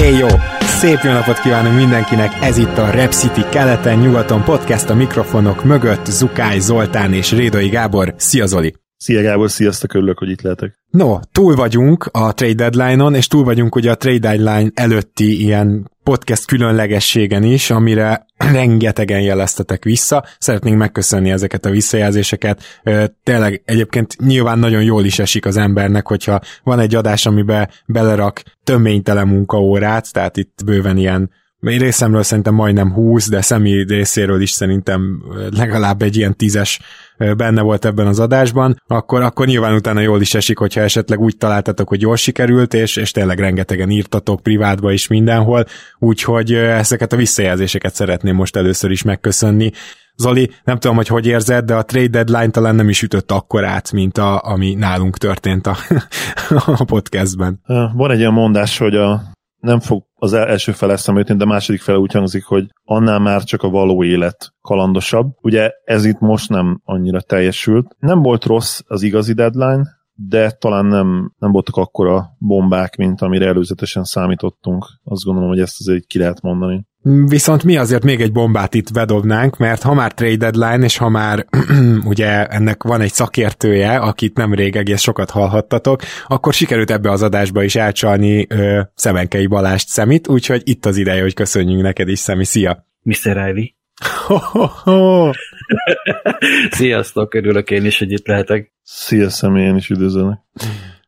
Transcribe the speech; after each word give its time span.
Éj 0.00 0.16
jó! 0.16 0.28
Szép 0.60 0.98
jó 1.02 1.12
napot 1.12 1.40
kívánunk 1.40 1.76
mindenkinek, 1.76 2.32
ez 2.42 2.56
itt 2.56 2.78
a 2.78 2.90
Rep 2.90 3.12
City 3.12 3.40
keleten-nyugaton 3.50 4.44
podcast 4.44 4.90
a 4.90 4.94
mikrofonok 4.94 5.64
mögött 5.64 6.06
Zukály 6.06 6.58
Zoltán 6.58 7.12
és 7.12 7.32
Rédai 7.32 7.68
Gábor. 7.68 8.14
Szia 8.16 8.46
Zoli! 8.46 8.74
Szia 8.96 9.22
Gábor, 9.22 9.50
sziasztok, 9.50 9.94
örülök, 9.94 10.18
hogy 10.18 10.30
itt 10.30 10.42
lehetek. 10.42 10.79
No, 10.90 11.18
túl 11.32 11.54
vagyunk 11.54 12.08
a 12.12 12.34
trade 12.34 12.68
deadline-on, 12.68 13.14
és 13.14 13.26
túl 13.26 13.44
vagyunk 13.44 13.74
ugye 13.74 13.90
a 13.90 13.96
trade 13.96 14.18
deadline 14.18 14.70
előtti 14.74 15.42
ilyen 15.42 15.90
podcast 16.02 16.46
különlegességen 16.46 17.42
is, 17.42 17.70
amire 17.70 18.26
rengetegen 18.52 19.20
jeleztetek 19.20 19.84
vissza. 19.84 20.24
Szeretnénk 20.38 20.76
megköszönni 20.76 21.30
ezeket 21.30 21.64
a 21.64 21.70
visszajelzéseket. 21.70 22.62
Tényleg 23.22 23.62
egyébként 23.64 24.16
nyilván 24.18 24.58
nagyon 24.58 24.82
jól 24.82 25.04
is 25.04 25.18
esik 25.18 25.46
az 25.46 25.56
embernek, 25.56 26.06
hogyha 26.06 26.40
van 26.62 26.78
egy 26.78 26.94
adás, 26.94 27.26
amiben 27.26 27.68
belerak 27.86 28.42
töménytelen 28.64 29.28
munkaórát, 29.28 30.12
tehát 30.12 30.36
itt 30.36 30.58
bőven 30.64 30.96
ilyen 30.96 31.30
én 31.60 31.78
részemről 31.78 32.22
szerintem 32.22 32.54
majdnem 32.54 32.92
20, 32.92 33.28
de 33.28 33.40
személy 33.40 33.84
részéről 33.84 34.40
is 34.40 34.50
szerintem 34.50 35.22
legalább 35.56 36.02
egy 36.02 36.16
ilyen 36.16 36.36
tízes 36.36 36.80
benne 37.36 37.60
volt 37.60 37.84
ebben 37.84 38.06
az 38.06 38.20
adásban, 38.20 38.82
akkor, 38.86 39.22
akkor 39.22 39.46
nyilván 39.46 39.74
utána 39.74 40.00
jól 40.00 40.20
is 40.20 40.34
esik, 40.34 40.58
hogyha 40.58 40.80
esetleg 40.80 41.20
úgy 41.20 41.36
találtatok, 41.36 41.88
hogy 41.88 42.00
jól 42.00 42.16
sikerült, 42.16 42.74
és, 42.74 42.96
és 42.96 43.10
tényleg 43.10 43.38
rengetegen 43.38 43.90
írtatok 43.90 44.42
privátba 44.42 44.92
is 44.92 45.06
mindenhol, 45.06 45.64
úgyhogy 45.98 46.54
ezeket 46.54 47.12
a 47.12 47.16
visszajelzéseket 47.16 47.94
szeretném 47.94 48.34
most 48.34 48.56
először 48.56 48.90
is 48.90 49.02
megköszönni. 49.02 49.70
Zoli, 50.16 50.50
nem 50.64 50.78
tudom, 50.78 50.96
hogy 50.96 51.08
hogy 51.08 51.26
érzed, 51.26 51.64
de 51.64 51.74
a 51.74 51.82
trade 51.82 52.08
deadline 52.08 52.50
talán 52.50 52.74
nem 52.74 52.88
is 52.88 53.02
ütött 53.02 53.30
akkorát, 53.30 53.92
mint 53.92 54.18
a, 54.18 54.40
ami 54.44 54.74
nálunk 54.74 55.18
történt 55.18 55.66
a, 55.66 55.76
a 56.76 56.84
podcastben. 56.84 57.60
Van 57.94 58.10
egy 58.10 58.20
olyan 58.20 58.32
mondás, 58.32 58.78
hogy 58.78 58.94
a 58.94 59.22
nem 59.60 59.80
fog 59.80 60.04
az 60.22 60.32
első 60.32 60.72
fele 60.72 60.92
eszembe 60.92 61.20
jutni, 61.20 61.36
de 61.36 61.44
a 61.44 61.46
második 61.46 61.80
fele 61.80 61.98
úgy 61.98 62.12
hangzik, 62.12 62.44
hogy 62.44 62.66
annál 62.84 63.18
már 63.18 63.42
csak 63.42 63.62
a 63.62 63.68
való 63.68 64.04
élet 64.04 64.52
kalandosabb. 64.60 65.32
Ugye 65.40 65.70
ez 65.84 66.04
itt 66.04 66.18
most 66.18 66.48
nem 66.48 66.80
annyira 66.84 67.20
teljesült. 67.20 67.96
Nem 67.98 68.22
volt 68.22 68.44
rossz 68.44 68.80
az 68.86 69.02
igazi 69.02 69.32
deadline, 69.32 69.82
de 70.14 70.50
talán 70.50 70.86
nem, 70.86 71.34
nem 71.38 71.52
voltak 71.52 71.76
akkora 71.76 72.36
bombák, 72.38 72.96
mint 72.96 73.20
amire 73.20 73.46
előzetesen 73.46 74.04
számítottunk. 74.04 74.86
Azt 75.04 75.24
gondolom, 75.24 75.48
hogy 75.48 75.60
ezt 75.60 75.80
azért 75.80 76.06
ki 76.06 76.18
lehet 76.18 76.40
mondani. 76.40 76.88
Viszont 77.02 77.64
mi 77.64 77.76
azért 77.76 78.04
még 78.04 78.20
egy 78.20 78.32
bombát 78.32 78.74
itt 78.74 78.92
bedobnánk, 78.92 79.56
mert 79.56 79.82
ha 79.82 79.94
már 79.94 80.12
trade 80.12 80.50
deadline, 80.50 80.84
és 80.84 80.96
ha 80.96 81.08
már 81.08 81.46
ugye 82.04 82.46
ennek 82.46 82.82
van 82.82 83.00
egy 83.00 83.12
szakértője, 83.12 83.96
akit 83.96 84.36
nemrég 84.36 84.76
egész 84.76 85.00
sokat 85.00 85.30
hallhattatok, 85.30 86.02
akkor 86.26 86.52
sikerült 86.52 86.90
ebbe 86.90 87.10
az 87.10 87.22
adásba 87.22 87.62
is 87.62 87.76
elcsalni 87.76 88.46
ö, 88.48 88.80
Szemenkei 88.94 89.46
Balást 89.46 89.88
Szemit, 89.88 90.28
úgyhogy 90.28 90.62
itt 90.64 90.86
az 90.86 90.96
ideje, 90.96 91.22
hogy 91.22 91.34
köszönjünk 91.34 91.82
neked 91.82 92.08
is, 92.08 92.18
Szemi. 92.18 92.44
Szia! 92.44 92.86
Mr. 93.02 93.16
Riley. 93.22 93.64
Sziasztok, 96.70 97.34
örülök 97.34 97.70
én 97.70 97.84
is, 97.84 97.98
hogy 97.98 98.12
itt 98.12 98.26
lehetek. 98.26 98.72
Szia, 98.82 99.30
Szemi, 99.30 99.62
én 99.62 99.76
is 99.76 99.90
üdvözölnek. 99.90 100.38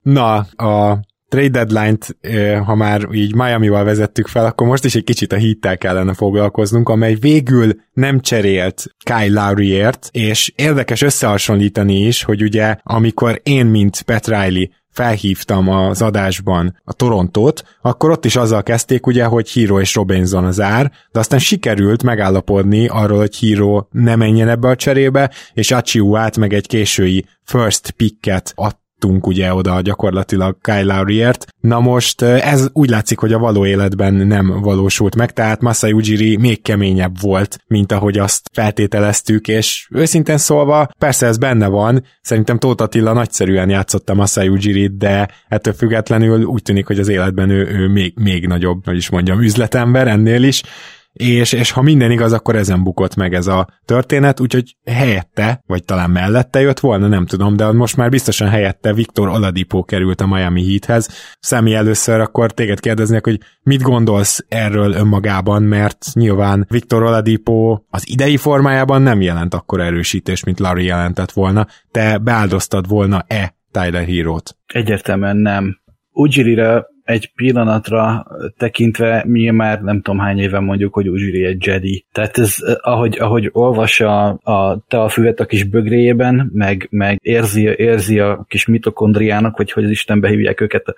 Na, 0.03 0.35
a 0.57 1.01
trade 1.33 1.65
deadline-t, 1.65 2.17
ha 2.65 2.75
már 2.75 3.09
így 3.13 3.35
Miami-val 3.35 3.85
vezettük 3.85 4.27
fel, 4.27 4.45
akkor 4.45 4.67
most 4.67 4.85
is 4.85 4.95
egy 4.95 5.05
kicsit 5.05 5.33
a 5.33 5.37
hittel 5.37 5.79
kellene 5.79 6.15
foglalkoznunk, 6.15 6.89
amely 6.89 7.15
végül 7.15 7.73
nem 7.93 8.21
cserélt 8.21 8.85
Kyle 9.05 9.43
Lowryért, 9.43 10.09
és 10.11 10.53
érdekes 10.57 11.03
összehasonlítani 11.03 12.07
is, 12.07 12.23
hogy 12.23 12.43
ugye 12.43 12.77
amikor 12.83 13.41
én, 13.43 13.67
mint 13.67 14.03
Pat 14.03 14.27
Riley 14.27 14.67
felhívtam 14.91 15.69
az 15.69 16.03
adásban 16.03 16.81
a 16.85 16.93
Torontót, 16.93 17.63
akkor 17.83 18.11
ott 18.11 18.25
is 18.25 18.37
azzal 18.37 18.63
kezdték 18.63 19.07
ugye, 19.07 19.25
hogy 19.25 19.53
Hero 19.53 19.81
és 19.81 19.95
Robinson 19.95 20.45
az 20.45 20.61
ár, 20.61 20.93
de 21.13 21.19
aztán 21.19 21.39
sikerült 21.39 22.03
megállapodni 22.03 22.87
arról, 22.87 23.19
hogy 23.19 23.39
Hero 23.39 23.87
ne 23.91 24.17
menjen 24.17 24.49
ebbe 24.49 24.69
a 24.69 24.77
cserébe, 24.77 25.31
és 25.53 25.71
Achiu 25.71 26.17
át 26.17 26.37
meg 26.37 26.53
egy 26.53 26.67
késői 26.67 27.25
first 27.45 27.91
picket 27.91 28.53
ad 28.55 28.81
adtunk 29.03 29.27
ugye 29.27 29.55
oda 29.55 29.81
gyakorlatilag 29.81 30.57
Kyle 30.61 30.83
Lowryért. 30.83 31.47
Na 31.61 31.81
most 31.81 32.23
ez 32.23 32.69
úgy 32.73 32.91
látszik, 32.91 33.19
hogy 33.19 33.33
a 33.33 33.39
való 33.39 33.67
életben 33.67 34.15
nem 34.15 34.61
valósult 34.61 35.17
meg, 35.17 35.33
tehát 35.33 35.61
Masai 35.61 35.93
Ujiri 35.93 36.37
még 36.37 36.63
keményebb 36.63 37.21
volt, 37.21 37.59
mint 37.67 37.93
ahogy 37.93 38.19
azt 38.19 38.51
feltételeztük, 38.53 39.49
és 39.49 39.89
őszintén 39.91 40.39
szólva, 40.39 40.89
persze 40.99 41.27
ez 41.27 41.39
benne 41.39 41.67
van, 41.67 42.05
szerintem 42.21 42.59
Tóth 42.59 42.83
Attila 42.83 43.13
nagyszerűen 43.13 43.71
játszotta 43.71 44.15
Masai 44.15 44.49
Ujirit, 44.49 44.97
de 44.97 45.29
ettől 45.49 45.75
függetlenül 45.75 46.45
úgy 46.45 46.63
tűnik, 46.63 46.87
hogy 46.87 46.99
az 46.99 47.09
életben 47.09 47.51
ő, 47.51 47.67
ő 47.67 47.89
még, 47.89 48.13
még 48.17 48.47
nagyobb, 48.47 48.85
hogy 48.85 48.97
is 48.97 49.11
mondjam, 49.11 49.43
üzletember 49.43 50.09
ennél 50.09 50.43
is, 50.43 50.63
és, 51.13 51.53
és 51.53 51.71
ha 51.71 51.83
minden 51.83 52.11
igaz, 52.11 52.33
akkor 52.33 52.57
ezen 52.57 52.83
bukott 52.83 53.15
meg 53.17 53.35
ez 53.35 53.47
a 53.47 53.69
történet, 53.85 54.41
úgyhogy 54.41 54.77
helyette, 54.85 55.63
vagy 55.67 55.85
talán 55.85 56.11
mellette 56.11 56.61
jött 56.61 56.81
volna, 56.81 57.07
nem 57.07 57.27
tudom, 57.27 57.57
de 57.57 57.73
most 57.73 57.97
már 57.97 58.11
biztosan 58.11 58.49
helyette 58.49 58.93
Viktor 58.93 59.29
Oladipo 59.29 59.83
került 59.83 60.21
a 60.21 60.27
Miami 60.27 60.69
Heathez. 60.69 61.09
Személy 61.41 61.75
először 61.75 62.21
akkor 62.21 62.53
téged 62.53 62.81
kérdeznek, 62.81 63.25
hogy 63.25 63.41
mit 63.63 63.83
gondolsz 63.83 64.45
erről 64.49 64.93
önmagában, 64.93 65.63
mert 65.63 66.07
nyilván 66.13 66.67
Viktor 66.69 67.03
Oladipo 67.03 67.79
az 67.91 68.09
idei 68.09 68.37
formájában 68.37 69.03
nem 69.03 69.21
jelent 69.21 69.55
akkor 69.55 69.81
erősítés, 69.81 70.45
mint 70.45 70.61
Larry 70.61 70.85
jelentett 70.85 71.33
volna. 71.33 71.67
Te 71.91 72.19
beáldoztad 72.19 72.89
volna-e 72.89 73.55
Tyler 73.71 74.07
Hero-t? 74.07 74.57
Egyértelműen 74.67 75.37
nem. 75.37 75.81
Ujirire 76.13 76.87
egy 77.13 77.33
pillanatra 77.35 78.27
tekintve 78.57 79.25
mi 79.27 79.51
már 79.51 79.81
nem 79.81 80.01
tudom 80.01 80.21
hány 80.21 80.39
éve 80.39 80.61
mondjuk, 80.61 80.95
hogy 80.95 81.09
Uzsiri 81.09 81.45
egy 81.45 81.67
Jedi. 81.67 82.05
Tehát 82.13 82.39
ez, 82.39 82.57
ahogy, 82.81 83.19
ahogy 83.19 83.49
olvassa 83.53 84.29
a, 84.29 84.85
te 84.89 85.01
a 85.01 85.09
füvet 85.09 85.41
a 85.41 85.47
kis 85.47 85.65
bögréjében, 85.65 86.51
meg, 86.53 86.87
meg 86.91 87.19
érzi, 87.23 87.63
érzi 87.77 88.19
a 88.19 88.45
kis 88.49 88.67
mitokondriának, 88.67 89.57
vagy 89.57 89.73
hogy 89.73 89.85
az 89.85 89.91
Istenbe 89.91 90.29
hívják 90.29 90.61
őket 90.61 90.95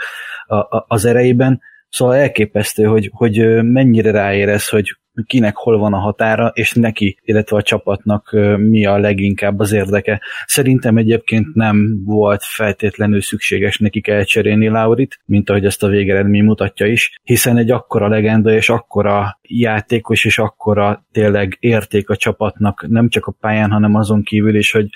a, 0.47 0.55
a, 0.57 0.85
az 0.89 1.05
erejében, 1.05 1.61
Szóval 1.95 2.17
elképesztő, 2.17 2.85
hogy, 2.85 3.11
hogy 3.13 3.63
mennyire 3.63 4.11
ráérez, 4.11 4.69
hogy 4.69 4.97
kinek 5.27 5.57
hol 5.57 5.79
van 5.79 5.93
a 5.93 5.99
határa, 5.99 6.51
és 6.55 6.73
neki, 6.73 7.19
illetve 7.23 7.57
a 7.57 7.63
csapatnak 7.63 8.37
mi 8.57 8.87
a 8.87 8.99
leginkább 8.99 9.59
az 9.59 9.73
érdeke. 9.73 10.21
Szerintem 10.47 10.97
egyébként 10.97 11.55
nem 11.55 12.05
volt 12.05 12.43
feltétlenül 12.45 13.21
szükséges 13.21 13.79
nekik 13.79 14.09
elcserélni 14.09 14.69
Laurit, 14.69 15.21
mint 15.25 15.51
ahogy 15.51 15.65
ezt 15.65 15.83
a 15.83 15.89
végeredmény 15.89 16.45
mutatja 16.45 16.87
is, 16.87 17.21
hiszen 17.23 17.57
egy 17.57 17.71
akkora 17.71 18.09
legenda 18.09 18.53
és 18.53 18.69
akkora 18.69 19.39
játékos 19.43 20.25
és 20.25 20.39
akkora 20.39 21.05
tényleg 21.13 21.57
érték 21.61 22.11
a 22.11 22.17
csapatnak, 22.17 22.87
nem 22.89 23.09
csak 23.09 23.27
a 23.27 23.35
pályán, 23.41 23.71
hanem 23.71 23.95
azon 23.95 24.23
kívül 24.23 24.57
is, 24.57 24.73
hogy 24.73 24.87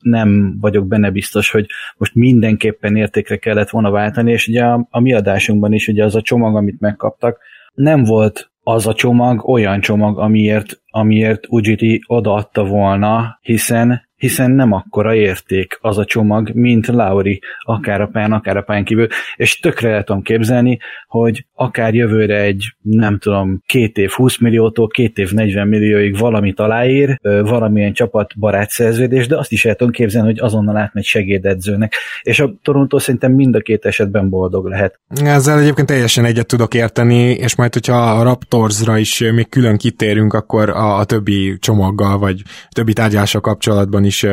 nem 0.00 0.56
vagyok 0.60 0.86
benne 0.86 1.10
biztos, 1.10 1.50
hogy 1.50 1.66
most 1.96 2.14
mindenképpen 2.14 2.96
értékre 2.96 3.36
kellett 3.36 3.70
volna 3.70 3.90
váltani, 3.90 4.32
és 4.32 4.48
ugye 4.48 4.64
a, 4.64 4.86
a 4.90 5.00
mi 5.00 5.14
adásunkban 5.14 5.72
is 5.72 5.88
ugye 5.88 6.04
az 6.04 6.14
a 6.14 6.22
csomag, 6.22 6.56
amit 6.56 6.80
megkaptak, 6.80 7.38
nem 7.74 8.04
volt 8.04 8.50
az 8.68 8.86
a 8.86 8.94
csomag 8.94 9.48
olyan 9.48 9.80
csomag, 9.80 10.18
amiért, 10.18 10.80
amiért 10.90 11.46
Ujiti 11.48 12.02
odaadta 12.06 12.64
volna, 12.64 13.38
hiszen 13.42 14.05
hiszen 14.16 14.50
nem 14.50 14.72
akkora 14.72 15.14
érték 15.14 15.78
az 15.80 15.98
a 15.98 16.04
csomag, 16.04 16.50
mint 16.54 16.86
Lauri, 16.86 17.40
akár 17.60 18.00
a 18.00 18.06
pályán, 18.06 18.32
akár 18.32 18.56
a 18.56 18.62
pályán 18.62 18.84
kívül, 18.84 19.06
és 19.36 19.58
tökre 19.58 19.88
el 19.88 20.22
képzelni, 20.22 20.78
hogy 21.08 21.46
akár 21.54 21.94
jövőre 21.94 22.40
egy, 22.40 22.74
nem 22.82 23.18
tudom, 23.18 23.62
két 23.66 23.96
év 23.96 24.10
20 24.10 24.38
milliótól 24.38 24.88
két 24.88 25.18
év 25.18 25.32
40 25.32 25.68
millióig 25.68 26.18
valamit 26.18 26.60
aláír, 26.60 27.18
valamilyen 27.22 27.92
csapat 27.92 28.38
barát 28.38 28.70
szerződés, 28.70 29.26
de 29.26 29.38
azt 29.38 29.52
is 29.52 29.64
el 29.64 29.76
képzelni, 29.90 30.28
hogy 30.28 30.40
azonnal 30.40 30.76
átmegy 30.76 31.04
segédedzőnek, 31.04 31.92
és 32.22 32.40
a 32.40 32.54
Toronto 32.62 32.98
szerintem 32.98 33.32
mind 33.32 33.54
a 33.54 33.60
két 33.60 33.84
esetben 33.84 34.28
boldog 34.28 34.66
lehet. 34.66 35.00
Ezzel 35.08 35.58
egyébként 35.58 35.86
teljesen 35.86 36.24
egyet 36.24 36.46
tudok 36.46 36.74
érteni, 36.74 37.30
és 37.30 37.56
majd, 37.56 37.72
hogyha 37.72 37.96
a 37.96 38.22
Raptorsra 38.22 38.98
is 38.98 39.18
még 39.34 39.48
külön 39.48 39.76
kitérünk, 39.76 40.32
akkor 40.32 40.70
a, 40.70 40.98
a 40.98 41.04
többi 41.04 41.58
csomaggal, 41.58 42.18
vagy 42.18 42.42
többi 42.70 42.92
tárgyással 42.92 43.40
kapcsolatban 43.40 44.04
is 44.06 44.26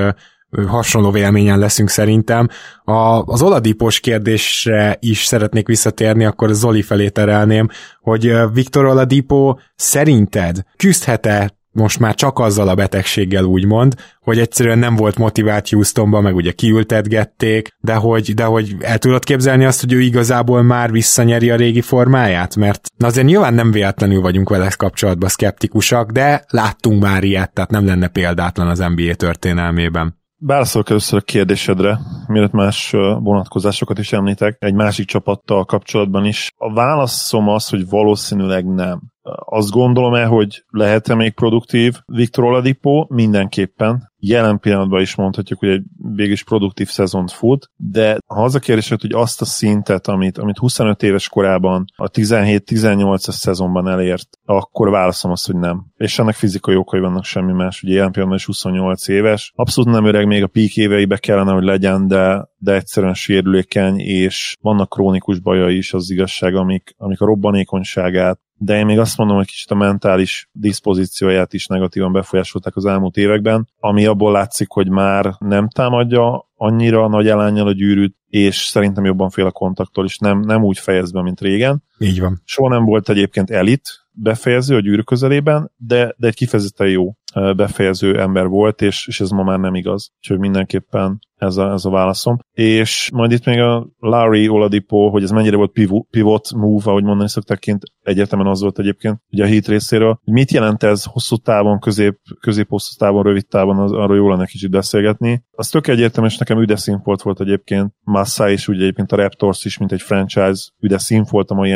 hasonló 0.67 1.11
véleményen 1.11 1.59
leszünk 1.59 1.89
szerintem. 1.89 2.47
A, 2.83 3.23
az 3.25 3.41
Oladipos 3.41 3.99
kérdésre 3.99 4.97
is 4.99 5.25
szeretnék 5.25 5.67
visszatérni, 5.67 6.25
akkor 6.25 6.49
Zoli 6.49 6.81
felé 6.81 7.09
terelném, 7.09 7.67
hogy 8.01 8.33
Viktor 8.53 8.85
Oladipo 8.85 9.55
szerinted 9.75 10.57
küzdhet-e 10.77 11.61
most 11.73 11.99
már 11.99 12.15
csak 12.15 12.39
azzal 12.39 12.67
a 12.67 12.75
betegséggel 12.75 13.43
úgymond, 13.43 13.95
hogy 14.21 14.39
egyszerűen 14.39 14.79
nem 14.79 14.95
volt 14.95 15.17
motivált 15.17 15.69
Houstonba, 15.69 16.21
meg 16.21 16.35
ugye 16.35 16.51
kiültetgették, 16.51 17.69
de 17.79 17.93
hogy, 17.93 18.33
de 18.33 18.43
hogy 18.43 18.75
el 18.79 18.97
tudod 18.97 19.23
képzelni 19.23 19.65
azt, 19.65 19.79
hogy 19.79 19.93
ő 19.93 20.01
igazából 20.01 20.61
már 20.61 20.91
visszanyeri 20.91 21.49
a 21.49 21.55
régi 21.55 21.81
formáját? 21.81 22.55
Mert 22.55 22.87
azért 22.99 23.27
nyilván 23.27 23.53
nem 23.53 23.71
véletlenül 23.71 24.21
vagyunk 24.21 24.49
vele 24.49 24.69
kapcsolatban 24.77 25.29
szkeptikusak, 25.29 26.11
de 26.11 26.45
láttunk 26.47 27.01
már 27.01 27.23
ilyet, 27.23 27.53
tehát 27.53 27.71
nem 27.71 27.85
lenne 27.85 28.07
példátlan 28.07 28.67
az 28.67 28.83
NBA 28.95 29.13
történelmében. 29.13 30.21
Válaszolok 30.45 30.89
először 30.89 31.19
a 31.19 31.21
kérdésedre, 31.21 31.99
mielőtt 32.27 32.51
más 32.51 32.91
vonatkozásokat 33.19 33.99
is 33.99 34.13
említek, 34.13 34.55
egy 34.59 34.73
másik 34.73 35.05
csapattal 35.07 35.65
kapcsolatban 35.65 36.25
is. 36.25 36.51
A 36.57 36.73
válaszom 36.73 37.47
az, 37.47 37.69
hogy 37.69 37.89
valószínűleg 37.89 38.65
nem. 38.65 39.01
Azt 39.45 39.69
gondolom 39.69 40.13
el, 40.13 40.27
hogy 40.27 40.63
lehet-e 40.67 41.15
még 41.15 41.33
produktív 41.33 41.93
Viktor 42.05 42.43
Oladipo? 42.43 43.05
Mindenképpen. 43.09 44.12
Jelen 44.25 44.59
pillanatban 44.59 45.01
is 45.01 45.15
mondhatjuk, 45.15 45.59
hogy 45.59 45.69
egy 45.69 45.83
végig 46.15 46.43
produktív 46.43 46.87
szezont 46.87 47.31
fut, 47.31 47.69
de 47.75 48.17
ha 48.27 48.43
az 48.43 48.55
a 48.55 48.59
kérdés, 48.59 48.89
hogy 48.89 49.13
azt 49.13 49.41
a 49.41 49.45
szintet, 49.45 50.07
amit, 50.07 50.37
amit 50.37 50.57
25 50.57 51.03
éves 51.03 51.29
korában 51.29 51.85
a 51.95 52.09
17-18-as 52.09 53.31
szezonban 53.31 53.87
elért, 53.87 54.27
akkor 54.45 54.89
válaszom 54.89 55.31
azt, 55.31 55.45
hogy 55.45 55.55
nem. 55.55 55.85
És 55.97 56.19
ennek 56.19 56.35
fizikai 56.35 56.75
okai 56.75 56.99
vannak 56.99 57.23
semmi 57.23 57.53
más. 57.53 57.83
Ugye 57.83 57.93
jelen 57.93 58.11
pillanatban 58.11 58.39
is 58.39 58.45
28 58.45 59.07
éves. 59.07 59.51
Abszolút 59.55 59.93
nem 59.93 60.05
öreg, 60.05 60.27
még 60.27 60.43
a 60.43 60.47
peak 60.47 60.75
éveibe 60.75 61.17
kellene, 61.17 61.51
hogy 61.51 61.63
legyen, 61.63 62.07
de, 62.07 62.47
de 62.57 62.73
egyszerűen 62.73 63.13
sérülékeny, 63.13 63.99
és 63.99 64.55
vannak 64.61 64.89
krónikus 64.89 65.39
bajai 65.39 65.77
is 65.77 65.93
az 65.93 66.09
igazság, 66.09 66.55
amik, 66.55 66.93
amik 66.97 67.21
a 67.21 67.25
robbanékonyságát, 67.25 68.39
de 68.57 68.77
én 68.77 68.85
még 68.85 68.99
azt 68.99 69.17
mondom, 69.17 69.37
hogy 69.37 69.45
kicsit 69.45 69.71
a 69.71 69.75
mentális 69.75 70.49
diszpozícióját 70.51 71.53
is 71.53 71.67
negatívan 71.67 72.11
befolyásolták 72.11 72.75
az 72.75 72.85
elmúlt 72.85 73.17
években, 73.17 73.67
ami 73.79 74.05
abból 74.05 74.31
látszik, 74.31 74.69
hogy 74.69 74.89
már 74.89 75.35
nem 75.39 75.67
támadja 75.69 76.49
annyira 76.55 77.07
nagy 77.07 77.27
elányjal 77.27 77.67
a 77.67 77.73
gyűrűt, 77.73 78.15
és 78.27 78.55
szerintem 78.55 79.05
jobban 79.05 79.29
fél 79.29 79.45
a 79.45 79.51
kontaktól, 79.51 80.05
és 80.05 80.17
nem, 80.17 80.39
nem 80.39 80.63
úgy 80.63 80.79
fejez 80.79 81.11
be, 81.11 81.21
mint 81.21 81.41
régen. 81.41 81.83
Így 81.97 82.19
van. 82.19 82.41
Soha 82.45 82.69
nem 82.69 82.85
volt 82.85 83.09
egyébként 83.09 83.49
elit 83.49 84.03
befejező 84.11 84.75
a 84.75 84.79
gyűrű 84.79 85.01
közelében, 85.01 85.71
de, 85.77 86.15
de 86.17 86.27
egy 86.27 86.35
kifejezetten 86.35 86.87
jó 86.87 87.15
befejező 87.55 88.19
ember 88.19 88.47
volt, 88.47 88.81
és, 88.81 89.07
és 89.07 89.19
ez 89.19 89.29
ma 89.29 89.43
már 89.43 89.59
nem 89.59 89.75
igaz. 89.75 90.11
Úgyhogy 90.17 90.39
mindenképpen 90.39 91.19
ez 91.43 91.57
a, 91.57 91.71
ez 91.71 91.85
a 91.85 91.89
válaszom. 91.89 92.37
És 92.51 93.09
majd 93.13 93.31
itt 93.31 93.45
még 93.45 93.59
a 93.59 93.87
Larry 93.99 94.47
Oladipo, 94.47 95.09
hogy 95.09 95.23
ez 95.23 95.31
mennyire 95.31 95.55
volt 95.55 95.71
pivot 96.09 96.53
move, 96.53 96.83
ahogy 96.85 97.03
mondani 97.03 97.29
szokták 97.29 97.59
kint, 97.59 97.83
egyértelműen 98.01 98.51
az 98.51 98.61
volt 98.61 98.79
egyébként, 98.79 99.19
ugye 99.31 99.43
a 99.43 99.47
hit 99.47 99.67
részéről. 99.67 100.19
Mit 100.23 100.51
jelent 100.51 100.83
ez 100.83 101.03
hosszú 101.03 101.35
távon, 101.35 101.79
közép, 101.79 102.19
közép 102.39 102.69
hosszú 102.69 102.97
távon, 102.97 103.23
rövid 103.23 103.47
távon, 103.47 103.77
az, 103.77 103.91
arról 103.91 104.15
jól 104.15 104.31
lenne 104.31 104.45
kicsit 104.45 104.69
beszélgetni. 104.69 105.43
Az 105.51 105.69
tök 105.69 105.87
egyértelmű, 105.87 106.29
és 106.29 106.37
nekem 106.37 106.61
üde 106.61 106.75
színfolt 106.75 107.21
volt 107.21 107.41
egyébként. 107.41 107.93
Massa 108.03 108.49
is, 108.49 108.67
ugye 108.67 108.81
egyébként 108.81 109.11
a 109.11 109.15
Raptors 109.15 109.65
is, 109.65 109.77
mint 109.77 109.91
egy 109.91 110.01
franchise, 110.01 110.71
üde 110.79 110.97
színfolt 110.97 111.49
a 111.49 111.53
mai 111.53 111.75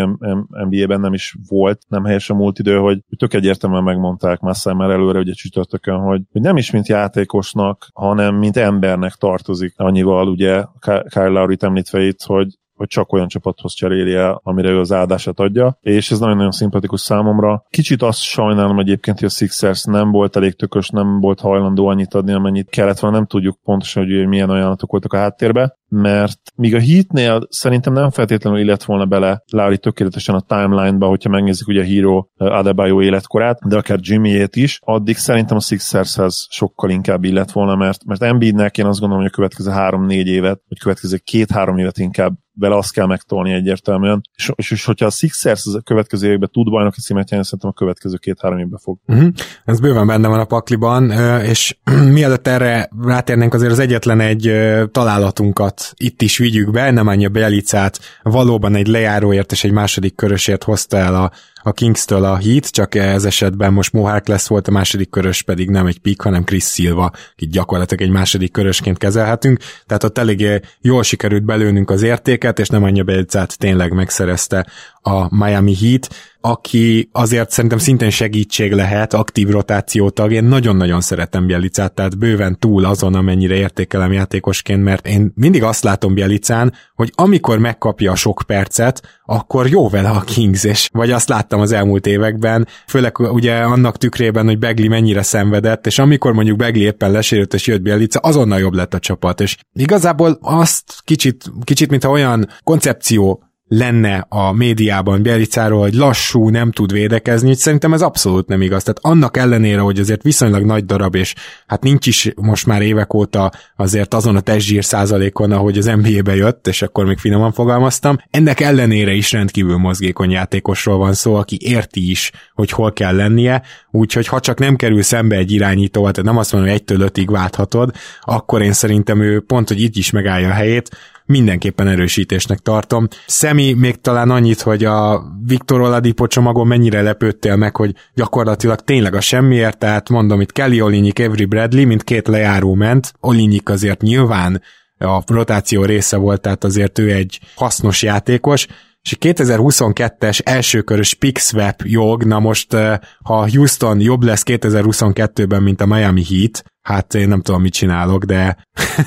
NBA-ben 0.69 0.99
nem 0.99 1.13
is 1.13 1.35
volt, 1.47 1.81
nem 1.87 2.03
helyesen 2.03 2.35
múlt 2.35 2.59
idő, 2.59 2.77
hogy 2.77 2.99
tök 3.17 3.33
egyértelműen 3.33 3.83
megmondták 3.83 4.39
Massa 4.39 4.73
már 4.73 4.89
előre, 4.89 5.19
ugye 5.19 5.33
csütörtökön, 5.33 5.99
hogy, 5.99 6.21
hogy 6.31 6.41
nem 6.41 6.57
is 6.57 6.71
mint 6.71 6.87
játékosnak, 6.87 7.87
hanem 7.93 8.35
mint 8.35 8.57
embernek 8.57 9.13
tartozik. 9.13 9.56
Annyival 9.75 10.27
ugye 10.27 10.63
Kyle 11.09 11.27
Lowry-t 11.27 11.63
említve 11.63 12.01
itt, 12.01 12.21
hogy 12.21 12.47
hogy 12.77 12.87
csak 12.87 13.13
olyan 13.13 13.27
csapathoz 13.27 13.73
cseréli 13.73 14.13
el, 14.13 14.39
amire 14.43 14.69
ő 14.69 14.79
az 14.79 14.91
áldását 14.91 15.39
adja, 15.39 15.77
és 15.81 16.11
ez 16.11 16.19
nagyon-nagyon 16.19 16.51
szimpatikus 16.51 17.01
számomra. 17.01 17.63
Kicsit 17.69 18.01
azt 18.01 18.21
sajnálom 18.21 18.79
egyébként, 18.79 19.19
hogy 19.19 19.27
a 19.27 19.31
Sixers 19.31 19.83
nem 19.83 20.11
volt 20.11 20.35
elég 20.35 20.55
tökös, 20.55 20.89
nem 20.89 21.19
volt 21.19 21.39
hajlandó 21.39 21.87
annyit 21.87 22.13
adni, 22.13 22.33
amennyit 22.33 22.69
kellett 22.69 22.99
volna, 22.99 23.17
nem 23.17 23.25
tudjuk 23.25 23.57
pontosan, 23.63 24.03
hogy 24.03 24.27
milyen 24.27 24.49
ajánlatok 24.49 24.91
voltak 24.91 25.13
a 25.13 25.17
háttérbe, 25.17 25.77
mert 25.89 26.39
míg 26.55 26.75
a 26.75 26.79
Heatnél 26.79 27.47
szerintem 27.49 27.93
nem 27.93 28.09
feltétlenül 28.09 28.59
illet 28.59 28.83
volna 28.83 29.05
bele 29.05 29.43
Lári 29.51 29.77
tökéletesen 29.77 30.35
a 30.35 30.41
timeline-ba, 30.41 31.07
hogyha 31.07 31.29
megnézzük 31.29 31.67
ugye 31.67 31.81
a 31.81 31.85
Hero 31.85 32.25
Adebayo 32.37 33.01
életkorát, 33.01 33.67
de 33.67 33.77
akár 33.77 33.99
Jimmyét 34.01 34.55
is, 34.55 34.79
addig 34.83 35.17
szerintem 35.17 35.57
a 35.57 35.59
Sixershez 35.59 36.47
sokkal 36.49 36.89
inkább 36.89 37.23
illet 37.23 37.51
volna, 37.51 37.75
mert, 37.75 38.05
mert 38.05 38.23
Embiidnek 38.23 38.77
én 38.77 38.85
azt 38.85 38.99
gondolom, 38.99 39.23
hogy 39.23 39.31
a 39.33 39.35
következő 39.35 39.71
három-négy 39.71 40.27
évet, 40.27 40.61
vagy 40.67 40.79
következő 40.79 41.17
két-három 41.17 41.77
évet 41.77 41.97
inkább 41.97 42.33
vele 42.59 42.75
azt 42.75 42.93
kell 42.93 43.05
megtolni 43.05 43.53
egyértelműen. 43.53 44.21
És, 44.35 44.51
és, 44.55 44.71
és 44.71 44.85
hogyha 44.85 45.05
a 45.05 45.09
Sixers 45.09 45.65
a 45.65 45.81
következő 45.81 46.31
évben 46.31 46.49
tud 46.51 46.69
bajnoki 46.69 47.01
címet 47.01 47.29
nyerni, 47.29 47.45
szerintem 47.45 47.69
a 47.69 47.73
következő 47.73 48.15
két-három 48.17 48.59
évben 48.59 48.79
fog. 48.79 48.99
Uh-huh. 49.07 49.27
Ez 49.65 49.79
bőven 49.79 50.07
benne 50.07 50.27
van 50.27 50.39
a 50.39 50.45
pakliban, 50.45 51.11
és 51.41 51.77
mielőtt 52.17 52.47
erre 52.47 52.89
rátérnénk, 53.01 53.53
azért 53.53 53.71
az 53.71 53.79
egyetlen 53.79 54.19
egy 54.19 54.51
találatunkat 54.91 55.76
itt 55.97 56.21
is 56.21 56.37
vigyük 56.37 56.71
be, 56.71 56.91
nem 56.91 57.07
annyi 57.07 57.25
a 57.25 57.29
Belicát, 57.29 57.99
valóban 58.21 58.75
egy 58.75 58.87
lejáróért 58.87 59.51
és 59.51 59.63
egy 59.63 59.71
második 59.71 60.15
körösért 60.15 60.63
hozta 60.63 60.97
el 60.97 61.15
a 61.15 61.31
a 61.67 61.71
Kings-től 61.71 62.23
a 62.23 62.37
Heat, 62.37 62.65
csak 62.65 62.95
ez 62.95 63.25
esetben 63.25 63.73
most 63.73 63.93
Mohawk 63.93 64.27
lesz 64.27 64.47
volt, 64.47 64.67
a 64.67 64.71
második 64.71 65.09
körös 65.09 65.41
pedig 65.41 65.69
nem 65.69 65.85
egy 65.85 65.99
pick, 65.99 66.21
hanem 66.21 66.43
Chris 66.43 66.63
Silva, 66.63 67.11
akit 67.33 67.49
gyakorlatilag 67.49 68.03
egy 68.03 68.11
második 68.11 68.51
körösként 68.51 68.97
kezelhetünk, 68.97 69.59
tehát 69.85 70.03
ott 70.03 70.17
eléggé 70.17 70.59
jól 70.81 71.03
sikerült 71.03 71.43
belőnünk 71.43 71.89
az 71.89 72.01
értéket, 72.01 72.59
és 72.59 72.67
nem 72.67 72.83
annyi 72.83 73.01
Belicát 73.01 73.57
tényleg 73.57 73.93
megszerezte 73.93 74.67
a 75.01 75.35
Miami 75.35 75.75
Heat, 75.75 76.07
aki 76.41 77.09
azért 77.11 77.51
szerintem 77.51 77.79
szintén 77.79 78.09
segítség 78.09 78.73
lehet, 78.73 79.13
aktív 79.13 79.49
rotációtag. 79.49 80.31
Én 80.31 80.43
nagyon-nagyon 80.43 81.01
szeretem 81.01 81.45
Bielicát, 81.45 81.93
tehát 81.93 82.17
bőven 82.17 82.59
túl 82.59 82.85
azon, 82.85 83.15
amennyire 83.15 83.55
értékelem 83.55 84.11
játékosként, 84.11 84.83
mert 84.83 85.07
én 85.07 85.31
mindig 85.35 85.63
azt 85.63 85.83
látom 85.83 86.13
Bielicán, 86.13 86.73
hogy 86.95 87.11
amikor 87.15 87.57
megkapja 87.57 88.11
a 88.11 88.15
sok 88.15 88.43
percet, 88.47 89.01
akkor 89.25 89.67
jó 89.67 89.89
vele 89.89 90.09
a 90.09 90.21
Kings, 90.21 90.63
és 90.63 90.89
vagy 90.91 91.11
azt 91.11 91.29
láttam 91.29 91.56
az 91.61 91.71
elmúlt 91.71 92.07
években, 92.07 92.67
főleg 92.87 93.19
ugye 93.19 93.55
annak 93.55 93.97
tükrében, 93.97 94.45
hogy 94.45 94.59
Begli 94.59 94.87
mennyire 94.87 95.21
szenvedett, 95.21 95.85
és 95.85 95.99
amikor 95.99 96.33
mondjuk 96.33 96.57
Begli 96.57 96.81
éppen 96.81 97.11
lesérült, 97.11 97.53
és 97.53 97.67
jött 97.67 97.81
Bielica, 97.81 98.19
azonnal 98.19 98.59
jobb 98.59 98.73
lett 98.73 98.93
a 98.93 98.99
csapat, 98.99 99.41
és 99.41 99.57
igazából 99.73 100.37
azt 100.41 101.01
kicsit, 101.03 101.43
kicsit 101.63 101.89
mintha 101.89 102.09
olyan 102.09 102.49
koncepció 102.63 103.46
lenne 103.67 104.25
a 104.29 104.51
médiában 104.51 105.21
Bielicáról, 105.21 105.79
hogy 105.79 105.93
lassú, 105.93 106.49
nem 106.49 106.71
tud 106.71 106.91
védekezni, 106.91 107.47
hogy 107.47 107.57
szerintem 107.57 107.93
ez 107.93 108.01
abszolút 108.01 108.47
nem 108.47 108.61
igaz. 108.61 108.83
Tehát 108.83 108.99
annak 109.01 109.37
ellenére, 109.37 109.79
hogy 109.79 109.99
azért 109.99 110.23
viszonylag 110.23 110.65
nagy 110.65 110.85
darab, 110.85 111.15
és 111.15 111.33
hát 111.67 111.83
nincs 111.83 112.07
is 112.07 112.31
most 112.35 112.65
már 112.65 112.81
évek 112.81 113.13
óta 113.13 113.51
azért 113.75 114.13
azon 114.13 114.35
a 114.35 114.39
testzsír 114.39 114.83
százalékon, 114.83 115.51
ahogy 115.51 115.77
az 115.77 115.85
NBA-be 115.85 116.35
jött, 116.35 116.67
és 116.67 116.81
akkor 116.81 117.05
még 117.05 117.17
finoman 117.17 117.51
fogalmaztam, 117.51 118.17
ennek 118.31 118.59
ellenére 118.59 119.13
is 119.13 119.31
rendkívül 119.31 119.77
mozgékony 119.77 120.31
játékosról 120.31 120.97
van 120.97 121.13
szó, 121.13 121.35
aki 121.35 121.57
érti 121.61 122.09
is, 122.09 122.31
hogy 122.53 122.71
hol 122.71 122.93
kell 122.93 123.15
lennie, 123.15 123.61
úgyhogy 123.91 124.27
ha 124.27 124.39
csak 124.39 124.59
nem 124.59 124.75
kerül 124.75 125.01
szembe 125.01 125.35
egy 125.35 125.51
irányítóval, 125.51 126.11
tehát 126.11 126.29
nem 126.29 126.39
azt 126.39 126.51
mondom, 126.51 126.69
hogy 126.69 126.79
egytől 126.79 127.01
ötig 127.01 127.29
válthatod, 127.29 127.95
akkor 128.21 128.61
én 128.61 128.73
szerintem 128.73 129.21
ő 129.21 129.39
pont, 129.39 129.67
hogy 129.67 129.81
itt 129.81 129.95
is 129.95 130.11
megállja 130.11 130.49
a 130.49 130.53
helyét, 130.53 130.89
mindenképpen 131.27 131.87
erősítésnek 131.87 132.59
tartom. 132.59 133.07
Szemi 133.25 133.73
még 133.73 134.01
talán 134.01 134.29
annyit, 134.29 134.61
hogy 134.61 134.85
a 134.85 135.23
Viktor 135.45 135.81
Oladipo 135.81 136.27
csomagon 136.27 136.67
mennyire 136.67 137.01
lepődtél 137.01 137.55
meg, 137.55 137.75
hogy 137.75 137.95
gyakorlatilag 138.13 138.79
tényleg 138.79 139.15
a 139.15 139.21
semmiért, 139.21 139.77
tehát 139.77 140.09
mondom, 140.09 140.41
itt 140.41 140.51
Kelly 140.51 140.81
Olinyik, 140.81 141.19
Every 141.19 141.45
Bradley, 141.45 141.85
mint 141.85 142.03
két 142.03 142.27
lejáró 142.27 142.73
ment. 142.73 143.13
Olinyik 143.19 143.69
azért 143.69 144.01
nyilván 144.01 144.61
a 144.97 145.21
rotáció 145.25 145.83
része 145.83 146.17
volt, 146.17 146.41
tehát 146.41 146.63
azért 146.63 146.99
ő 146.99 147.11
egy 147.11 147.39
hasznos 147.55 148.03
játékos, 148.03 148.67
és 149.01 149.17
2022-es 149.19 150.39
elsőkörös 150.43 151.13
pick 151.13 151.37
swap 151.37 151.81
jog, 151.83 152.23
na 152.23 152.39
most 152.39 152.73
eh, 152.73 152.97
ha 153.23 153.49
Houston 153.49 153.99
jobb 153.99 154.23
lesz 154.23 154.43
2022-ben, 154.45 155.63
mint 155.63 155.81
a 155.81 155.85
Miami 155.85 156.23
Heat, 156.23 156.63
hát 156.87 157.13
én 157.13 157.27
nem 157.27 157.41
tudom, 157.41 157.61
mit 157.61 157.73
csinálok, 157.73 158.23
de 158.23 158.57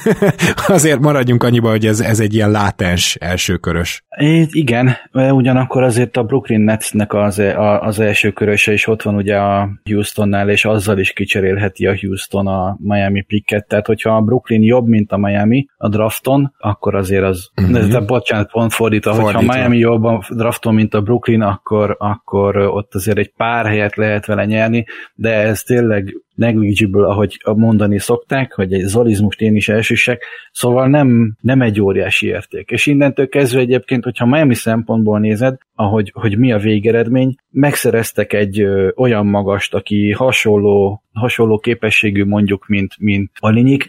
azért 0.66 1.00
maradjunk 1.00 1.42
annyiba, 1.42 1.70
hogy 1.70 1.86
ez, 1.86 2.00
ez 2.00 2.20
egy 2.20 2.34
ilyen 2.34 2.50
látens 2.50 3.14
elsőkörös. 3.14 4.04
É, 4.16 4.46
igen, 4.50 4.96
ugyanakkor 5.12 5.82
azért 5.82 6.16
a 6.16 6.22
Brooklyn 6.22 6.60
Netsnek 6.60 7.14
az, 7.14 7.42
az 7.80 7.98
első 7.98 8.30
köröse 8.30 8.72
is 8.72 8.86
ott 8.86 9.02
van 9.02 9.14
ugye 9.14 9.36
a 9.36 9.68
Houstonnál, 9.84 10.50
és 10.50 10.64
azzal 10.64 10.98
is 10.98 11.12
kicserélheti 11.12 11.86
a 11.86 11.96
Houston 12.00 12.46
a 12.46 12.76
Miami 12.80 13.22
picket, 13.22 13.68
tehát 13.68 13.86
hogyha 13.86 14.16
a 14.16 14.20
Brooklyn 14.20 14.62
jobb, 14.62 14.86
mint 14.86 15.12
a 15.12 15.16
Miami 15.16 15.66
a 15.76 15.88
drafton, 15.88 16.54
akkor 16.58 16.94
azért 16.94 17.24
az, 17.24 17.50
uh-huh. 17.56 17.88
de 17.88 18.00
bocsánat, 18.00 18.50
pont 18.50 18.72
fordítva, 18.72 19.14
fordítva, 19.14 19.38
hogyha 19.38 19.52
a 19.52 19.56
Miami 19.56 19.78
jobb 19.78 20.04
a 20.04 20.22
drafton, 20.30 20.74
mint 20.74 20.94
a 20.94 21.00
Brooklyn, 21.00 21.42
akkor, 21.42 21.96
akkor 21.98 22.56
ott 22.56 22.94
azért 22.94 23.18
egy 23.18 23.32
pár 23.36 23.66
helyet 23.66 23.96
lehet 23.96 24.26
vele 24.26 24.44
nyerni, 24.44 24.84
de 25.14 25.32
ez 25.32 25.62
tényleg 25.62 26.14
negligible, 26.40 27.06
ahogy 27.06 27.40
mondani 27.44 27.98
szokták, 27.98 28.52
hogy 28.52 28.72
egy 28.72 28.84
zolizmust 28.84 29.40
én 29.40 29.56
is 29.56 29.68
elsüssek, 29.68 30.24
szóval 30.52 30.88
nem, 30.88 31.36
nem 31.40 31.62
egy 31.62 31.80
óriási 31.80 32.26
érték. 32.26 32.70
És 32.70 32.86
innentől 32.86 33.28
kezdve 33.28 33.60
egyébként, 33.60 33.99
hogyha 34.04 34.26
Miami 34.26 34.54
szempontból 34.54 35.18
nézed, 35.18 35.58
ahogy 35.74 36.12
hogy 36.14 36.38
mi 36.38 36.52
a 36.52 36.58
végeredmény, 36.58 37.34
megszereztek 37.50 38.32
egy 38.32 38.60
ö, 38.60 38.88
olyan 38.96 39.26
magast, 39.26 39.74
aki 39.74 40.12
hasonló, 40.12 41.02
hasonló 41.12 41.58
képességű 41.58 42.24
mondjuk, 42.24 42.66
mint, 42.66 42.94
mint 42.98 43.30
Alinyik, 43.38 43.88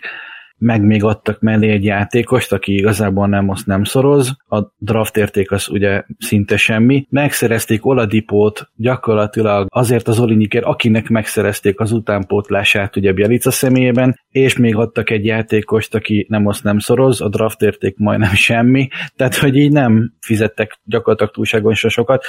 meg 0.62 0.82
még 0.82 1.04
adtak 1.04 1.40
mellé 1.40 1.70
egy 1.70 1.84
játékost, 1.84 2.52
aki 2.54 2.74
igazából 2.74 3.28
nem 3.28 3.50
azt 3.50 3.66
nem 3.66 3.84
szoroz, 3.84 4.38
a 4.48 4.62
draft 4.78 5.18
érték 5.18 5.52
az 5.52 5.70
ugye 5.70 6.04
szinte 6.18 6.58
semmi. 6.58 7.08
Megszerezték 7.10 7.86
Oladipót 7.86 8.70
gyakorlatilag 8.76 9.68
azért 9.70 10.08
az 10.08 10.20
Olinyikért, 10.20 10.66
akinek 10.66 11.10
megszerezték 11.10 11.80
az 11.80 11.92
utánpótlását 11.92 12.96
ugye 12.96 13.14
Bielica 13.14 13.52
személyében, 13.52 14.20
és 14.30 14.58
még 14.58 14.76
adtak 14.76 15.10
egy 15.10 15.26
játékost, 15.26 15.96
aki 15.96 16.26
nem 16.30 16.48
azt 16.48 16.64
nem 16.64 16.80
szoroz, 16.80 17.22
a 17.22 17.30
draft 17.30 17.62
érték 17.62 17.98
majdnem 17.98 18.34
semmi, 18.50 18.88
tehát 19.16 19.36
hogy 19.36 19.56
így 19.58 19.72
nem 19.72 20.14
fizettek 20.20 20.80
gyakorlatilag 20.84 21.34
túlságosan 21.34 21.90
sokat, 21.90 22.26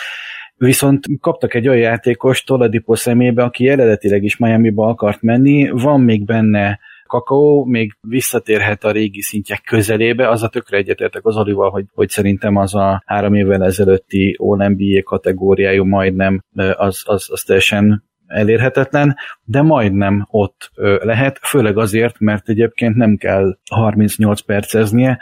Viszont 0.56 1.06
kaptak 1.20 1.54
egy 1.54 1.68
olyan 1.68 1.80
játékos 1.80 2.44
Toladipo 2.44 2.94
szemébe, 2.94 3.42
aki 3.42 3.68
eredetileg 3.68 4.22
is 4.22 4.36
Miami-ba 4.36 4.86
akart 4.86 5.22
menni, 5.22 5.70
van 5.70 6.00
még 6.00 6.24
benne 6.24 6.78
kakaó 7.12 7.64
még 7.64 7.97
visszatérhet 8.00 8.85
a 8.85 8.90
régi 8.90 9.21
szintjek 9.21 9.62
közelébe, 9.62 10.28
az 10.28 10.42
a 10.42 10.49
tökre 10.49 10.76
egyetértek 10.76 11.26
az 11.26 11.37
Olival, 11.37 11.71
hogy, 11.71 11.85
hogy 11.92 12.09
szerintem 12.09 12.57
az 12.57 12.75
a 12.75 13.02
három 13.07 13.35
évvel 13.35 13.64
ezelőtti 13.64 14.37
All-NBA 14.38 15.02
kategóriájú 15.02 15.85
majdnem 15.85 16.45
az, 16.76 17.02
az, 17.04 17.26
az 17.31 17.42
teljesen 17.42 18.04
elérhetetlen, 18.26 19.16
de 19.45 19.62
majdnem 19.62 20.26
ott 20.31 20.71
lehet, 21.02 21.38
főleg 21.42 21.78
azért, 21.78 22.19
mert 22.19 22.49
egyébként 22.49 22.97
nem 22.97 23.16
kell 23.16 23.59
38 23.71 24.40
perceznie, 24.40 25.19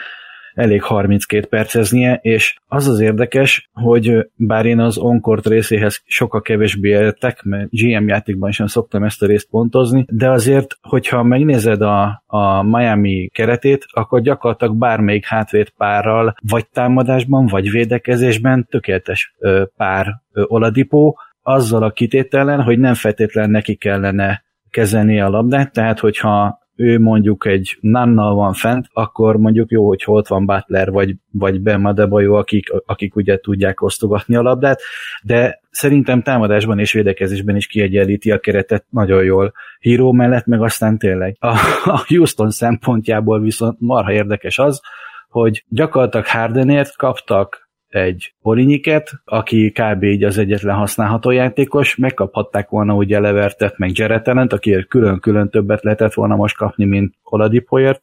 elég 0.61 0.83
32 0.83 1.47
perceznie, 1.47 2.15
és 2.23 2.57
az 2.67 2.89
az 2.89 3.01
érdekes, 3.01 3.69
hogy 3.73 4.31
bár 4.35 4.67
én 4.67 4.81
az 4.81 4.99
Onkort 4.99 5.47
részéhez 5.47 6.03
sokkal 6.05 6.41
kevésbé 6.41 6.89
értek, 6.89 7.43
mert 7.43 7.71
GM 7.71 8.09
játékban 8.09 8.51
sem 8.51 8.67
szoktam 8.67 9.05
ezt 9.05 9.23
a 9.23 9.27
részt 9.27 9.49
pontozni, 9.51 10.05
de 10.09 10.31
azért, 10.31 10.77
hogyha 10.81 11.23
megnézed 11.23 11.83
a, 11.83 12.23
a 12.27 12.63
Miami 12.63 13.29
keretét, 13.33 13.85
akkor 13.91 14.21
gyakorlatilag 14.21 14.77
bármelyik 14.77 15.27
hátvéd 15.27 15.71
párral, 15.71 16.35
vagy 16.51 16.69
támadásban, 16.69 17.47
vagy 17.47 17.71
védekezésben 17.71 18.67
tökéletes 18.71 19.35
pár 19.77 20.07
Oladipó, 20.33 21.19
azzal 21.43 21.83
a 21.83 21.91
kitételen, 21.91 22.63
hogy 22.63 22.79
nem 22.79 22.95
feltétlenül 22.95 23.51
neki 23.51 23.75
kellene 23.75 24.43
kezelni 24.71 25.21
a 25.21 25.29
labdát, 25.29 25.73
tehát 25.73 25.99
hogyha 25.99 26.60
ő 26.81 26.99
mondjuk 26.99 27.47
egy 27.47 27.79
nannal 27.81 28.35
van 28.35 28.53
fent, 28.53 28.87
akkor 28.93 29.37
mondjuk 29.37 29.71
jó, 29.71 29.87
hogy 29.87 30.03
ott 30.07 30.29
van 30.29 30.47
Butler 30.47 30.91
vagy, 30.91 31.15
vagy 31.31 31.61
Ben 31.61 31.81
Madebajo, 31.81 32.35
akik, 32.35 32.71
akik 32.87 33.17
ugye 33.17 33.39
tudják 33.39 33.83
osztogatni 33.83 34.37
a 34.37 34.43
labdát, 34.43 34.81
de 35.23 35.61
szerintem 35.71 36.23
támadásban 36.23 36.79
és 36.79 36.93
védekezésben 36.93 37.57
is 37.57 37.67
kiegyenlíti 37.67 38.31
a 38.31 38.39
keretet 38.39 38.85
nagyon 38.91 39.25
jól. 39.25 39.53
Híró 39.79 40.13
mellett 40.13 40.47
meg 40.47 40.63
aztán 40.63 40.99
tényleg. 40.99 41.37
A, 41.39 41.47
a 41.85 42.05
Houston 42.07 42.51
szempontjából 42.51 43.41
viszont 43.41 43.77
marha 43.81 44.13
érdekes 44.13 44.59
az, 44.59 44.81
hogy 45.29 45.65
gyakorlatilag 45.69 46.27
Hardenért 46.27 46.97
kaptak 46.97 47.70
egy 47.91 48.35
Polinyiket, 48.43 49.11
aki 49.25 49.73
kb. 49.73 50.03
így 50.03 50.25
az 50.25 50.39
egyetlen 50.39 50.77
használható 50.77 51.31
játékos, 51.31 51.97
megkaphatták 51.97 52.69
volna 52.69 52.95
ugye 52.95 53.21
Levertet, 53.21 53.79
meg 53.79 53.99
Jaretelent, 53.99 54.53
akiért 54.53 54.89
külön-külön 54.89 55.51
többet 55.51 55.83
lehetett 55.83 56.15
volna 56.15 56.37
most 56.37 56.57
kapni, 56.57 56.85
mint 56.85 57.15
Oladipoért, 57.23 58.03